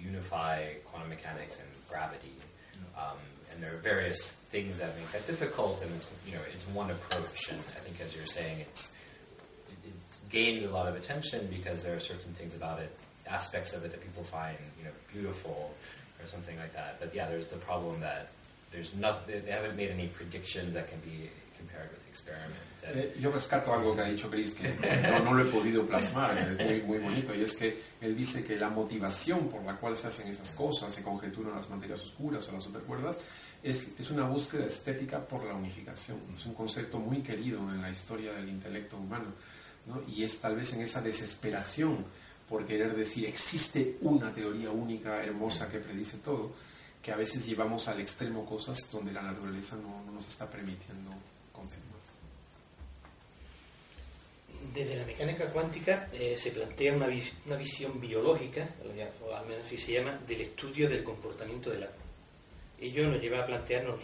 unify 0.00 0.74
quantum 0.84 1.08
mechanics 1.08 1.58
and 1.58 1.68
gravity. 1.88 2.34
Um, 2.96 3.18
and 3.52 3.62
there 3.62 3.74
are 3.74 3.78
various 3.78 4.30
things 4.30 4.78
that 4.78 4.96
make 4.96 5.10
that 5.12 5.26
difficult, 5.26 5.82
and 5.82 5.90
it's, 5.94 6.08
you 6.26 6.34
know, 6.34 6.40
it's 6.52 6.66
one 6.68 6.90
approach. 6.90 7.50
And 7.50 7.58
I 7.58 7.80
think, 7.80 8.00
as 8.00 8.14
you're 8.14 8.26
saying, 8.26 8.60
it's 8.60 8.92
it, 9.68 9.88
it 9.88 10.30
gained 10.30 10.64
a 10.64 10.70
lot 10.70 10.86
of 10.88 10.94
attention 10.94 11.48
because 11.50 11.82
there 11.82 11.94
are 11.96 12.00
certain 12.00 12.32
things 12.34 12.54
about 12.54 12.78
it 12.80 12.94
aspects 13.32 13.72
of 13.74 13.84
it 13.84 13.90
that 13.90 14.00
people 14.00 14.22
find 14.22 14.56
you 14.78 14.84
know 14.84 14.94
beautiful 15.12 15.74
or 16.20 16.26
something 16.26 16.56
like 16.58 16.72
that. 16.74 17.00
But 17.00 17.14
yeah, 17.14 17.28
there's 17.28 17.48
the 17.48 17.56
problem 17.56 18.00
that 18.00 18.28
there's 18.70 18.94
not 18.94 19.26
they 19.26 19.40
haven't 19.50 19.76
made 19.76 19.90
any 19.90 20.08
predictions 20.08 20.74
that 20.74 20.88
can 20.90 21.00
be 21.00 21.30
compared 21.56 21.90
with 21.90 22.06
experiment. 22.08 22.60
Eh, 22.84 23.14
yo 23.20 23.30
rescato 23.30 23.72
algo 23.72 23.94
que 23.94 24.02
ha 24.02 24.06
dicho 24.06 24.28
Chris 24.28 24.52
que 24.52 24.68
no, 25.08 25.20
no, 25.20 25.32
lo 25.34 25.44
he 25.44 25.50
podido 25.50 25.86
plasmar, 25.86 26.36
es 26.36 26.58
muy, 26.58 26.82
muy 26.82 26.98
bonito, 26.98 27.32
y 27.32 27.42
es 27.42 27.54
que 27.54 27.80
él 28.00 28.16
dice 28.16 28.42
que 28.42 28.56
la 28.56 28.70
motivación 28.70 29.48
por 29.48 29.62
la 29.62 29.76
cual 29.76 29.96
se 29.96 30.08
hacen 30.08 30.26
esas 30.26 30.50
cosas, 30.50 30.92
se 30.92 31.02
conjeturan 31.02 31.54
las 31.54 31.70
materias 31.70 32.00
oscuras 32.02 32.48
o 32.48 32.52
las 32.52 32.64
supercuerdas, 32.64 33.20
es, 33.62 33.86
es 33.98 34.10
una 34.10 34.24
búsqueda 34.24 34.66
estética 34.66 35.20
por 35.20 35.44
la 35.44 35.54
unificación. 35.54 36.20
Es 36.34 36.44
un 36.44 36.54
concepto 36.54 36.98
muy 36.98 37.22
querido 37.22 37.60
en 37.72 37.80
la 37.80 37.90
historia 37.90 38.32
del 38.32 38.48
intelecto 38.48 38.96
humano, 38.96 39.32
¿no? 39.86 40.02
y 40.08 40.24
es 40.24 40.40
tal 40.40 40.56
vez 40.56 40.72
en 40.72 40.80
esa 40.80 41.00
desesperación 41.00 42.04
por 42.52 42.66
querer 42.66 42.94
decir 42.94 43.24
existe 43.24 43.96
una 44.02 44.30
teoría 44.30 44.70
única, 44.70 45.24
hermosa, 45.24 45.70
que 45.70 45.78
predice 45.78 46.18
todo, 46.18 46.52
que 47.02 47.10
a 47.10 47.16
veces 47.16 47.46
llevamos 47.46 47.88
al 47.88 47.98
extremo 47.98 48.44
cosas 48.44 48.78
donde 48.92 49.10
la 49.10 49.22
naturaleza 49.22 49.74
no, 49.76 50.04
no 50.04 50.12
nos 50.12 50.28
está 50.28 50.46
permitiendo 50.50 51.12
confirmar. 51.50 51.96
Desde 54.74 54.96
la 54.96 55.06
mecánica 55.06 55.46
cuántica 55.46 56.10
eh, 56.12 56.36
se 56.38 56.50
plantea 56.50 56.92
una, 56.92 57.06
vis 57.06 57.32
una, 57.46 57.56
visión 57.56 57.98
biológica, 57.98 58.68
o 59.24 59.34
al 59.34 59.46
menos 59.46 59.64
así 59.64 59.78
se 59.78 59.92
llama, 59.92 60.20
del 60.28 60.42
estudio 60.42 60.90
del 60.90 61.02
comportamiento 61.02 61.70
del 61.70 61.84
átomo. 61.84 62.04
Ello 62.78 63.08
nos 63.08 63.18
lleva 63.18 63.38
a 63.38 63.46
plantearnos, 63.46 63.98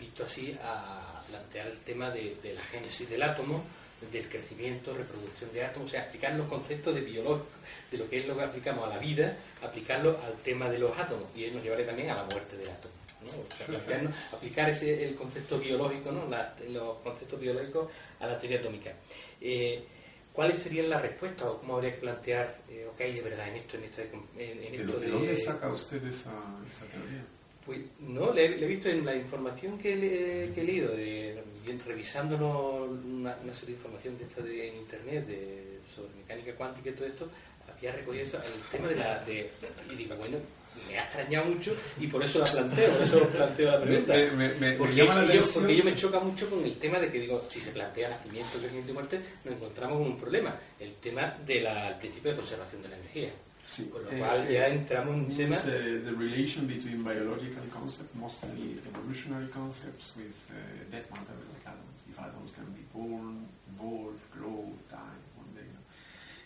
visto 0.00 0.24
así, 0.24 0.58
a 0.64 1.22
plantear 1.28 1.68
el 1.68 1.78
tema 1.78 2.10
de 2.10 2.54
la 2.56 2.62
génesis 2.64 3.08
del 3.08 3.22
átomo, 3.22 3.62
del 4.12 4.28
crecimiento, 4.28 4.94
reproducción 4.94 5.52
de 5.52 5.64
átomos, 5.64 5.88
o 5.88 5.90
sea, 5.90 6.02
aplicar 6.02 6.34
los 6.34 6.48
conceptos 6.48 6.94
de 6.94 7.02
biológico, 7.02 7.48
de 7.90 7.98
lo 7.98 8.08
que 8.08 8.20
es 8.20 8.26
lo 8.26 8.36
que 8.36 8.42
aplicamos 8.44 8.84
a 8.86 8.88
la 8.88 8.98
vida, 8.98 9.36
aplicarlo 9.62 10.18
al 10.24 10.34
tema 10.36 10.68
de 10.70 10.78
los 10.78 10.96
átomos, 10.98 11.24
y 11.34 11.44
eso 11.44 11.54
nos 11.54 11.64
llevará 11.64 11.84
también 11.84 12.10
a 12.10 12.16
la 12.16 12.24
muerte 12.24 12.56
del 12.56 12.70
átomo. 12.70 12.94
¿no? 13.22 13.76
O 13.76 13.80
sea, 13.86 14.14
aplicar 14.32 14.70
ese, 14.70 15.04
el 15.04 15.14
concepto 15.14 15.58
biológico, 15.58 16.10
¿no? 16.10 16.26
La, 16.28 16.54
los 16.70 16.98
conceptos 16.98 17.38
biológicos 17.38 17.88
a 18.18 18.26
la 18.26 18.40
teoría 18.40 18.58
atómica. 18.58 18.94
Eh, 19.40 19.84
¿Cuáles 20.32 20.58
serían 20.58 20.88
las 20.88 21.02
respuestas 21.02 21.46
o 21.46 21.58
cómo 21.58 21.74
habría 21.74 21.92
que 21.94 22.00
plantear, 22.00 22.60
eh, 22.70 22.86
ok, 22.90 22.98
de 22.98 23.22
verdad, 23.22 23.48
en 23.48 23.56
esto, 23.56 23.76
en, 23.76 23.84
esta, 23.84 24.02
en, 24.02 24.24
en 24.36 24.74
esto 24.74 24.98
¿De, 24.98 25.06
¿De 25.06 25.12
dónde 25.12 25.36
saca 25.36 25.68
usted 25.68 26.02
esa, 26.06 26.32
esa 26.66 26.86
teoría? 26.86 27.24
Pues 27.64 27.80
no, 28.00 28.32
le, 28.32 28.56
le, 28.56 28.64
he 28.64 28.68
visto 28.68 28.88
en 28.88 29.04
la 29.04 29.14
información 29.14 29.78
que, 29.78 29.94
le, 29.94 30.54
que 30.54 30.62
he 30.62 30.64
leído, 30.64 30.92
de, 30.92 31.42
revisándolo 31.86 32.84
una, 32.84 33.36
una, 33.44 33.54
serie 33.54 33.74
de 33.74 33.80
información 33.80 34.18
de 34.18 34.24
esta 34.24 34.42
de 34.42 34.68
en 34.68 34.76
internet 34.76 35.26
de, 35.26 35.78
sobre 35.94 36.14
mecánica 36.14 36.54
cuántica 36.54 36.90
y 36.90 36.92
todo 36.94 37.06
esto, 37.06 37.30
había 37.76 37.92
recogido 37.92 38.24
eso, 38.24 38.38
el 38.38 38.78
tema 38.78 38.88
de 38.88 38.96
la. 38.96 39.18
De, 39.24 39.50
y 39.90 39.94
digo, 39.94 40.16
bueno, 40.16 40.38
me 40.88 40.98
ha 40.98 41.04
extrañado 41.04 41.46
mucho 41.46 41.74
y 41.98 42.06
por 42.06 42.22
eso 42.22 42.38
la 42.38 42.46
planteo, 42.46 42.92
por 42.92 43.02
eso 43.02 43.28
planteo 43.28 43.70
la 43.70 43.80
pregunta. 43.80 44.12
Me, 44.14 44.30
me, 44.30 44.54
me, 44.54 44.72
porque, 44.72 44.94
yo, 44.94 45.08
porque 45.54 45.76
yo 45.76 45.84
me 45.84 45.94
choca 45.94 46.20
mucho 46.20 46.48
con 46.48 46.64
el 46.64 46.76
tema 46.76 46.98
de 46.98 47.10
que 47.10 47.20
digo, 47.20 47.42
si 47.50 47.60
se 47.60 47.70
plantea 47.70 48.10
nacimiento, 48.10 48.58
crecimiento 48.58 48.90
y 48.90 48.94
muerte, 48.94 49.20
nos 49.44 49.54
encontramos 49.54 49.98
con 49.98 50.06
un 50.06 50.18
problema, 50.18 50.58
el 50.78 50.94
tema 50.94 51.36
del 51.46 51.66
principio 51.98 52.32
de 52.32 52.36
conservación 52.38 52.82
de 52.82 52.88
la 52.88 52.96
energía. 52.96 53.30
Sí. 53.70 53.84
Con 53.84 54.02
lo 54.02 54.10
cual 54.10 54.48
ya 54.48 54.66
entramos 54.66 55.14
en 55.14 55.20
un 55.30 55.36
tema. 55.36 55.56
Uh, 55.56 56.02
the 56.04 56.12
relation 56.18 56.66
between 56.66 57.04
biological 57.04 57.62
concepts, 57.72 58.12
mostly 58.16 58.80
evolutionary 58.84 59.48
concepts, 59.48 60.12
with 60.16 60.50
uh, 60.50 60.90
dead 60.90 61.06
matter 61.12 61.38
like 61.54 61.64
atoms. 61.64 62.02
If 62.10 62.18
atoms 62.18 62.50
can 62.50 62.66
be 62.74 62.82
born, 62.92 63.46
evolve, 63.72 64.18
grow, 64.34 64.66
die 64.90 64.98
one 65.38 65.54
day. 65.54 65.68
¿no? 65.72 65.78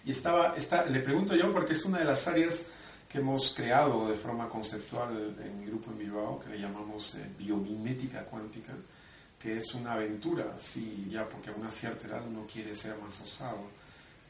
Y 0.05 0.11
estaba, 0.11 0.55
está, 0.55 0.85
le 0.85 1.01
pregunto 1.01 1.35
yo 1.35 1.51
porque 1.51 1.73
es 1.73 1.85
una 1.87 1.99
de 1.99 2.05
las 2.05 2.29
áreas 2.29 2.63
que 3.09 3.21
hemos 3.21 3.55
creado 3.57 4.07
de 4.09 4.17
forma 4.17 4.47
conceptual 4.49 5.35
en 5.43 5.61
mi 5.61 5.67
grupo 5.67 5.93
en 5.93 5.99
Bilbao, 5.99 6.41
que 6.41 6.51
le 6.51 6.59
llamamos 6.59 7.15
eh, 7.15 7.25
biomimética 7.39 8.25
cuántica, 8.25 8.73
que 9.41 9.59
es 9.59 9.73
una 9.75 9.95
aventura, 9.95 10.57
sí, 10.59 11.09
ya 11.11 11.27
porque 11.27 11.49
a 11.49 11.53
una 11.55 11.71
cierta 11.71 12.07
edad 12.07 12.27
uno 12.27 12.47
quiere 12.53 12.75
ser 12.75 12.97
más 12.99 13.19
osado. 13.23 13.71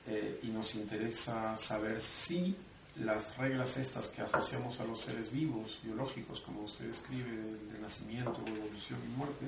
Eh, 0.07 0.41
y 0.43 0.49
nos 0.49 0.75
interesa 0.75 1.57
saber 1.57 1.99
si 2.01 2.55
las 2.97 3.37
reglas 3.37 3.77
estas 3.77 4.09
que 4.09 4.23
asociamos 4.23 4.81
a 4.81 4.85
los 4.85 5.01
seres 5.01 5.33
vivos, 5.33 5.81
biológicos, 5.83 6.41
como 6.41 6.63
usted 6.63 6.87
describe, 6.87 7.31
de, 7.31 7.79
nacimiento, 7.81 8.41
evolución 8.47 9.01
y 9.05 9.19
muerte, 9.19 9.47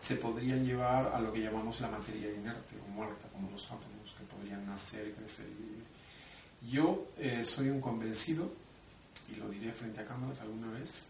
se 0.00 0.16
podrían 0.16 0.64
llevar 0.64 1.12
a 1.14 1.20
lo 1.20 1.32
que 1.32 1.40
llamamos 1.40 1.80
la 1.80 1.88
materia 1.88 2.32
inerte 2.32 2.74
o 2.84 2.90
muerta, 2.90 3.28
como 3.32 3.50
los 3.50 3.64
átomos 3.66 4.14
que 4.18 4.24
podrían 4.24 4.66
nacer, 4.66 5.14
crecer 5.14 5.46
y 5.46 5.62
vivir. 5.62 5.84
Yo 6.70 7.06
eh, 7.18 7.44
soy 7.44 7.68
un 7.68 7.80
convencido, 7.80 8.52
y 9.32 9.36
lo 9.36 9.48
diré 9.48 9.70
frente 9.72 10.00
a 10.00 10.04
cámaras 10.04 10.40
alguna 10.40 10.70
vez, 10.72 11.06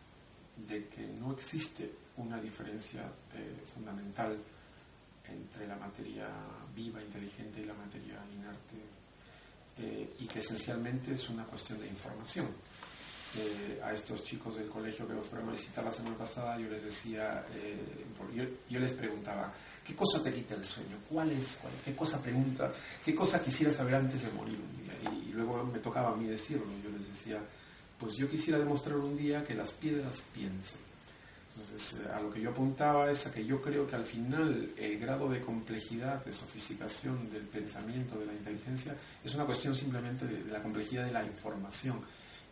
de 0.69 0.87
que 0.89 1.07
no 1.07 1.33
existe 1.33 1.91
una 2.19 2.41
diferencia 2.41 3.01
eh, 3.35 3.57
fundamental 3.73 4.39
entre 5.27 5.67
la 5.67 5.77
materia 5.77 6.29
viva, 6.75 7.03
inteligente 7.03 7.61
y 7.61 7.65
la 7.65 7.75
materia 7.75 8.19
inerte, 8.35 8.77
eh, 9.79 10.15
y 10.21 10.27
que 10.27 10.39
esencialmente 10.39 11.13
es 11.13 11.29
una 11.29 11.45
cuestión 11.45 11.81
de 11.81 11.87
información. 11.87 12.47
Eh, 13.35 13.81
a 13.83 13.95
estos 13.95 14.23
chicos 14.23 14.57
del 14.57 14.69
colegio 14.69 15.09
que 15.09 15.15
fueron 15.15 15.49
a 15.49 15.53
visitar 15.53 15.83
la 15.83 15.91
semana 15.91 16.19
pasada, 16.19 16.59
yo 16.59 16.69
les 16.69 16.85
decía, 16.85 17.45
yo, 18.69 18.79
les 18.79 18.93
preguntaba, 18.93 19.51
¿qué 19.83 19.95
cosa 19.95 20.23
te 20.23 20.31
quita 20.33 20.55
el 20.55 20.65
sueño? 20.65 20.99
¿Cuál 21.09 21.31
es? 21.31 21.59
¿Qué 21.83 21.95
cosa 21.95 22.21
pregunta? 22.21 22.71
¿Qué 23.03 23.15
cosa 23.15 23.43
quisiera 23.43 23.73
saber 23.73 23.95
antes 23.95 24.23
de 24.23 24.31
morir 24.33 24.59
un 24.59 24.77
día? 24.77 24.93
y 25.11 25.33
luego 25.33 25.65
me 25.65 25.79
tocaba 25.79 26.11
a 26.11 26.15
mí 26.15 26.27
decirlo, 26.27 26.67
yo 26.85 26.91
les 26.91 27.09
decía, 27.09 27.41
pues 27.99 28.17
yo 28.17 28.29
quisiera 28.29 28.59
demostrar 28.59 28.97
un 28.97 29.17
día 29.17 29.43
que 29.43 29.55
las 29.55 29.73
piedras 29.73 30.23
piensan 30.35 30.91
entonces, 31.55 32.01
eh, 32.01 32.09
a 32.15 32.21
lo 32.21 32.31
que 32.31 32.41
yo 32.41 32.51
apuntaba 32.51 33.11
es 33.11 33.27
a 33.27 33.33
que 33.33 33.45
yo 33.45 33.61
creo 33.61 33.87
que 33.87 33.95
al 33.95 34.05
final 34.05 34.71
el 34.77 34.99
grado 34.99 35.29
de 35.29 35.41
complejidad, 35.41 36.25
de 36.25 36.33
sofisticación 36.33 37.31
del 37.31 37.43
pensamiento, 37.43 38.19
de 38.19 38.27
la 38.27 38.33
inteligencia, 38.33 38.97
es 39.23 39.35
una 39.35 39.45
cuestión 39.45 39.75
simplemente 39.75 40.27
de, 40.27 40.51
la 40.51 40.62
complejidad 40.62 41.05
de 41.05 41.12
la 41.12 41.25
información. 41.25 42.01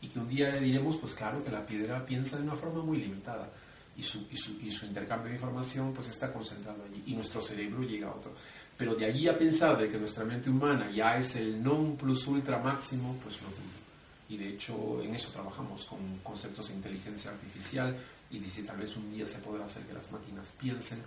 Y 0.03 0.09
que 0.09 0.19
un 0.19 0.29
día 0.29 0.57
diremos, 0.57 0.97
pues 0.97 1.15
claro, 1.15 1.43
que 1.43 1.51
la 1.51 1.65
piedra 1.65 2.05
piensa 2.05 2.37
de 2.37 2.43
una 2.43 2.55
forma 2.55 2.83
muy 2.83 2.99
limitada. 2.99 3.51
Y 3.97 4.03
su, 4.03 4.27
y 4.31 4.37
su, 4.37 4.59
y 4.61 4.71
su 4.71 4.87
intercambio 4.87 5.29
de 5.29 5.35
información 5.35 5.93
pues 5.93 6.09
está 6.09 6.33
concentrado 6.33 6.85
allí. 6.85 7.03
Y 7.07 7.15
nuestro 7.15 7.41
cerebro 7.41 7.83
llega 7.83 8.09
a 8.09 8.15
otro. 8.15 8.35
Pero 8.77 8.95
de 8.95 9.07
allí 9.07 9.29
a 9.29 9.37
pensar 9.37 9.79
de 9.79 9.89
que 9.89 9.99
nuestra 9.99 10.25
mente 10.25 10.49
humana 10.49 10.91
ya 10.91 11.19
es 11.19 11.37
el 11.37 11.63
non 11.63 11.97
plus 11.97 12.27
ultra 12.27 12.59
máximo, 12.59 13.19
pues 13.23 13.41
lo 13.43 13.49
dudo. 13.49 13.80
Y 14.31 14.37
de 14.37 14.49
hecho 14.49 15.03
en 15.03 15.15
eso 15.15 15.31
trabajamos 15.31 15.85
con 15.85 16.19
conceptos 16.23 16.69
de 16.69 16.75
inteligencia 16.75 17.31
artificial, 17.31 17.97
y 18.31 18.39
dice 18.39 18.63
tal 18.63 18.79
vez 18.79 18.97
un 18.97 19.13
día 19.13 19.27
se 19.27 19.39
podrá 19.39 19.65
hacer 19.65 19.83
que 19.83 19.93
las 19.93 20.11
máquinas 20.13 20.53
piensen. 20.59 21.03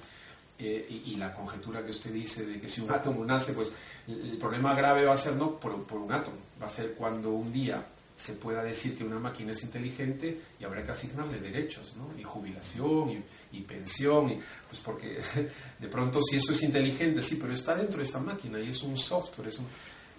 Eh, 0.59 1.01
y, 1.07 1.15
la 1.15 1.33
conjetura 1.33 1.83
que 1.83 1.89
usted 1.89 2.13
dice 2.13 2.45
de 2.45 2.61
que 2.61 2.69
si 2.69 2.79
un 2.79 2.91
átomo 2.91 3.25
nace, 3.25 3.53
pues 3.53 3.71
el 4.07 4.37
problema 4.37 4.75
grave 4.75 5.03
va 5.03 5.15
a 5.15 5.17
ser 5.17 5.35
no 5.35 5.59
por, 5.59 5.73
un 5.73 6.11
átomo, 6.11 6.37
va 6.61 6.67
a 6.67 6.69
ser 6.69 6.93
cuando 6.93 7.31
un 7.31 7.51
día 7.51 7.83
se 8.15 8.33
pueda 8.33 8.63
decir 8.63 8.95
que 8.95 9.03
una 9.03 9.17
máquina 9.17 9.51
es 9.51 9.63
inteligente 9.63 10.39
y 10.59 10.63
habrá 10.63 10.83
que 10.83 10.91
asignarle 10.91 11.39
derechos, 11.39 11.95
¿no? 11.97 12.07
y 12.19 12.23
jubilación 12.23 13.23
y, 13.51 13.61
pensión, 13.61 14.29
y, 14.29 14.39
pues 14.67 14.79
porque 14.79 15.19
de 15.79 15.87
pronto 15.87 16.21
si 16.21 16.35
eso 16.35 16.53
es 16.53 16.61
inteligente, 16.61 17.23
sí, 17.23 17.37
pero 17.41 17.51
está 17.51 17.75
dentro 17.75 17.97
de 17.97 18.05
esta 18.05 18.19
máquina 18.19 18.59
y 18.59 18.69
es 18.69 18.83
un 18.83 18.95
software, 18.95 19.47
es 19.47 19.57
un, 19.57 19.65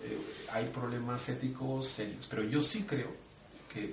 eh, 0.05 0.19
hay 0.53 0.67
problemas 0.67 1.29
éticos 1.31 1.89
serios, 1.89 2.27
pero 2.29 2.43
yo 2.45 2.61
sí 2.61 2.85
creo 2.85 3.25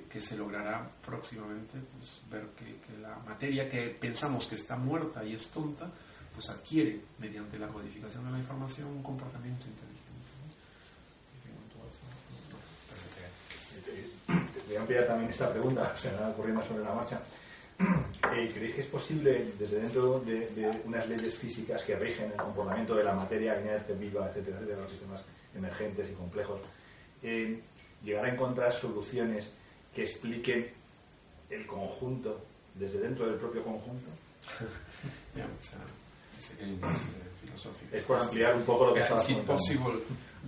que, 0.10 0.22
se 0.22 0.38
logrará 0.38 0.88
próximamente, 1.04 1.80
pues, 1.98 2.22
ver 2.30 2.46
que, 2.56 3.02
la 3.02 3.18
materia 3.26 3.68
que 3.68 3.90
pensamos 3.90 4.46
que 4.46 4.56
está 4.56 4.76
muerta 4.76 5.24
y 5.24 5.34
es 5.34 5.48
tonta, 5.48 5.90
pues 6.36 6.50
adquiere, 6.50 7.00
mediante 7.18 7.58
la 7.58 7.68
modificación 7.68 8.26
de 8.26 8.32
la 8.32 8.38
información, 8.38 8.90
un 8.90 9.02
comportamiento 9.02 9.66
inteligente. 9.66 10.02
Voy 14.68 14.76
a 14.76 14.82
ampliar 14.82 15.08
también 15.08 15.32
esta 15.32 15.52
pregunta, 15.52 15.98
se 15.98 16.12
me 16.12 16.18
va 16.18 16.30
ocurriendo 16.30 16.62
sobre 16.64 16.84
la 16.84 16.94
marcha. 16.94 17.20
Eh, 18.34 18.50
¿Creéis 18.54 18.76
que 18.76 18.82
es 18.82 18.88
posible, 18.88 19.52
desde 19.60 19.82
dentro 19.82 20.20
de, 20.20 20.82
unas 20.86 21.10
leyes 21.10 21.36
físicas 21.36 21.84
que 21.84 21.98
rigen 21.98 22.32
el 22.32 22.38
comportamiento 22.38 22.96
de 22.96 23.04
la 23.04 23.14
materia 23.14 23.56
viva, 24.00 24.30
etcétera, 24.30 24.62
de 24.62 24.74
los 24.74 24.90
sistemas 24.90 25.26
emergentes 25.56 26.10
y 26.10 26.14
complejos, 26.14 26.60
eh, 27.24 27.60
llegar 28.04 28.26
a 28.26 28.30
encontrar 28.30 28.72
soluciones 28.74 29.52
que 29.94 30.04
expliquen 30.04 30.70
el 31.50 31.66
conjunto 31.66 32.42
desde 32.76 33.00
dentro 33.00 33.26
del 33.28 33.36
propio 33.36 33.64
conjunto? 33.64 34.10
yeah, 35.36 35.46
uh, 35.46 35.80
philosophy. 37.42 37.86
Es 37.92 38.04
por 38.04 38.20
ampliar 38.20 38.56
un 38.56 38.64
poco 38.64 38.88
lo 38.88 38.94
que 38.94 39.02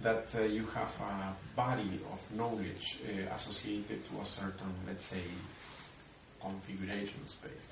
that 0.01 0.33
uh, 0.35 0.41
you 0.41 0.65
have 0.73 0.89
a 1.01 1.35
body 1.55 1.99
of 2.11 2.35
knowledge 2.35 2.99
uh, 3.05 3.33
associated 3.35 4.03
to 4.09 4.21
a 4.21 4.25
certain, 4.25 4.73
let's 4.87 5.05
say, 5.05 5.21
configuration 6.41 7.27
space? 7.27 7.69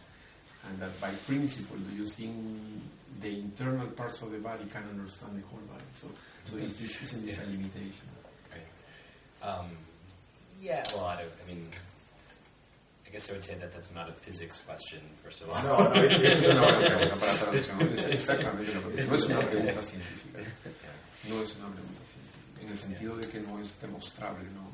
And 0.68 0.80
that 0.80 1.00
by 1.02 1.10
principle, 1.26 1.78
do 1.78 1.96
you 1.96 2.06
think 2.06 2.36
the 3.20 3.40
internal 3.40 3.88
parts 3.88 4.22
of 4.22 4.32
the 4.32 4.38
body 4.38 4.66
can 4.72 4.84
understand 4.90 5.42
the 5.42 5.48
whole 5.48 5.66
body? 5.68 5.84
So, 5.94 6.08
so 6.46 6.58
is 6.58 6.80
this, 6.80 7.02
isn't 7.02 7.26
this 7.26 7.40
a 7.40 7.46
limitation? 7.46 8.08
Okay. 8.50 8.64
Um, 9.44 9.70
yeah, 10.60 10.84
well, 10.94 11.06
I, 11.06 11.18
don't, 11.18 11.32
I 11.44 11.48
mean, 11.48 11.68
I 13.08 13.10
guess 13.10 13.30
I 13.30 13.34
would 13.34 13.44
say 13.44 13.56
that 13.56 13.74
that's 13.74 13.94
not 13.94 14.10
a 14.10 14.14
physics 14.14 14.60
question, 14.60 15.00
first 15.24 15.42
of 15.42 15.50
all. 15.50 15.62
No, 15.64 15.94
no, 15.94 16.02
es, 16.02 16.14
es 16.14 16.48
una 16.48 16.68
pregunta 16.68 17.16
para 17.16 17.34
traducción. 17.34 17.82
Es 17.94 18.06
exactamente 18.06 18.74
lo 18.74 18.96
que 18.96 19.04
No 19.04 19.16
es 19.16 19.26
una 19.26 19.40
pregunta 19.40 19.82
científica. 19.82 20.40
No 21.28 21.42
es 21.42 21.56
una 21.56 21.68
pregunta 21.70 22.02
científica. 22.06 22.62
En 22.62 22.70
el 22.70 22.78
sentido 22.78 23.18
de 23.18 23.28
que 23.28 23.40
no 23.40 23.60
es 23.60 23.80
demostrable, 23.82 24.44
no, 24.54 24.72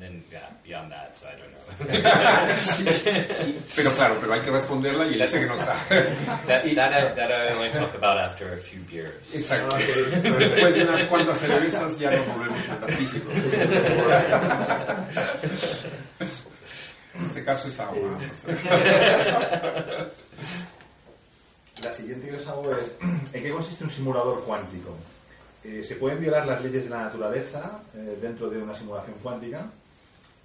then, 0.00 0.24
yeah, 0.30 0.48
beyond 0.64 0.90
that, 0.92 1.16
so 1.16 1.26
I 1.26 1.34
don't 1.36 1.50
know. 1.52 1.60
pero 3.76 3.90
claro, 3.92 4.16
pero 4.20 4.32
hay 4.32 4.40
que 4.40 4.50
responderla 4.50 5.06
y 5.06 5.14
él 5.14 5.20
dice 5.20 5.40
que 5.40 5.46
no 5.46 5.54
está. 5.54 5.74
that, 6.46 6.64
that, 6.74 6.92
I, 6.92 7.14
that 7.14 7.30
I 7.30 7.52
only 7.54 7.70
talk 7.70 7.94
about 7.94 8.18
after 8.18 8.52
a 8.52 8.56
few 8.56 8.80
beers. 8.90 9.34
Exacto. 9.34 9.76
Pero 10.22 10.38
después 10.38 10.74
de 10.74 10.82
unas 10.82 11.04
cuantas 11.04 11.38
cervezas 11.38 11.98
ya 11.98 12.10
nos 12.10 12.26
volvemos 12.26 12.68
metafísicos. 12.68 13.32
En 17.14 17.26
este 17.26 17.44
caso 17.44 17.68
es 17.68 17.80
agua. 17.80 18.18
La 21.82 21.92
siguiente 21.92 22.28
que 22.28 22.36
os 22.36 22.46
hago 22.46 22.76
es, 22.76 22.94
¿en 23.32 23.42
qué 23.42 23.50
consiste 23.50 23.84
un 23.84 23.90
simulador 23.90 24.44
cuántico? 24.44 24.94
Eh, 25.64 25.82
¿Se 25.86 25.96
pueden 25.96 26.20
violar 26.20 26.46
las 26.46 26.62
leyes 26.62 26.84
de 26.84 26.90
la 26.90 27.02
naturaleza 27.04 27.80
eh, 27.94 28.18
dentro 28.20 28.50
de 28.50 28.62
una 28.62 28.74
simulación 28.74 29.16
cuántica? 29.22 29.66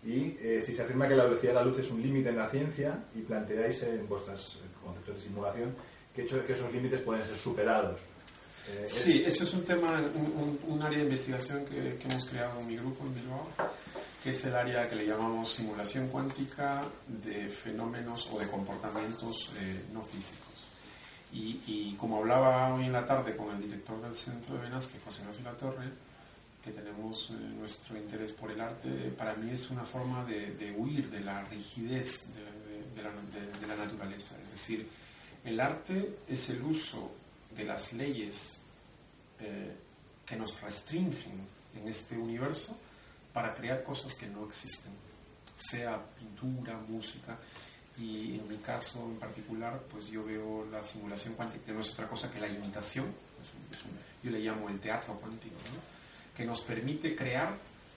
Y 0.05 0.37
eh, 0.39 0.61
si 0.63 0.73
se 0.73 0.83
afirma 0.83 1.07
que 1.07 1.15
la 1.15 1.23
velocidad 1.23 1.53
de 1.53 1.59
la 1.59 1.65
luz 1.65 1.79
es 1.79 1.89
un 1.89 2.01
límite 2.01 2.29
en 2.29 2.37
la 2.37 2.49
ciencia 2.49 3.05
y 3.15 3.21
planteáis 3.21 3.81
en 3.83 4.07
vuestros 4.07 4.59
conceptos 4.83 5.17
de 5.17 5.23
simulación 5.23 5.75
que, 6.15 6.21
hecho, 6.21 6.45
que 6.45 6.53
esos 6.53 6.71
límites 6.71 7.01
pueden 7.01 7.25
ser 7.25 7.35
superados. 7.35 7.99
Eh, 8.67 8.85
sí, 8.87 9.23
eso 9.25 9.43
es 9.43 9.53
un 9.53 9.63
tema, 9.63 10.01
un, 10.67 10.81
área 10.81 10.99
de 10.99 11.03
investigación 11.03 11.65
que, 11.65 11.99
hemos 12.01 12.25
creado 12.25 12.59
en 12.61 12.67
mi 12.67 12.77
grupo 12.77 13.03
en 13.05 13.15
Bilbao, 13.15 13.47
que 14.23 14.29
es 14.29 14.45
el 14.45 14.55
área 14.55 14.87
que 14.87 14.95
le 14.95 15.05
llamamos 15.05 15.51
simulación 15.51 16.07
cuántica 16.07 16.83
de 17.07 17.47
fenómenos 17.47 18.29
o 18.31 18.39
de 18.39 18.47
comportamientos 18.47 19.51
eh, 19.59 19.81
no 19.91 20.01
físicos. 20.03 20.67
Y, 21.33 21.61
y, 21.67 21.95
como 21.99 22.19
hablaba 22.19 22.73
hoy 22.73 22.85
en 22.85 22.93
la 22.93 23.05
tarde 23.05 23.35
con 23.35 23.55
el 23.55 23.61
director 23.61 24.01
del 24.01 24.15
centro 24.15 24.55
de 24.55 24.61
Benasque, 24.61 24.99
José 25.03 25.21
Ignacio 25.21 25.43
La 25.43 25.57
Torre, 25.57 25.85
que 26.65 26.71
tenemos 26.71 27.29
eh, 27.29 27.33
nuestro 27.33 27.95
interés 27.95 28.33
por 28.33 28.51
el 28.51 28.59
arte, 28.59 28.89
para 29.15 29.35
mí 29.35 29.51
es 29.51 29.69
una 29.69 29.85
forma 29.85 30.25
de, 30.25 30.73
huir 30.75 31.11
de 31.11 31.19
la 31.19 31.43
rigidez 31.43 32.25
de, 32.95 33.03
la, 33.67 33.75
naturaleza. 33.75 34.35
Es 34.41 34.51
decir, 34.51 34.87
el 35.43 35.59
arte 35.59 36.17
es 36.27 36.49
el 36.49 36.63
uso 36.63 37.11
de 37.55 37.65
las 37.65 37.93
leyes 37.93 38.57
eh, 39.39 39.75
que 40.25 40.35
nos 40.35 40.59
restringen 40.59 41.47
en 41.75 41.87
este 41.87 42.17
universo 42.17 42.75
para 43.31 43.53
crear 43.53 43.83
cosas 43.83 44.15
que 44.15 44.25
no 44.25 44.45
existen, 44.45 44.91
sea 45.55 46.03
pintura, 46.17 46.79
música. 46.87 47.37
Y 47.97 48.39
en 48.39 48.47
mi 48.47 48.57
caso 48.57 49.05
en 49.05 49.17
particular, 49.17 49.81
pues 49.91 50.07
yo 50.07 50.25
veo 50.25 50.65
la 50.71 50.83
simulación 50.83 51.35
cuántica, 51.35 51.65
que 51.65 51.73
no 51.73 51.81
es 51.81 51.91
otra 51.91 52.09
cosa 52.09 52.31
que 52.31 52.39
la 52.39 52.47
imitación, 52.47 53.05
yo 54.23 54.31
le 54.31 54.39
llamo 54.39 54.67
el 54.69 54.79
teatro 54.79 55.13
cuántico. 55.19 55.55
Que 56.35 56.45
nos 56.45 56.61
permite 56.61 57.15
crear 57.15 57.55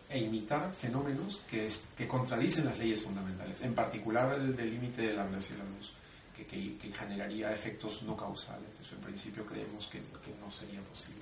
e 0.08 0.18
imitar 0.18 0.72
fenómenos 0.72 1.42
que, 1.48 1.68
contradicen 2.08 2.64
las 2.64 2.78
leyes 2.78 3.02
fundamentales, 3.02 3.60
en 3.60 3.74
particular 3.74 4.38
el 4.38 4.56
del 4.56 4.70
límite 4.70 5.02
de 5.02 5.14
la 5.14 5.24
velocidad 5.24 5.58
de 5.58 5.64
la 5.64 5.70
luz, 5.76 5.92
que, 6.34 6.92
generaría 6.92 7.52
efectos 7.52 8.02
no 8.04 8.16
causales. 8.16 8.70
Eso 8.80 8.94
en 8.94 9.02
principio 9.02 9.44
creemos 9.44 9.86
que, 9.88 10.00
no 10.00 10.50
sería 10.50 10.80
posible. 10.80 11.20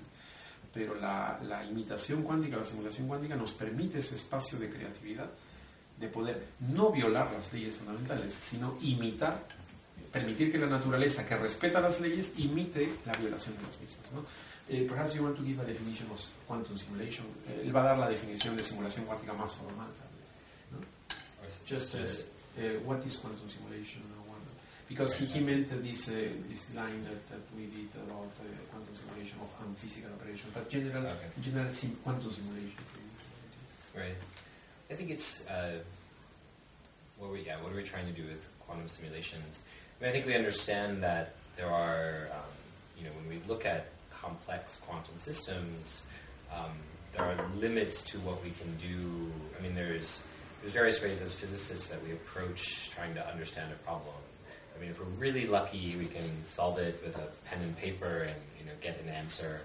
Pero 0.72 0.94
la, 0.94 1.64
imitación 1.68 2.22
cuántica, 2.22 2.58
la 2.58 2.64
simulación 2.64 3.08
cuántica 3.08 3.34
nos 3.34 3.52
permite 3.52 3.98
ese 3.98 4.14
espacio 4.14 4.58
de 4.58 4.70
creatividad, 4.70 5.30
de 5.98 6.08
poder 6.08 6.46
no 6.60 6.92
violar 6.92 7.32
las 7.32 7.52
leyes 7.52 7.76
fundamentales, 7.76 8.34
sino 8.34 8.76
imitar 8.82 9.42
permitir 10.12 10.52
que 10.52 10.58
la 10.58 10.66
naturaleza, 10.66 11.26
que 11.26 11.36
respeta 11.36 11.80
las 11.80 12.00
leyes, 12.00 12.32
imite 12.38 12.88
la 13.04 13.14
violación 13.14 13.56
de 13.56 13.62
las 13.62 13.80
mismas. 13.80 14.06
Eh, 14.68 14.84
perhaps 14.88 15.14
you 15.14 15.22
want 15.22 15.36
to 15.36 15.42
give 15.42 15.60
a 15.60 15.64
definition 15.64 16.08
of 16.10 16.20
quantum 16.46 16.76
simulation. 16.76 17.24
Eh, 17.48 17.66
él 17.66 17.72
va 17.72 17.82
a 17.82 17.84
dar 17.84 17.98
la 17.98 18.08
definición 18.08 18.56
de 18.56 18.62
simulación 18.62 19.06
cuántica 19.06 19.32
más 19.32 19.54
formal. 19.54 19.88
¿no? 20.72 20.78
Just 21.64 21.94
uh, 21.94 21.98
uh, 21.98 22.80
what 22.84 23.04
is 23.06 23.16
quantum 23.16 23.48
simulation? 23.48 24.02
Because 24.88 25.14
he, 25.16 25.26
he 25.26 25.40
meant 25.40 25.68
this, 25.82 26.08
uh, 26.08 26.12
this 26.48 26.72
line 26.74 27.02
that, 27.04 27.26
that 27.28 27.40
we 27.56 27.66
did 27.66 27.90
about 28.06 28.30
uh, 28.38 28.46
quantum 28.70 28.94
simulation 28.94 29.38
of 29.42 29.50
physical 29.76 30.10
operation, 30.12 30.48
but 30.54 30.70
general, 30.70 31.04
okay. 31.04 31.26
general 31.42 31.70
sim 31.72 31.96
quantum 32.04 32.30
simulation. 32.30 32.78
Right. 33.96 34.14
I 34.90 34.94
think 34.94 35.10
it's 35.10 35.44
uh, 35.48 35.78
what 37.18 37.32
we 37.32 37.40
yeah 37.40 37.60
what 37.62 37.72
are 37.72 37.76
we 37.76 37.82
trying 37.82 38.06
to 38.06 38.12
do 38.12 38.28
with 38.28 38.48
quantum 38.60 38.86
simulations? 38.86 39.60
I, 40.00 40.04
mean, 40.04 40.10
I 40.10 40.12
think 40.12 40.26
we 40.26 40.36
understand 40.36 41.02
that 41.02 41.34
there 41.56 41.70
are 41.70 42.28
um, 42.30 42.52
you 42.96 43.04
know 43.04 43.10
when 43.16 43.28
we 43.28 43.40
look 43.48 43.66
at 43.66 43.88
complex 44.26 44.76
quantum 44.86 45.18
systems, 45.18 46.02
um, 46.52 46.72
there 47.12 47.24
are 47.24 47.36
limits 47.56 48.02
to 48.02 48.18
what 48.18 48.42
we 48.42 48.50
can 48.50 48.74
do. 48.76 49.30
I 49.58 49.62
mean, 49.62 49.74
there's 49.74 50.22
there's 50.60 50.74
various 50.74 51.00
ways 51.00 51.22
as 51.22 51.32
physicists 51.32 51.86
that 51.86 52.02
we 52.04 52.12
approach 52.12 52.90
trying 52.90 53.14
to 53.14 53.26
understand 53.28 53.72
a 53.72 53.76
problem. 53.84 54.16
I 54.76 54.80
mean, 54.80 54.90
if 54.90 54.98
we're 54.98 55.06
really 55.18 55.46
lucky, 55.46 55.96
we 55.96 56.06
can 56.06 56.44
solve 56.44 56.78
it 56.78 57.00
with 57.04 57.16
a 57.16 57.28
pen 57.48 57.62
and 57.62 57.76
paper 57.78 58.26
and 58.28 58.36
you 58.58 58.66
know 58.66 58.72
get 58.80 59.00
an 59.00 59.08
answer. 59.08 59.60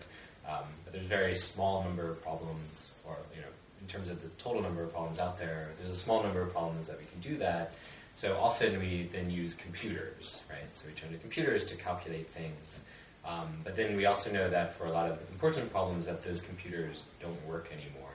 Um, 0.47 0.65
but 0.83 0.93
there's 0.93 1.05
a 1.05 1.09
very 1.09 1.35
small 1.35 1.83
number 1.83 2.09
of 2.09 2.21
problems, 2.21 2.91
or 3.05 3.17
you 3.35 3.41
know, 3.41 3.47
in 3.81 3.87
terms 3.87 4.09
of 4.09 4.21
the 4.21 4.29
total 4.41 4.61
number 4.61 4.83
of 4.83 4.91
problems 4.91 5.19
out 5.19 5.37
there, 5.37 5.69
there's 5.77 5.91
a 5.91 5.95
small 5.95 6.23
number 6.23 6.41
of 6.41 6.51
problems 6.51 6.87
that 6.87 6.97
we 6.99 7.05
can 7.05 7.19
do 7.19 7.37
that. 7.39 7.73
So 8.15 8.37
often 8.39 8.77
we 8.79 9.07
then 9.11 9.31
use 9.31 9.53
computers, 9.53 10.43
right? 10.49 10.59
So 10.73 10.85
we 10.87 10.93
turn 10.93 11.11
to 11.11 11.17
computers 11.17 11.63
to 11.65 11.75
calculate 11.75 12.29
things. 12.29 12.83
Um, 13.23 13.61
but 13.63 13.75
then 13.75 13.95
we 13.95 14.05
also 14.05 14.31
know 14.31 14.49
that 14.49 14.73
for 14.73 14.85
a 14.85 14.91
lot 14.91 15.09
of 15.09 15.21
important 15.31 15.71
problems 15.71 16.05
that 16.07 16.23
those 16.23 16.41
computers 16.41 17.05
don't 17.21 17.45
work 17.45 17.69
anymore. 17.71 18.09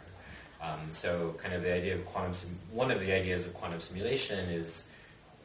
Um, 0.60 0.80
so 0.90 1.34
kind 1.38 1.54
of 1.54 1.62
the 1.62 1.72
idea 1.72 1.94
of 1.94 2.04
quantum, 2.06 2.32
sim- 2.32 2.58
one 2.72 2.90
of 2.90 3.00
the 3.00 3.12
ideas 3.12 3.44
of 3.44 3.54
quantum 3.54 3.78
simulation 3.78 4.48
is, 4.48 4.84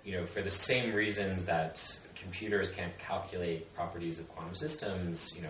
you 0.04 0.14
know, 0.14 0.26
for 0.26 0.42
the 0.42 0.50
same 0.50 0.94
reasons 0.94 1.46
that 1.46 1.98
computers 2.16 2.72
can't 2.72 2.98
calculate 2.98 3.72
properties 3.76 4.20
of 4.20 4.28
quantum 4.30 4.56
systems, 4.56 5.34
you 5.36 5.42
know, 5.42 5.50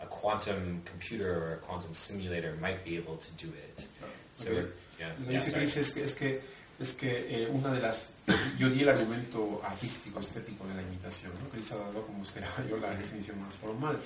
a 0.00 0.06
quantum 0.06 0.80
computer 0.84 1.42
or 1.42 1.54
a 1.54 1.56
quantum 1.56 1.92
simulator 1.94 2.56
might 2.60 2.84
be 2.84 2.96
able 2.96 3.16
to 3.16 3.30
do 3.32 3.48
it. 3.48 3.88
So, 4.36 4.50
okay. 4.50 4.66
yeah, 5.00 5.08
Lo 5.18 5.26
que 5.26 5.32
yeah, 5.32 5.58
dice 5.58 5.76
es 5.80 5.90
que, 5.90 6.02
es 6.04 6.12
que, 6.14 6.40
es 6.78 6.92
que 6.92 7.08
eh, 7.08 7.48
una 7.50 7.74
de 7.74 7.80
las... 7.80 8.12
Yo 8.58 8.68
di 8.68 8.82
el 8.82 8.88
argumento 8.88 9.60
artístico, 9.64 10.20
estético 10.20 10.66
de 10.66 10.74
la 10.74 10.82
imitación. 10.82 11.32
¿no? 11.42 11.48
Chris 11.48 11.72
ha 11.72 11.76
dado, 11.76 12.06
como 12.06 12.22
esperaba 12.22 12.64
yo, 12.68 12.76
la 12.76 12.90
definición 12.90 13.40
más 13.40 13.54
formal, 13.54 13.98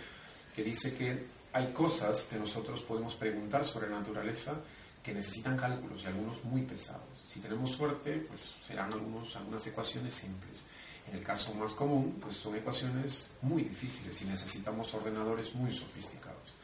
que 0.54 0.62
dice 0.62 0.94
que 0.94 1.26
hay 1.52 1.72
cosas 1.72 2.24
que 2.30 2.36
nosotros 2.36 2.82
podemos 2.82 3.14
preguntar 3.14 3.64
sobre 3.64 3.88
la 3.88 3.98
naturaleza 3.98 4.54
que 5.02 5.12
necesitan 5.12 5.56
cálculos 5.56 6.02
y 6.02 6.06
algunos 6.06 6.44
muy 6.44 6.62
pesados. 6.62 7.02
Si 7.26 7.40
tenemos 7.40 7.70
suerte, 7.70 8.24
pues 8.28 8.40
serán 8.62 8.92
algunos, 8.92 9.34
algunas 9.36 9.66
ecuaciones 9.66 10.14
simples. 10.14 10.62
En 11.08 11.16
el 11.18 11.24
caso 11.24 11.52
más 11.54 11.72
común, 11.72 12.18
pues 12.20 12.36
son 12.36 12.54
ecuaciones 12.54 13.30
muy 13.42 13.62
difíciles 13.62 14.22
y 14.22 14.26
necesitamos 14.26 14.94
ordenadores 14.94 15.54
muy 15.54 15.72
sofisticados. 15.72 16.54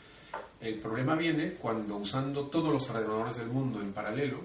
El 0.60 0.78
problema 0.78 1.16
viene 1.16 1.54
cuando 1.54 1.96
usando 1.96 2.46
todos 2.46 2.72
los 2.72 2.88
ordenadores 2.90 3.36
del 3.36 3.48
mundo 3.48 3.80
en 3.80 3.92
paralelo, 3.92 4.44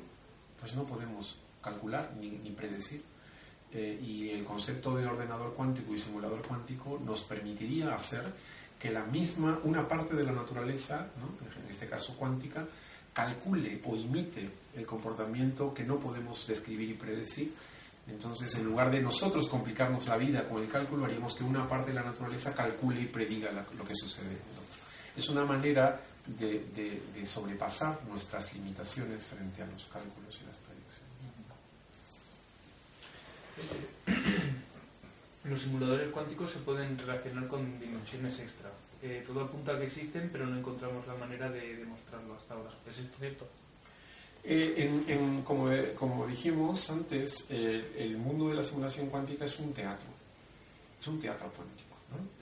pues 0.59 0.75
no 0.75 0.83
podemos 0.85 1.37
calcular 1.63 2.13
ni, 2.19 2.37
predecir. 2.51 3.01
Eh, 3.71 3.99
y 4.03 4.29
el 4.29 4.43
concepto 4.43 4.95
de 4.95 5.07
ordenador 5.07 5.55
cuántico 5.55 5.95
y 5.95 5.97
simulador 5.97 6.45
cuántico 6.45 7.01
nos 7.03 7.23
permitiría 7.23 7.95
hacer 7.95 8.23
que 8.77 8.91
la 8.91 9.03
misma, 9.05 9.59
una 9.63 9.87
parte 9.87 10.15
de 10.15 10.23
la 10.23 10.31
naturaleza, 10.31 11.07
en 11.63 11.69
este 11.69 11.87
caso 11.87 12.15
cuántica, 12.15 12.67
calcule 13.13 13.81
o 13.85 13.95
imite 13.95 14.49
el 14.75 14.85
comportamiento 14.85 15.73
que 15.73 15.83
no 15.83 15.97
podemos 15.97 16.45
describir 16.45 16.89
y 16.89 16.93
predecir. 16.93 17.53
Entonces, 18.07 18.53
en 18.55 18.65
lugar 18.65 18.91
de 18.91 19.01
nosotros 19.01 19.47
complicarnos 19.47 20.07
la 20.07 20.17
vida 20.17 20.47
con 20.49 20.61
el 20.61 20.67
cálculo, 20.67 21.05
haríamos 21.05 21.33
que 21.33 21.43
una 21.43 21.67
parte 21.67 21.91
de 21.91 21.95
la 21.95 22.03
naturaleza 22.03 22.53
calcule 22.53 23.01
y 23.01 23.05
prediga 23.05 23.51
lo 23.51 23.85
que 23.85 23.95
sucede 23.95 24.25
en 24.25 24.31
el 24.31 24.59
otro. 24.59 24.77
Es 25.15 25.29
una 25.29 25.45
manera 25.45 26.01
de, 26.25 26.65
de, 26.75 27.01
de, 27.13 27.25
sobrepasar 27.25 28.01
nuestras 28.09 28.53
limitaciones 28.53 29.23
frente 29.23 29.61
a 29.61 29.67
los 29.67 29.85
cálculos 29.85 30.39
y 30.41 30.45
las 30.45 30.57
predicciones. 30.57 30.72
Los 35.43 35.61
simuladores 35.61 36.09
cuánticos 36.11 36.51
se 36.51 36.59
pueden 36.59 36.97
relacionar 36.97 37.47
con 37.47 37.79
dimensiones 37.79 38.39
extra. 38.39 38.71
Eh, 39.01 39.23
todo 39.27 39.41
apunta 39.41 39.73
a 39.73 39.79
que 39.79 39.87
existen, 39.87 40.29
pero 40.31 40.45
no 40.45 40.57
encontramos 40.57 41.05
la 41.05 41.15
manera 41.15 41.49
de 41.49 41.75
demostrarlo 41.75 42.35
hasta 42.35 42.53
ahora. 42.53 42.71
¿Es 42.89 42.99
esto 42.99 43.17
cierto? 43.19 43.47
Eh, 44.45 45.03
en, 45.07 45.41
como, 45.43 46.27
dijimos 46.27 46.89
antes, 46.89 47.45
eh, 47.49 47.95
el 47.97 48.17
mundo 48.17 48.49
de 48.49 48.55
la 48.55 48.63
simulación 48.63 49.07
cuántica 49.07 49.45
es 49.45 49.57
un 49.59 49.71
teatro, 49.73 50.07
es 50.99 51.07
un 51.07 51.19
teatro 51.19 51.49
cuántico. 51.55 51.93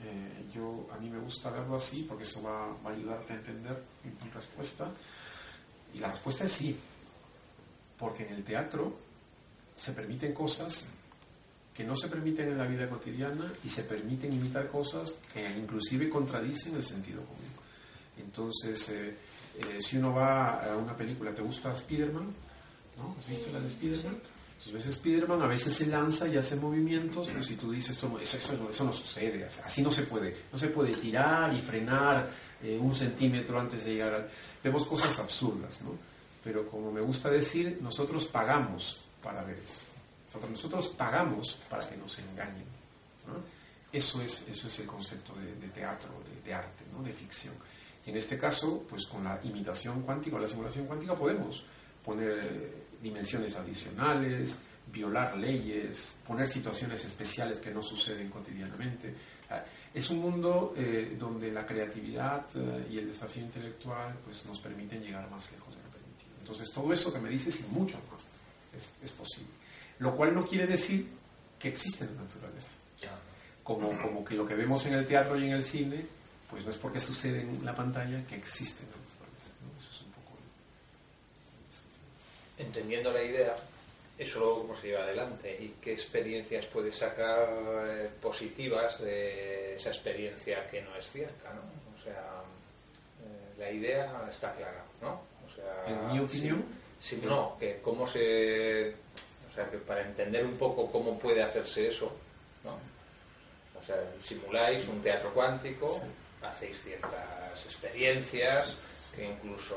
Eh, 0.04 0.50
yo, 0.52 0.88
a 0.92 0.98
mí 0.98 1.08
me 1.08 1.18
gusta 1.18 1.50
verlo 1.50 1.76
así 1.76 2.04
porque 2.06 2.24
eso 2.24 2.42
va, 2.42 2.68
va 2.84 2.90
a 2.90 2.92
ayudarte 2.92 3.32
a 3.32 3.36
entender 3.36 3.82
mi, 4.04 4.30
respuesta. 4.30 4.90
Y 5.94 5.98
la 5.98 6.10
respuesta 6.10 6.44
es 6.44 6.52
sí, 6.52 6.76
porque 7.98 8.26
en 8.26 8.34
el 8.34 8.42
teatro 8.42 8.92
se 9.76 9.92
permiten 9.92 10.34
cosas 10.34 10.86
que 11.74 11.84
no 11.84 11.96
se 11.96 12.08
permiten 12.08 12.48
en 12.48 12.58
la 12.58 12.66
vida 12.66 12.88
cotidiana 12.88 13.52
y 13.64 13.68
se 13.68 13.82
permiten 13.84 14.32
imitar 14.32 14.68
cosas 14.68 15.14
que 15.32 15.48
inclusive 15.58 16.08
contradicen 16.08 16.76
el 16.76 16.84
sentido 16.84 17.22
común. 17.22 17.52
Entonces, 18.18 18.88
eh, 18.90 19.16
eh, 19.58 19.78
si 19.80 19.96
uno 19.96 20.14
va 20.14 20.64
a 20.64 20.76
una 20.76 20.96
película, 20.96 21.34
¿te 21.34 21.42
gusta 21.42 21.72
Spider-Man? 21.72 22.26
¿No? 22.98 23.16
¿Has 23.18 23.26
visto 23.26 23.50
la 23.52 23.60
de 23.60 23.68
Spider-Man? 23.68 24.16
Entonces 24.64 24.72
ves 24.74 24.86
Spider-Man, 24.96 25.42
a 25.42 25.46
veces 25.48 25.74
se 25.74 25.86
lanza 25.86 26.28
y 26.28 26.36
hace 26.36 26.54
movimientos, 26.54 27.28
pero 27.28 27.42
si 27.42 27.56
tú 27.56 27.72
dices, 27.72 27.96
esto, 27.96 28.06
eso, 28.20 28.36
eso, 28.36 28.68
eso, 28.70 28.84
no 28.84 28.92
sucede, 28.92 29.44
así 29.44 29.82
no 29.82 29.90
se 29.90 30.02
puede. 30.02 30.36
No 30.52 30.58
se 30.58 30.68
puede 30.68 30.92
tirar 30.92 31.52
y 31.52 31.60
frenar 31.60 32.30
eh, 32.62 32.78
un 32.80 32.94
centímetro 32.94 33.58
antes 33.58 33.84
de 33.84 33.94
llegar 33.94 34.14
al... 34.14 34.28
Vemos 34.62 34.84
cosas 34.84 35.18
absurdas, 35.18 35.82
¿no? 35.82 35.96
Pero 36.44 36.68
como 36.68 36.92
me 36.92 37.00
gusta 37.00 37.28
decir, 37.28 37.78
nosotros 37.80 38.26
pagamos 38.26 39.00
para 39.20 39.42
ver 39.42 39.58
eso. 39.58 39.91
Nosotros, 40.50 40.88
pagamos 40.88 41.58
para 41.68 41.88
que 41.88 41.96
nos 41.96 42.18
engañen. 42.18 42.64
Eso, 43.92 44.22
es, 44.22 44.46
eso 44.48 44.68
es 44.68 44.78
el 44.78 44.86
concepto 44.86 45.34
de, 45.34 45.68
teatro, 45.68 46.08
de, 46.44 46.54
arte, 46.54 46.84
de 47.04 47.12
ficción. 47.12 47.54
Y 48.06 48.10
en 48.10 48.16
este 48.16 48.38
caso, 48.38 48.84
pues 48.88 49.06
con 49.06 49.22
la 49.22 49.38
imitación 49.44 50.02
cuántica 50.02 50.36
o 50.36 50.38
la 50.38 50.48
simulación 50.48 50.86
cuántica 50.86 51.14
podemos 51.14 51.62
poner 52.04 52.38
eh, 52.42 52.72
dimensiones 53.02 53.54
adicionales, 53.54 54.56
violar 54.90 55.36
leyes, 55.36 56.16
poner 56.26 56.48
situaciones 56.48 57.04
especiales 57.04 57.58
que 57.58 57.70
no 57.70 57.82
suceden 57.82 58.30
cotidianamente. 58.30 59.14
Es 59.92 60.08
un 60.10 60.20
mundo 60.20 60.72
eh, 60.76 61.14
donde 61.18 61.52
la 61.52 61.66
creatividad 61.66 62.46
eh, 62.54 62.86
y 62.90 62.98
el 62.98 63.08
desafío 63.08 63.42
intelectual 63.42 64.16
pues, 64.24 64.46
nos 64.46 64.58
permiten 64.58 65.02
llegar 65.02 65.30
más 65.30 65.52
lejos 65.52 65.76
de 65.76 65.82
lo 65.82 65.90
permitido. 65.90 66.32
Entonces, 66.38 66.72
todo 66.72 66.92
eso 66.92 67.12
que 67.12 67.20
me 67.20 67.28
dices 67.28 67.60
y 67.60 67.64
mucho 67.64 67.98
más 68.10 68.26
es 69.02 69.12
posible. 69.12 69.61
Lo 70.02 70.16
cual 70.16 70.34
no 70.34 70.44
quiere 70.44 70.66
decir 70.66 71.06
que 71.58 71.68
existe 71.68 72.04
la 72.04 72.22
naturaleza. 72.22 72.72
Como, 73.62 73.96
como 74.02 74.24
que 74.24 74.34
lo 74.34 74.44
que 74.44 74.56
vemos 74.56 74.84
en 74.86 74.94
el 74.94 75.06
teatro 75.06 75.38
y 75.38 75.44
en 75.44 75.52
el 75.52 75.62
cine 75.62 76.04
pues 76.50 76.64
no 76.64 76.70
es 76.70 76.76
porque 76.76 76.98
sucede 76.98 77.42
en 77.42 77.64
la 77.64 77.72
pantalla 77.72 78.26
que 78.26 78.34
existe 78.34 78.82
la 78.82 78.96
naturaleza. 79.00 79.52
¿no? 79.62 79.80
Eso 79.80 79.90
es 79.92 80.00
un 80.02 80.10
poco. 80.10 80.36
Entendiendo 82.58 83.12
la 83.12 83.22
idea, 83.22 83.54
eso 84.18 84.40
luego 84.40 84.62
cómo 84.62 84.76
se 84.80 84.88
lleva 84.88 85.04
adelante 85.04 85.56
y 85.58 85.76
qué 85.80 85.92
experiencias 85.92 86.66
puedes 86.66 86.96
sacar 86.96 87.48
eh, 87.86 88.10
positivas 88.20 89.00
de 89.00 89.76
esa 89.76 89.90
experiencia 89.90 90.68
que 90.68 90.82
no 90.82 90.96
es 90.96 91.10
cierta, 91.10 91.54
¿no? 91.54 91.62
O 91.96 92.04
sea, 92.04 92.42
eh, 93.24 93.58
la 93.58 93.70
idea 93.70 94.28
está 94.28 94.52
clara, 94.54 94.84
¿no? 95.00 95.22
O 95.46 95.48
sea, 95.48 95.84
en 95.86 96.12
mi 96.12 96.18
opinión, 96.18 96.64
si, 96.98 97.16
si, 97.16 97.24
no, 97.24 97.56
que 97.58 97.80
cómo 97.80 98.06
se, 98.06 98.94
o 99.52 99.54
sea, 99.54 99.70
que 99.70 99.76
para 99.76 100.00
entender 100.00 100.46
un 100.46 100.56
poco 100.56 100.90
cómo 100.90 101.18
puede 101.18 101.42
hacerse 101.42 101.88
eso, 101.88 102.10
¿no? 102.64 102.78
O 103.78 103.84
sea, 103.84 103.96
simuláis 104.18 104.88
un 104.88 105.02
teatro 105.02 105.30
cuántico. 105.34 106.00
Hacéis 106.40 106.82
ciertas 106.82 107.66
experiencias 107.66 108.74
que 109.14 109.26
incluso 109.26 109.76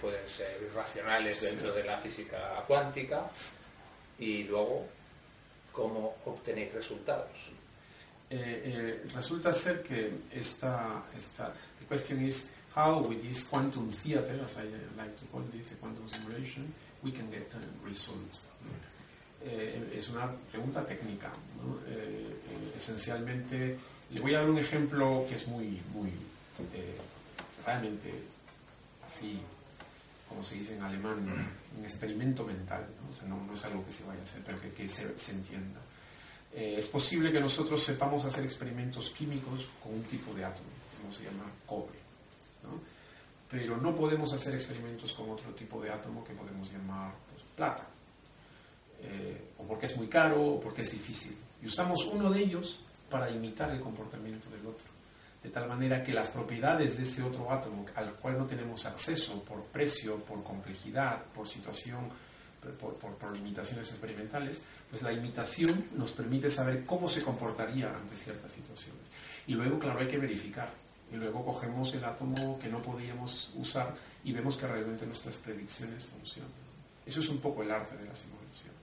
pueden 0.00 0.26
ser 0.26 0.62
irracionales 0.62 1.42
dentro 1.42 1.72
de 1.74 1.84
la 1.84 1.98
física 1.98 2.64
cuántica 2.66 3.30
y 4.18 4.44
luego 4.44 4.86
cómo 5.72 6.16
obtenéis 6.24 6.72
resultados. 6.72 7.52
Eh, 8.30 8.62
eh, 8.64 9.04
resulta 9.14 9.52
ser 9.52 9.82
que 9.82 10.10
esta, 10.32 11.02
esta 11.16 11.52
the 11.78 11.86
question 11.86 12.26
is 12.26 12.48
how 12.74 13.06
with 13.06 13.20
this 13.20 13.44
quantum 13.44 13.90
theater 13.90 14.40
as 14.42 14.56
I 14.56 14.64
like 14.96 15.14
to 15.16 15.26
call 15.30 15.42
this 15.52 15.72
a 15.72 15.74
quantum 15.74 16.08
simulation 16.08 16.72
we 17.02 17.12
can 17.12 17.30
get 17.30 17.52
uh, 17.54 17.86
results 17.86 18.46
eh, 19.44 19.94
es 19.96 20.08
una 20.08 20.30
pregunta 20.50 20.84
técnica 20.84 21.30
¿no? 21.56 21.78
Esencialmente, 22.76 23.78
le 24.10 24.20
voy 24.20 24.34
a 24.34 24.38
dar 24.38 24.50
un 24.50 24.58
ejemplo 24.58 25.24
que 25.28 25.36
es 25.36 25.46
muy, 25.46 25.80
muy, 25.92 26.08
eh, 26.74 26.96
realmente 27.64 28.12
así, 29.06 29.40
como 30.28 30.42
se 30.42 30.56
dice 30.56 30.74
en 30.74 30.82
alemán, 30.82 31.18
un 31.76 31.84
experimento 31.84 32.44
mental, 32.44 32.86
¿no? 33.00 33.10
O 33.10 33.12
sea, 33.12 33.28
no, 33.28 33.52
es 33.52 33.64
algo 33.64 33.84
que 33.86 33.92
se 33.92 34.04
vaya 34.04 34.20
a 34.20 34.22
hacer, 34.24 34.42
pero 34.44 34.58
que, 34.60 34.88
se, 34.88 35.02
entienda. 35.30 35.80
Eh, 36.52 36.74
es 36.78 36.88
posible 36.88 37.30
que 37.30 37.40
nosotros 37.40 37.82
sepamos 37.82 38.24
hacer 38.24 38.42
experimentos 38.44 39.10
químicos 39.10 39.68
con 39.82 39.94
un 39.94 40.02
tipo 40.04 40.34
de 40.34 40.44
átomo, 40.44 40.68
como 41.00 41.12
se 41.12 41.24
llama 41.24 41.44
cobre, 41.66 41.98
pero 43.50 43.76
no 43.76 43.94
podemos 43.94 44.32
hacer 44.32 44.54
experimentos 44.54 45.12
con 45.12 45.30
otro 45.30 45.50
tipo 45.52 45.80
de 45.80 45.90
átomo 45.90 46.24
que 46.24 46.32
podemos 46.32 46.72
llamar 46.72 47.12
pues, 47.30 47.44
plata, 47.54 47.86
eh, 49.02 49.52
o 49.58 49.64
porque 49.64 49.86
es 49.86 49.96
muy 49.96 50.06
caro, 50.06 50.42
o 50.42 50.60
porque 50.60 50.82
es 50.82 50.92
difícil. 50.92 51.36
Y 51.62 51.66
usamos 51.66 52.04
uno 52.06 52.30
de 52.30 52.40
ellos 52.40 52.80
para 53.10 53.30
imitar 53.30 53.70
el 53.70 53.80
comportamiento 53.80 54.48
del 54.50 54.66
otro. 54.66 54.86
De 55.42 55.50
tal 55.50 55.68
manera 55.68 56.02
que 56.02 56.12
las 56.12 56.30
propiedades 56.30 56.96
de 56.96 57.02
ese 57.02 57.22
otro 57.22 57.50
átomo 57.50 57.84
al 57.96 58.14
cual 58.14 58.38
no 58.38 58.46
tenemos 58.46 58.86
acceso 58.86 59.42
por 59.42 59.64
precio, 59.64 60.18
por 60.18 60.42
complejidad, 60.44 61.24
por 61.34 61.48
situación, 61.48 62.08
por, 62.78 62.94
por, 62.94 63.32
limitaciones 63.32 63.90
experimentales, 63.90 64.62
pues 64.88 65.02
la 65.02 65.12
imitación 65.12 65.86
nos 65.96 66.12
permite 66.12 66.48
saber 66.48 66.84
cómo 66.84 67.08
se 67.08 67.22
comportaría 67.22 67.92
ante 67.92 68.14
ciertas 68.14 68.52
situaciones. 68.52 69.02
Y 69.48 69.54
luego, 69.54 69.80
claro, 69.80 69.98
hay 69.98 70.06
que 70.06 70.18
verificar. 70.18 70.70
Y 71.12 71.16
luego 71.16 71.44
cogemos 71.44 71.92
el 71.94 72.04
átomo 72.04 72.58
que 72.58 72.68
no 72.68 72.80
podíamos 72.80 73.50
usar 73.56 73.94
y 74.24 74.32
vemos 74.32 74.56
que 74.56 74.66
realmente 74.66 75.04
nuestras 75.06 75.36
predicciones 75.36 76.04
funcionan. 76.04 76.50
Eso 77.04 77.20
es 77.20 77.28
un 77.28 77.40
poco 77.40 77.62
el 77.62 77.70
arte 77.70 77.96
de 77.96 78.06
la 78.06 78.14
simulación. 78.14 78.81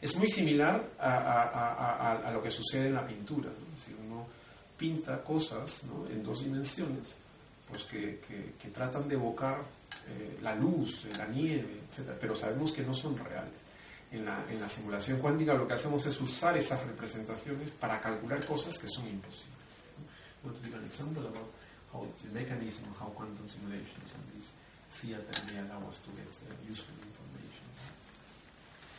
Es 0.00 0.16
muy 0.16 0.30
similar 0.30 0.82
a, 0.98 2.30
lo 2.32 2.42
que 2.42 2.50
sucede 2.50 2.88
en 2.88 2.94
la 2.94 3.06
pintura. 3.06 3.50
Si 3.78 3.92
uno 3.92 4.26
pinta 4.76 5.22
cosas 5.22 5.82
en 6.10 6.22
dos 6.22 6.42
dimensiones, 6.42 7.14
pues 7.68 7.84
que, 7.84 8.18
tratan 8.72 9.08
de 9.08 9.14
evocar 9.14 9.60
eh, 10.08 10.38
la 10.42 10.54
luz, 10.54 11.06
la 11.18 11.26
nieve, 11.26 11.82
etc. 11.88 12.16
Pero 12.18 12.34
sabemos 12.34 12.72
que 12.72 12.82
no 12.82 12.94
son 12.94 13.16
reales. 13.18 13.60
En 14.10 14.24
la, 14.24 14.44
en 14.50 14.60
la 14.60 14.68
simulación 14.68 15.20
cuántica 15.20 15.54
lo 15.54 15.68
que 15.68 15.74
hacemos 15.74 16.04
es 16.06 16.20
usar 16.20 16.56
esas 16.56 16.84
representaciones 16.84 17.70
para 17.70 18.00
calcular 18.00 18.44
cosas 18.44 18.76
que 18.76 18.88
son 18.88 19.06
imposibles. 19.06 19.78
¿no? 20.42 20.52
Give 20.64 20.76
an 20.76 20.84
example 20.84 21.22
about 21.26 21.46
how 21.92 22.06
the 22.22 22.28
mechanism, 22.32 22.86
how 22.98 23.12
quantum 23.14 23.46
simulations 23.48 24.14
and 24.14 24.24
this 24.34 24.50
theater 24.88 25.30
may 25.46 25.60
allow 25.60 25.88
us 25.88 26.00
to 26.00 26.10
get 26.16 26.26
uh, 26.26 26.54
useful 26.68 26.96
information. 27.06 27.66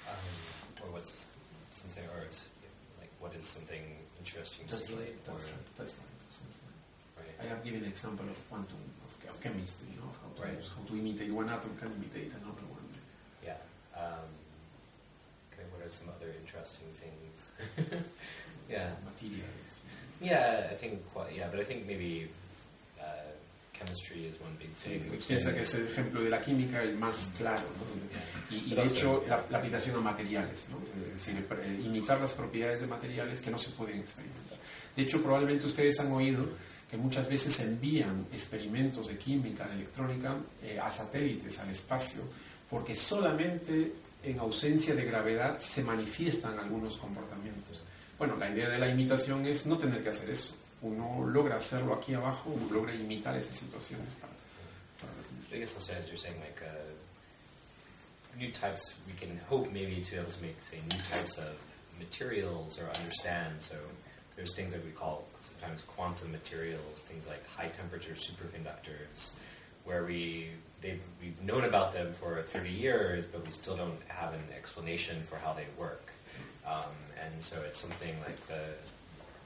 Um 0.08 0.61
or 0.84 0.92
what's 0.92 1.26
something, 1.72 2.04
or 2.16 2.26
like 3.00 3.12
what 3.20 3.34
is 3.36 3.46
something 3.46 3.82
interesting 4.20 4.66
to 4.68 4.74
that's 4.74 4.88
simulate? 4.88 5.16
Right, 5.26 5.26
that's, 5.26 5.46
right, 5.46 5.78
that's 5.78 5.94
right. 5.96 7.26
right. 7.26 7.38
I 7.42 7.46
have 7.50 7.64
given 7.64 7.84
an 7.84 7.90
example 7.90 8.26
of 8.30 8.38
quantum 8.50 8.82
of, 9.06 9.30
of 9.30 9.42
chemistry, 9.42 9.90
you 9.94 10.02
know, 10.02 10.12
how 10.22 10.30
to, 10.36 10.42
right. 10.48 10.58
use, 10.58 10.70
how 10.70 10.84
to 10.88 10.94
imitate 10.98 11.32
one 11.32 11.50
atom 11.50 11.76
can 11.80 11.92
imitate 11.98 12.32
another 12.38 12.66
one. 12.70 12.86
Yeah. 13.44 13.58
Um, 13.98 14.30
okay. 15.54 15.66
What 15.74 15.86
are 15.86 15.90
some 15.90 16.10
other 16.10 16.34
interesting 16.40 16.88
things? 16.98 17.52
yeah. 18.70 18.90
Materials. 19.06 19.80
Yeah, 20.22 20.68
I 20.70 20.76
think 20.76 21.02
quite. 21.14 21.34
Yeah, 21.36 21.48
but 21.50 21.60
I 21.60 21.64
think 21.64 21.88
maybe 21.88 22.30
Sí, 24.76 25.02
piensa 25.28 25.54
que 25.54 25.62
es 25.62 25.74
el 25.76 25.88
ejemplo 25.88 26.22
de 26.22 26.30
la 26.30 26.42
química 26.42 26.82
el 26.82 26.98
más 26.98 27.32
claro, 27.38 27.62
¿no? 27.62 28.56
y, 28.56 28.72
y, 28.72 28.76
de 28.76 28.84
hecho 28.84 29.24
la, 29.28 29.46
la, 29.50 29.58
aplicación 29.58 29.96
a 29.98 30.00
materiales, 30.02 30.68
¿no? 30.70 30.78
es 31.06 31.14
decir, 31.14 31.36
eh, 31.38 31.82
imitar 31.84 32.20
las 32.20 32.34
propiedades 32.34 32.82
de 32.82 32.88
materiales 32.88 33.42
que 33.42 33.52
no 33.52 33.58
se 33.58 33.72
pueden 33.72 34.00
experimentar. 34.00 34.58
De 34.96 35.04
hecho, 35.04 35.22
probablemente 35.22 35.66
ustedes 35.66 36.00
han 36.00 36.12
oído 36.12 36.46
que 36.90 36.98
muchas 36.98 37.30
veces 37.30 37.60
envían 37.62 38.28
experimentos 38.34 39.08
de 39.08 39.18
química, 39.18 39.66
de 39.68 39.76
electrónica, 39.76 40.36
eh, 40.62 40.80
a 40.80 40.90
satélites, 40.90 41.60
al 41.60 41.70
espacio, 41.70 42.22
porque 42.70 42.96
solamente 42.96 43.94
en 44.24 44.40
ausencia 44.40 44.94
de 44.94 45.06
gravedad 45.06 45.58
se 45.60 45.84
manifiestan 45.84 46.60
algunos 46.60 46.98
comportamientos. 46.98 47.84
Bueno, 48.18 48.36
la 48.38 48.50
idea 48.50 48.70
de 48.70 48.78
la 48.78 48.90
imitación 48.90 49.46
es 49.46 49.66
no 49.66 49.78
tener 49.78 50.04
que 50.04 50.10
hacer 50.10 50.30
eso 50.30 50.54
uno 50.82 51.26
logra 51.28 51.58
hacerlo 51.58 51.94
aquí 51.94 52.14
abajo, 52.14 52.50
uno 52.50 52.74
logra 52.74 52.94
imitar 52.94 53.36
esas 53.38 53.56
situaciones. 53.56 54.14
Para, 54.16 54.34
para 55.00 55.56
I 55.56 55.60
guess 55.60 55.76
also 55.76 55.94
as 55.94 56.08
you're 56.08 56.18
saying, 56.18 56.40
like 56.40 56.62
uh, 56.64 58.40
new 58.40 58.52
types, 58.52 58.96
we 59.08 59.14
can 59.14 59.40
hope 59.48 59.72
maybe 59.72 60.02
to 60.02 60.12
be 60.12 60.18
able 60.18 60.32
to 60.32 60.42
make, 60.42 60.62
say, 60.62 60.78
new 60.90 61.00
types 61.12 61.38
of 61.38 61.60
materials 62.00 62.80
or 62.80 62.90
understand. 63.00 63.56
So 63.60 63.76
there's 64.36 64.56
things 64.56 64.72
that 64.74 64.84
we 64.84 64.92
call 64.92 65.26
sometimes 65.40 65.82
quantum 65.82 66.32
materials, 66.32 67.02
things 67.04 67.28
like 67.28 67.46
high 67.56 67.68
temperature 67.68 68.14
superconductors, 68.14 69.32
where 69.84 70.04
we 70.04 70.50
they've 70.82 71.04
we've 71.22 71.42
known 71.44 71.64
about 71.66 71.94
them 71.94 72.12
for 72.14 72.42
30 72.42 72.70
years, 72.70 73.26
but 73.26 73.46
we 73.46 73.52
still 73.52 73.76
don't 73.76 74.02
have 74.08 74.34
an 74.34 74.44
explanation 74.58 75.22
for 75.24 75.36
how 75.38 75.54
they 75.54 75.66
work. 75.78 76.12
Um, 76.66 76.96
and 77.24 77.44
so 77.44 77.58
it's 77.68 77.80
something 77.80 78.16
like 78.22 78.38
the 78.48 78.62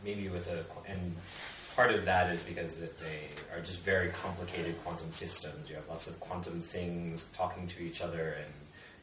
maybe 0.06 0.30
with 0.30 0.48
a 0.48 0.64
and 0.90 1.16
part 1.76 1.92
of 1.92 2.06
that 2.06 2.32
is 2.32 2.40
because 2.44 2.80
they 2.80 3.28
are 3.54 3.60
just 3.60 3.80
very 3.80 4.10
complicated 4.10 4.82
quantum 4.84 5.12
systems. 5.12 5.70
You 5.70 5.76
have 5.76 5.90
lots 5.90 6.08
of 6.08 6.18
quantum 6.20 6.62
things 6.62 7.26
talking 7.34 7.68
to 7.68 7.84
each 7.84 8.02
other, 8.02 8.38
and 8.40 8.54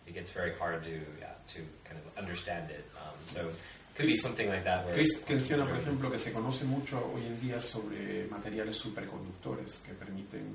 it 0.06 0.14
gets 0.14 0.30
very 0.30 0.52
hard 0.54 0.82
to 0.84 0.96
yeah, 1.20 1.34
to 1.54 1.58
kind 1.84 2.00
of 2.00 2.04
understand 2.22 2.70
it. 2.70 2.84
Um, 2.96 3.18
so 3.26 3.40
it 3.40 3.94
could 3.94 4.06
be 4.06 4.16
something 4.16 4.48
like 4.48 4.64
that. 4.64 4.86
Where 4.86 4.94
Chris 4.94 5.20
menciona, 5.28 5.66
por 5.66 5.76
ejemplo, 5.76 6.10
que 6.10 6.18
se 6.18 6.32
conoce 6.32 6.64
mucho 6.64 7.12
hoy 7.14 7.26
en 7.26 7.38
día 7.40 7.60
sobre 7.60 8.26
materiales 8.30 8.76
superconductores 8.76 9.82
que 9.84 9.92
permiten 9.92 10.46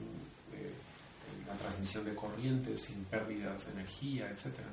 eh, 0.54 0.72
la 1.48 1.56
transmisión 1.56 2.04
de 2.06 2.16
corrientes 2.16 2.82
sin 2.82 3.04
pérdidas 3.06 3.68
de 3.68 3.74
energía, 3.74 4.30
etcétera. 4.32 4.70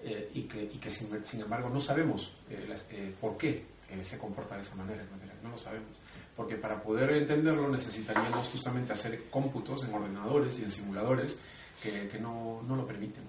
Eh, 0.00 0.30
y 0.34 0.42
que, 0.42 0.62
y 0.62 0.78
que 0.78 0.90
sin, 0.90 1.08
sin, 1.26 1.40
embargo 1.40 1.68
no 1.70 1.80
sabemos 1.80 2.30
eh, 2.48 2.66
las, 2.68 2.84
eh, 2.92 3.12
por 3.20 3.36
qué 3.36 3.64
se 4.02 4.18
comporta 4.18 4.54
de 4.54 4.60
esa 4.60 4.74
manera, 4.74 5.02
no 5.42 5.50
lo 5.50 5.58
sabemos. 5.58 5.88
Porque 6.36 6.56
para 6.56 6.80
poder 6.82 7.10
entenderlo 7.12 7.68
necesitaríamos 7.68 8.46
justamente 8.48 8.92
hacer 8.92 9.24
cómputos 9.30 9.84
en 9.84 9.94
ordenadores 9.94 10.58
y 10.60 10.64
en 10.64 10.70
simuladores 10.70 11.38
que, 11.82 12.08
que 12.08 12.18
no, 12.18 12.62
no, 12.66 12.76
lo 12.76 12.86
permiten. 12.86 13.24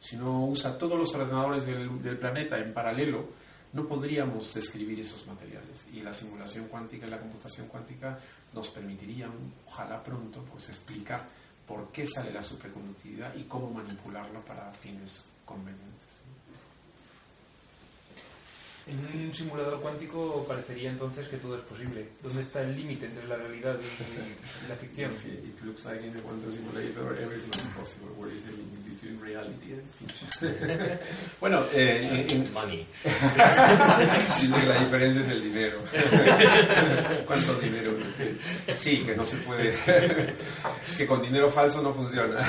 Si 0.00 0.16
uno 0.16 0.46
usa 0.46 0.78
todos 0.78 0.98
los 0.98 1.14
ordenadores 1.14 1.66
del, 1.66 2.02
del, 2.02 2.18
planeta 2.18 2.58
en 2.58 2.72
paralelo, 2.72 3.26
no 3.72 3.86
podríamos 3.86 4.52
describir 4.54 4.98
esos 4.98 5.26
materiales. 5.26 5.86
Y 5.92 6.00
la 6.00 6.12
simulación 6.12 6.66
cuántica 6.68 7.06
y 7.06 7.10
la 7.10 7.20
computación 7.20 7.68
cuántica 7.68 8.18
nos 8.54 8.70
permitirían, 8.70 9.30
ojalá 9.66 10.02
pronto, 10.02 10.42
pues 10.50 10.68
explicar 10.68 11.24
por 11.66 11.92
qué 11.92 12.06
sale 12.06 12.32
la 12.32 12.42
superconductividad 12.42 13.34
y 13.36 13.44
cómo 13.44 13.70
manipularlo 13.70 14.40
para 14.40 14.72
fines 14.72 15.24
convenientes. 15.44 15.99
En 18.86 18.98
un 18.98 19.34
simulador 19.34 19.80
cuántico 19.80 20.44
parecería 20.48 20.90
entonces 20.90 21.28
que 21.28 21.36
todo 21.36 21.56
es 21.56 21.62
posible. 21.62 22.08
¿Dónde 22.22 22.42
está 22.42 22.62
el 22.62 22.74
límite 22.74 23.06
entre 23.06 23.28
la 23.28 23.36
realidad 23.36 23.76
y 23.78 24.68
la 24.68 24.76
ficción? 24.76 25.10
It 25.12 25.62
looks 25.64 25.84
like 25.84 26.04
in 26.04 26.12
the 26.12 26.20
quantum 26.20 26.50
simulator 26.50 27.16
everything 27.20 27.50
is 27.54 27.68
possible. 27.76 28.08
Where 28.16 28.34
is 28.34 28.44
the 28.44 28.52
limit 28.52 28.84
between 28.84 29.20
reality 29.20 29.74
and 29.74 29.84
fiction? 29.98 30.98
bueno, 31.40 31.62
eh, 31.72 32.26
en, 32.30 32.52
money. 32.52 32.86
la 33.04 34.80
diferencia 34.80 35.22
es 35.22 35.28
el 35.28 35.42
dinero. 35.44 35.78
¿Cuánto 37.26 37.54
dinero? 37.60 37.92
Sí, 38.74 39.04
que 39.04 39.14
no 39.14 39.24
se 39.24 39.36
puede. 39.38 39.74
que 40.96 41.06
con 41.06 41.22
dinero 41.22 41.50
falso 41.50 41.82
no 41.82 41.92
funciona. 41.92 42.44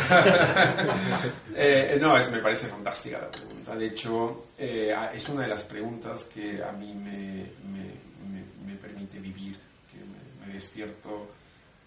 eh, 1.56 1.98
no, 2.00 2.18
es, 2.18 2.32
me 2.32 2.40
parece 2.40 2.68
fantástica 2.68 3.20
la 3.20 3.30
pregunta. 3.30 3.76
De 3.76 3.88
hecho, 3.88 4.46
eh, 4.64 4.96
es 5.16 5.28
una 5.28 5.42
de 5.42 5.48
las 5.48 5.64
preguntas 5.64 6.26
que 6.26 6.64
a 6.64 6.72
mí 6.72 6.94
me, 6.94 7.50
me, 7.66 8.76
permite 8.76 9.20
vivir, 9.20 9.58
que 9.90 9.98
me, 10.46 10.54
despierto 10.54 11.30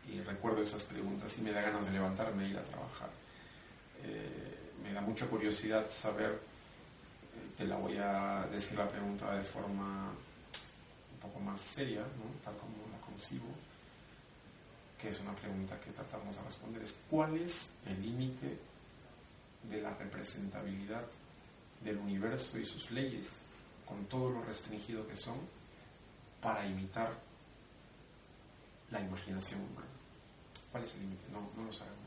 y 0.09 0.21
recuerdo 0.21 0.63
esas 0.63 0.83
preguntas 0.83 1.39
y 1.39 1.43
me 1.43 1.53
da 1.53 1.61
ganas 1.61 1.87
de 1.87 1.93
levantarme 1.93 2.45
e 2.45 2.49
ir 2.49 2.59
a 2.59 2.65
trabajar. 2.65 3.11
Eh, 4.03 4.73
me 4.83 4.93
da 4.93 5.01
mucha 5.01 5.27
curiosidad 5.27 5.89
saber, 5.89 6.31
eh, 6.31 7.51
te 7.57 7.65
la 7.65 7.77
voy 7.77 7.97
a 7.97 8.49
decir 8.51 8.77
la 8.77 8.89
pregunta 8.89 9.33
de 9.37 9.45
forma 9.45 10.11
un 10.11 11.19
poco 11.21 11.39
más 11.39 11.61
seria, 11.61 12.03
tal 12.43 12.57
como 12.57 12.91
la 12.91 12.99
concibo, 13.07 13.47
que 15.01 15.11
es 15.11 15.21
una 15.21 15.35
pregunta 15.37 15.79
que 15.79 15.93
tratamos 15.93 16.35
de 16.35 16.43
responder, 16.43 16.83
es 16.83 16.97
¿cuál 17.09 17.37
es 17.37 17.71
el 17.87 18.03
límite 18.03 18.59
de 19.71 19.81
la 19.81 19.95
representabilidad 19.95 21.05
del 21.85 21.99
universo 21.99 22.59
y 22.59 22.65
sus 22.65 22.91
leyes 22.91 23.41
con 23.87 24.07
todo 24.07 24.31
lo 24.31 24.41
restringido 24.41 25.07
que 25.07 25.17
son, 25.17 25.37
para 26.41 26.67
imitar 26.67 27.13
la 28.91 29.01
imaginación 29.01 29.61
humana. 29.61 29.87
¿Cuál 30.73 30.85
es 30.85 30.95
el 30.95 31.01
límite? 31.01 31.23
No, 31.31 31.63
lo 31.63 31.73
sabemos. 31.73 31.99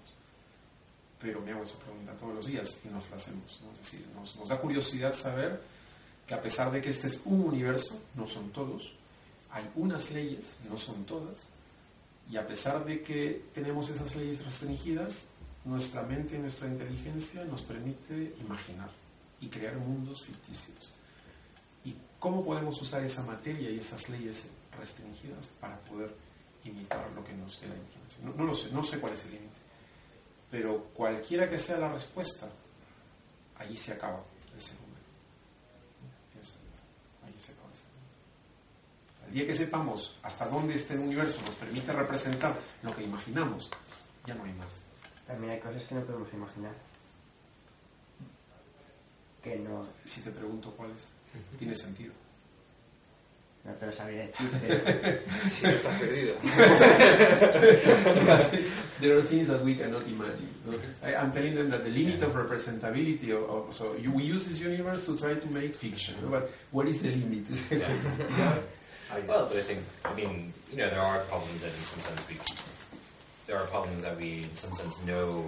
Pero 1.19 1.41
me 1.41 1.51
hago 1.51 1.63
esa 1.63 1.79
pregunta 1.79 2.13
todos 2.13 2.35
los 2.35 2.45
días 2.45 2.79
y 2.83 2.89
nos 2.89 3.09
la 3.09 3.15
hacemos. 3.15 3.59
Es 3.73 3.79
decir, 3.79 4.05
nos, 4.15 4.35
nos 4.35 4.49
da 4.49 4.59
curiosidad 4.59 5.13
saber 5.13 5.61
que 6.25 6.33
a 6.33 6.41
pesar 6.41 6.71
de 6.71 6.81
que 6.81 6.89
este 6.89 7.07
es 7.07 7.19
un 7.25 7.41
universo, 7.41 7.99
no 8.15 8.27
son 8.27 8.51
todos, 8.51 8.93
hay 9.51 9.69
unas 9.75 10.11
leyes, 10.11 10.57
no 10.69 10.77
son 10.77 11.05
todas, 11.05 11.47
y 12.29 12.37
a 12.37 12.45
pesar 12.45 12.83
de 12.85 13.01
que 13.01 13.45
tenemos 13.53 13.89
esas 13.89 14.15
leyes 14.15 14.43
restringidas, 14.43 15.25
nuestra 15.63 16.03
mente 16.03 16.35
y 16.35 16.39
nuestra 16.39 16.67
inteligencia 16.67 17.43
nos 17.45 17.61
permite 17.61 18.35
imaginar 18.41 18.89
y 19.39 19.47
crear 19.47 19.75
mundos 19.77 20.23
ficticios. 20.23 20.93
¿Y 21.83 21.95
cómo 22.19 22.43
podemos 22.43 22.81
usar 22.81 23.03
esa 23.03 23.23
materia 23.23 23.69
y 23.69 23.79
esas 23.79 24.09
leyes 24.09 24.47
restringidas 24.77 25.47
para 25.59 25.79
poder 25.81 26.15
imitar 26.63 27.09
lo 27.15 27.23
que 27.23 27.33
nos 27.33 27.59
dé 27.61 27.67
la 27.67 27.75
imaginación? 27.75 28.37
No, 28.37 28.43
lo 28.43 28.53
sé, 28.53 28.71
no 28.71 28.83
sé 28.83 28.99
cuál 28.99 29.13
es 29.13 29.23
el 29.25 29.31
límite. 29.31 29.55
Pero 30.49 30.85
cualquiera 30.93 31.49
que 31.49 31.59
sea 31.59 31.77
la 31.77 31.91
respuesta, 31.91 32.47
allí 33.57 33.75
se 33.75 33.93
acaba 33.93 34.23
ese 34.57 34.73
número. 34.73 34.87
allí 37.25 37.39
se 37.39 37.51
acaba 37.51 37.69
ese 37.73 37.83
número. 37.83 39.27
El 39.27 39.33
día 39.33 39.45
que 39.45 39.53
sepamos 39.53 40.15
hasta 40.23 40.47
dónde 40.47 40.75
este 40.75 40.97
universo 40.97 41.41
nos 41.41 41.55
permite 41.55 41.91
representar 41.91 42.57
lo 42.81 42.95
que 42.95 43.03
imaginamos, 43.03 43.69
ya 44.25 44.35
no 44.35 44.45
hay 44.45 44.53
más. 44.53 44.83
También 45.25 45.53
hay 45.53 45.59
cosas 45.59 45.83
que 45.83 45.95
no 45.95 46.01
podemos 46.01 46.31
imaginar. 46.33 46.73
Que 49.47 49.57
no. 49.57 49.87
Si 50.05 50.21
te 50.21 50.31
pregunto 50.31 50.71
cuáles, 50.71 51.09
tiene 51.57 51.75
sentido. 51.75 52.13
No 53.63 53.73
te 53.73 53.85
lo 53.85 53.91
sabría 53.91 54.27
decir, 54.27 54.49
pero... 54.61 54.79
si 55.49 55.63
no 55.63 55.69
estás 55.71 55.99
perdido. 55.99 56.35
there 59.01 59.17
are 59.17 59.21
things 59.21 59.49
that 59.49 59.61
we 59.61 59.75
cannot 59.75 60.07
imagine. 60.07 60.47
I, 61.03 61.15
am 61.15 61.33
telling 61.33 61.55
them 61.55 61.69
that 61.71 61.83
the 61.83 61.89
limit 61.89 62.21
of 62.21 62.33
representability, 62.33 63.31
of, 63.31 63.49
of, 63.49 63.73
so 63.73 63.95
you, 63.95 64.11
we 64.11 64.23
use 64.23 64.47
this 64.47 64.61
universe 64.61 65.05
to 65.07 65.17
try 65.17 65.35
to 65.35 65.49
make 65.49 65.75
fiction, 65.75 66.15
but 66.29 66.49
what 66.71 66.87
is 66.87 67.01
the 67.01 67.09
limit? 67.09 67.45
yeah. 67.71 68.57
Well, 69.25 69.47
but 69.47 69.55
I 69.55 69.61
think, 69.61 69.79
I 70.03 70.13
mean, 70.13 70.53
you 70.69 70.79
know, 70.79 70.89
there 70.89 71.01
are 71.01 71.19
problems 71.19 71.61
that 71.61 71.71
in 71.71 71.83
some 71.83 72.01
sense 72.01 72.27
we 72.27 72.35
there 73.47 73.57
are 73.57 73.65
problems 73.67 74.03
that 74.03 74.17
we, 74.17 74.43
in 74.43 74.55
some 74.55 74.73
sense, 74.73 75.01
know 75.05 75.45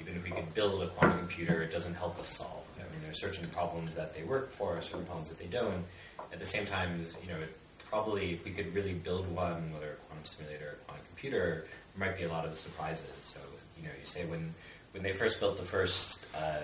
even 0.00 0.16
if 0.16 0.24
we 0.24 0.30
could 0.30 0.54
build 0.54 0.82
a 0.82 0.88
quantum 0.88 1.18
computer, 1.18 1.62
it 1.62 1.72
doesn't 1.72 1.94
help 1.94 2.18
us 2.18 2.28
solve. 2.28 2.64
I 3.10 3.12
mean, 3.12 3.20
there 3.20 3.30
are 3.30 3.32
certain 3.32 3.50
problems 3.50 3.94
that 3.94 4.14
they 4.14 4.22
work 4.22 4.50
for, 4.50 4.80
certain 4.80 5.04
problems 5.04 5.28
that 5.28 5.38
they 5.38 5.46
don't. 5.46 5.84
At 6.32 6.38
the 6.38 6.46
same 6.46 6.66
time, 6.66 7.04
you 7.22 7.28
know, 7.28 7.38
probably 7.86 8.32
if 8.32 8.44
we 8.44 8.52
could 8.52 8.72
really 8.74 8.94
build 8.94 9.28
one, 9.34 9.72
whether 9.72 9.92
a 9.92 9.96
quantum 10.06 10.24
simulator 10.24 10.66
or 10.66 10.72
a 10.72 10.84
quantum 10.86 11.04
computer, 11.06 11.66
there 11.96 12.08
might 12.08 12.16
be 12.16 12.24
a 12.24 12.28
lot 12.28 12.46
of 12.46 12.54
surprises. 12.54 13.10
So, 13.22 13.40
you 13.76 13.84
know, 13.84 13.90
you 13.98 14.06
say 14.06 14.24
when 14.26 14.54
when 14.92 15.02
they 15.02 15.12
first 15.12 15.40
built 15.40 15.56
the 15.56 15.64
first 15.64 16.24
uh, 16.36 16.58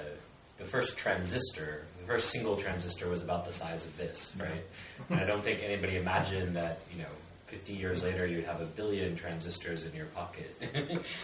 the 0.59 0.65
first 0.65 0.97
transistor, 0.97 1.85
the 1.99 2.05
first 2.05 2.31
single 2.31 2.57
transistor 2.57 3.09
was 3.09 3.23
about 3.23 3.45
the 3.45 3.53
size 3.53 3.85
of 3.85 3.97
this, 3.97 4.35
right? 4.39 4.65
and 5.11 5.21
I 5.21 5.25
don't 5.27 5.43
think 5.43 5.61
anybody 5.63 5.97
imagined 5.97 6.57
that, 6.57 6.81
you 6.91 7.03
know, 7.03 7.09
50 7.47 7.75
years 7.75 8.03
later 8.03 8.27
you'd 8.27 8.45
have 8.45 8.61
a 8.61 8.65
billion 8.65 9.15
transistors 9.17 9.85
in 9.85 9.95
your 9.95 10.07
pocket. 10.07 10.51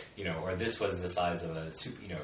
you 0.17 0.25
know, 0.25 0.39
or 0.45 0.55
this 0.55 0.79
was 0.79 1.01
the 1.01 1.09
size 1.09 1.43
of 1.43 1.57
a 1.57 1.73
super, 1.73 2.03
you 2.03 2.09
know, 2.09 2.21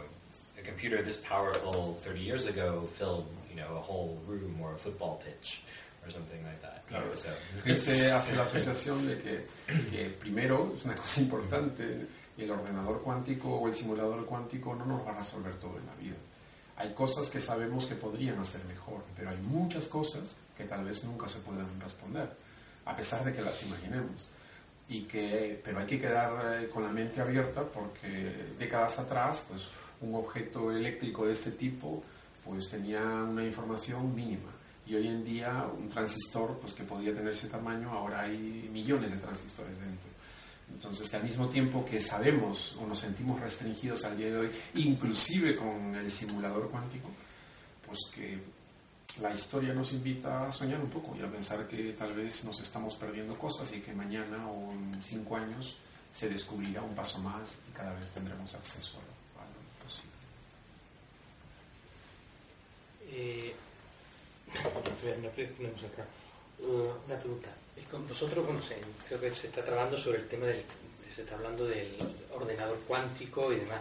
computer 0.69 1.03
this 1.03 1.19
powerful 1.19 1.95
30 2.03 2.21
years 2.21 2.47
ago 2.47 2.83
filled, 2.87 3.27
you 3.51 3.57
know, 3.57 3.77
a 3.77 3.81
whole 3.81 4.19
room 4.27 4.61
or 4.61 4.75
a 4.75 4.77
football 4.77 5.21
pitch. 5.25 5.63
Or 6.07 6.11
something 6.11 6.43
like 6.45 6.61
that. 6.63 6.87
Claro. 6.89 7.13
So. 7.15 7.29
Se 7.75 8.11
hace 8.17 8.37
la 8.37 8.45
asociación 8.45 9.07
de 9.07 9.19
que, 9.19 9.47
que, 9.91 10.09
primero, 10.19 10.73
es 10.75 10.85
una 10.85 10.95
cosa 10.95 11.21
importante, 11.21 12.07
el 12.39 12.51
ordenador 12.51 13.03
cuántico 13.03 13.49
o 13.57 13.67
el 13.67 13.75
simulador 13.75 14.25
cuántico 14.25 14.75
no 14.75 14.87
nos 14.87 15.05
va 15.05 15.11
a 15.11 15.19
resolver 15.19 15.55
todo 15.57 15.77
en 15.77 15.87
la 15.87 15.95
vida. 15.97 16.17
Hay 16.77 16.95
cosas 16.95 17.29
que 17.29 17.41
sabemos 17.41 17.85
que 17.87 17.97
podrían 17.97 18.39
hacer 18.39 18.65
mejor, 18.65 19.03
pero 19.17 19.31
hay 19.31 19.37
muchas 19.39 19.87
cosas 19.87 20.37
que 20.57 20.65
tal 20.65 20.85
vez 20.85 21.03
nunca 21.03 21.27
se 21.27 21.41
puedan 21.41 21.69
responder 21.81 22.31
a 22.89 22.97
pesar 22.97 23.25
de 23.25 23.33
que 23.33 23.43
las 23.43 23.63
imaginemos. 23.65 24.31
Y 24.89 25.03
que, 25.03 25.61
pero 25.63 25.81
hay 25.81 25.87
que 25.87 25.99
quedar 25.99 26.63
eh, 26.63 26.69
con 26.69 26.83
la 26.83 26.91
mente 26.91 27.21
abierta 27.21 27.63
porque 27.63 28.55
décadas 28.59 28.99
atrás, 28.99 29.43
pues 29.47 29.69
un 30.01 30.15
objeto 30.15 30.71
eléctrico 30.71 31.27
de 31.27 31.33
este 31.33 31.53
tipo 31.53 32.03
pues 32.45 32.69
tenía 32.69 33.03
una 33.03 33.45
información 33.45 34.15
mínima. 34.15 34.51
Y 34.87 34.95
hoy 34.95 35.09
en 35.09 35.25
día 35.25 35.67
un 35.79 35.89
transistor 35.89 36.59
pues 36.59 36.73
que 36.73 36.85
podía 36.85 37.15
tener 37.15 37.33
ese 37.33 37.49
tamaño 37.49 37.91
ahora 37.91 38.23
hay 38.23 38.69
millones 38.73 39.11
de 39.11 39.19
transistores 39.19 39.79
dentro. 39.79 40.09
Entonces 40.73 41.09
que 41.09 41.17
al 41.17 41.25
mismo 41.25 41.49
tiempo 41.49 41.85
que 41.85 42.01
sabemos 42.01 42.77
o 42.81 42.87
nos 42.87 43.01
sentimos 43.01 43.41
restringidos 43.41 44.05
al 44.05 44.17
día 44.17 44.31
de 44.31 44.39
hoy 44.39 44.51
inclusive 44.77 45.57
con 45.57 45.95
el 45.95 46.11
simulador 46.11 46.71
cuántico 46.71 47.09
pues 47.87 47.99
que 48.15 48.39
la 49.21 49.33
historia 49.35 49.75
nos 49.75 49.93
invita 49.93 50.47
a 50.47 50.53
soñar 50.53 50.81
un 50.81 50.91
poco 50.91 51.17
y 51.17 51.23
a 51.23 51.31
pensar 51.31 51.67
que 51.67 51.93
tal 51.95 52.13
vez 52.13 52.45
nos 52.45 52.61
estamos 52.61 52.95
perdiendo 52.95 53.37
cosas 53.37 53.73
y 53.73 53.81
que 53.81 53.93
mañana 53.93 54.47
o 54.49 54.73
en 54.73 55.03
cinco 55.03 55.37
años 55.37 55.77
se 56.13 56.29
descubrirá 56.29 56.83
un 56.83 56.95
paso 56.95 57.19
más 57.19 57.49
y 57.69 57.73
cada 57.73 57.95
vez 57.95 58.11
tendremos 58.11 58.55
acceso 58.55 58.97
a 58.97 59.43
lo, 59.43 59.85
posible. 59.85 60.13
Eh, 63.11 63.55
acá. 64.55 66.05
Uh, 66.61 66.93
una 67.07 67.19
pregunta. 67.19 67.49
Vosotros, 68.09 68.45
bueno, 68.45 68.61
creo 69.07 69.21
que 69.21 69.35
se 69.35 69.47
está 69.47 69.65
trabajando 69.65 69.97
sobre 69.97 70.19
el 70.19 70.29
tema 70.29 70.47
del, 70.47 70.63
se 71.15 71.23
está 71.23 71.37
hablando 71.37 71.65
del 71.67 71.97
ordenador 72.35 72.79
cuántico 72.87 73.53
y 73.53 73.57
demás 73.57 73.81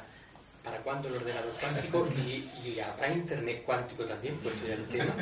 para 0.63 0.78
cuándo 0.80 1.07
el 1.07 1.15
ordenador 1.15 1.51
cuántico 1.59 2.07
y, 2.17 2.49
y 2.63 2.80
habrá 2.80 3.09
internet 3.09 3.63
cuántico 3.65 4.05
también, 4.05 4.38
por 4.38 4.51
estudiar 4.51 4.80
el 4.80 4.88
tema. 4.88 5.13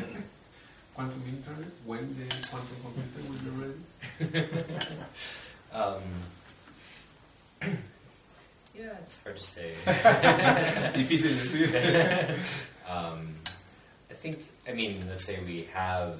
Quantum 0.95 1.27
Internet? 1.27 1.73
When 1.85 2.15
the 2.15 2.47
quantum 2.47 2.77
computer 2.81 3.19
will 3.27 3.43
be 3.43 3.51
ready? 3.59 4.47
um, 5.73 6.01
yeah, 8.73 8.95
it's 9.03 9.19
hard 9.21 9.35
to 9.35 9.43
say. 9.43 9.73
Difícil 10.95 11.35
decir. 11.35 11.67
um, 12.87 13.35
think, 14.25 14.45
I 14.67 14.73
mean, 14.73 14.99
let's 15.07 15.23
say 15.23 15.39
we 15.45 15.67
have, 15.73 16.19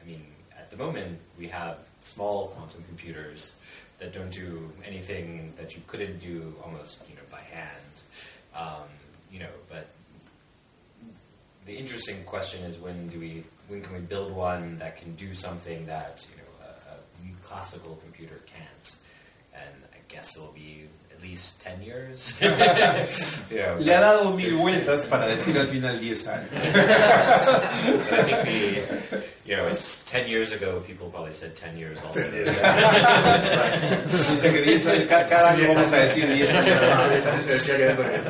I 0.00 0.06
mean, 0.06 0.24
at 0.56 0.70
the 0.70 0.76
moment 0.76 1.18
we 1.36 1.48
have 1.48 1.78
small 2.00 2.48
quantum 2.48 2.84
computers 2.84 3.54
that 3.98 4.12
don't 4.12 4.30
do 4.30 4.70
anything 4.84 5.52
that 5.56 5.74
you 5.74 5.82
couldn't 5.88 6.18
do 6.18 6.54
almost, 6.64 7.02
you 7.08 7.16
know, 7.16 7.22
by 7.30 7.40
hand. 7.40 7.94
Um, 8.54 8.88
you 9.32 9.40
know, 9.40 9.54
but 9.68 9.88
the 11.66 11.74
interesting 11.74 12.22
question 12.24 12.64
is 12.64 12.78
when 12.78 13.08
do 13.08 13.18
we 13.18 13.42
when 13.66 13.82
can 13.82 13.92
we 13.92 14.00
build 14.00 14.32
one 14.32 14.78
that 14.78 14.96
can 14.96 15.14
do 15.16 15.34
something 15.34 15.84
that 15.86 16.24
you 16.30 16.36
know 16.40 16.50
a, 16.66 16.94
a 16.94 17.36
classical 17.42 17.96
computer 17.96 18.40
can't? 18.46 18.96
And 19.52 19.74
I 19.92 19.98
guess 20.08 20.36
it 20.36 20.40
will 20.40 20.52
be 20.52 20.88
at 21.18 21.24
least 21.24 21.60
10 21.60 21.82
years. 21.82 22.34
Le 22.40 23.94
ha 23.94 24.00
dado 24.00 24.30
mil 24.30 24.54
vueltas 24.54 25.04
para 25.06 25.26
decir 25.26 25.58
al 25.58 25.66
final 25.66 25.98
10 26.00 26.28
años. 26.28 26.48
I 26.54 28.22
think 28.22 28.42
the, 28.44 28.82
you 29.44 29.56
know, 29.56 29.66
it's 29.66 30.04
10 30.04 30.28
years 30.28 30.52
ago, 30.52 30.80
people 30.86 31.08
probably 31.10 31.32
said 31.32 31.56
10 31.56 31.76
years 31.76 32.02
also. 32.02 32.20
Dice 32.30 32.46
que 34.52 34.62
10 34.62 34.86
años, 34.86 35.08
cada 35.08 35.50
año 35.50 35.74
vamos 35.74 35.92
a 35.92 35.96
decir 35.96 36.26
10 36.26 36.50
años. 36.54 36.76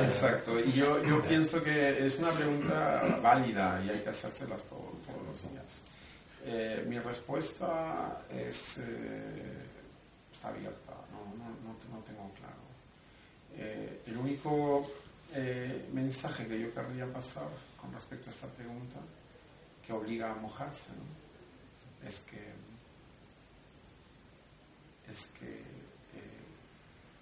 Exacto. 0.04 0.58
Y 0.60 0.72
yo, 0.72 1.02
yo 1.04 1.22
pienso 1.22 1.62
que 1.62 2.06
es 2.06 2.18
una 2.18 2.30
pregunta 2.30 3.18
válida 3.22 3.80
y 3.86 3.90
hay 3.90 3.98
que 4.00 4.10
hacérselas 4.10 4.64
todo, 4.64 4.96
todos 5.06 5.22
los 5.26 5.42
días. 5.50 5.82
Eh, 6.46 6.84
mi 6.88 6.98
respuesta 6.98 8.22
es, 8.30 8.78
eh, 8.78 9.66
está 10.32 10.48
abierta, 10.48 10.94
no, 11.12 11.18
no, 11.36 11.50
no, 11.62 11.76
no 11.92 12.02
tengo 12.04 12.32
claro. 12.38 12.47
Eh, 13.58 14.02
el 14.06 14.16
único 14.16 14.88
eh, 15.34 15.88
mensaje 15.92 16.46
que 16.46 16.60
yo 16.60 16.72
querría 16.72 17.12
pasar 17.12 17.48
con 17.80 17.92
respecto 17.92 18.30
a 18.30 18.32
esta 18.32 18.46
pregunta, 18.46 18.98
que 19.84 19.92
obliga 19.92 20.30
a 20.30 20.34
mojarse, 20.36 20.90
es 22.06 22.20
que, 22.20 22.52
es 25.08 25.26
que 25.38 25.48
eh, 25.48 26.38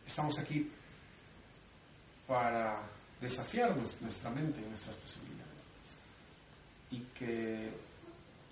estamos 0.06 0.38
aquí 0.38 0.70
para 2.26 2.82
desafiar 3.18 3.74
nuestra 3.76 4.30
mente 4.30 4.60
y 4.60 4.68
nuestras 4.68 4.94
posibilidades. 4.96 5.46
Y 6.90 7.00
que, 7.18 7.70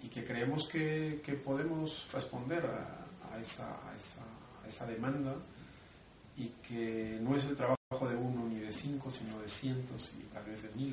y 0.03 0.09
que 0.09 0.25
creemos 0.25 0.67
que, 0.67 1.21
que 1.23 1.35
podemos 1.35 2.09
responder 2.13 2.65
a, 2.65 3.39
esa, 3.39 3.69
a 3.69 4.69
esa 4.69 4.87
demanda 4.87 5.37
y 6.37 6.49
que 6.67 7.19
no 7.23 7.37
es 7.37 7.45
el 7.47 7.57
trabajo 7.57 7.79
de 8.09 8.17
uno 8.17 8.47
ni 8.49 8.59
de 8.59 8.73
cinco, 8.73 9.11
sino 9.11 9.39
de 9.39 9.49
cientos 9.49 10.13
y 10.19 10.23
tal 10.33 10.45
vez 10.45 10.63
de 10.63 10.71
miles 10.75 10.93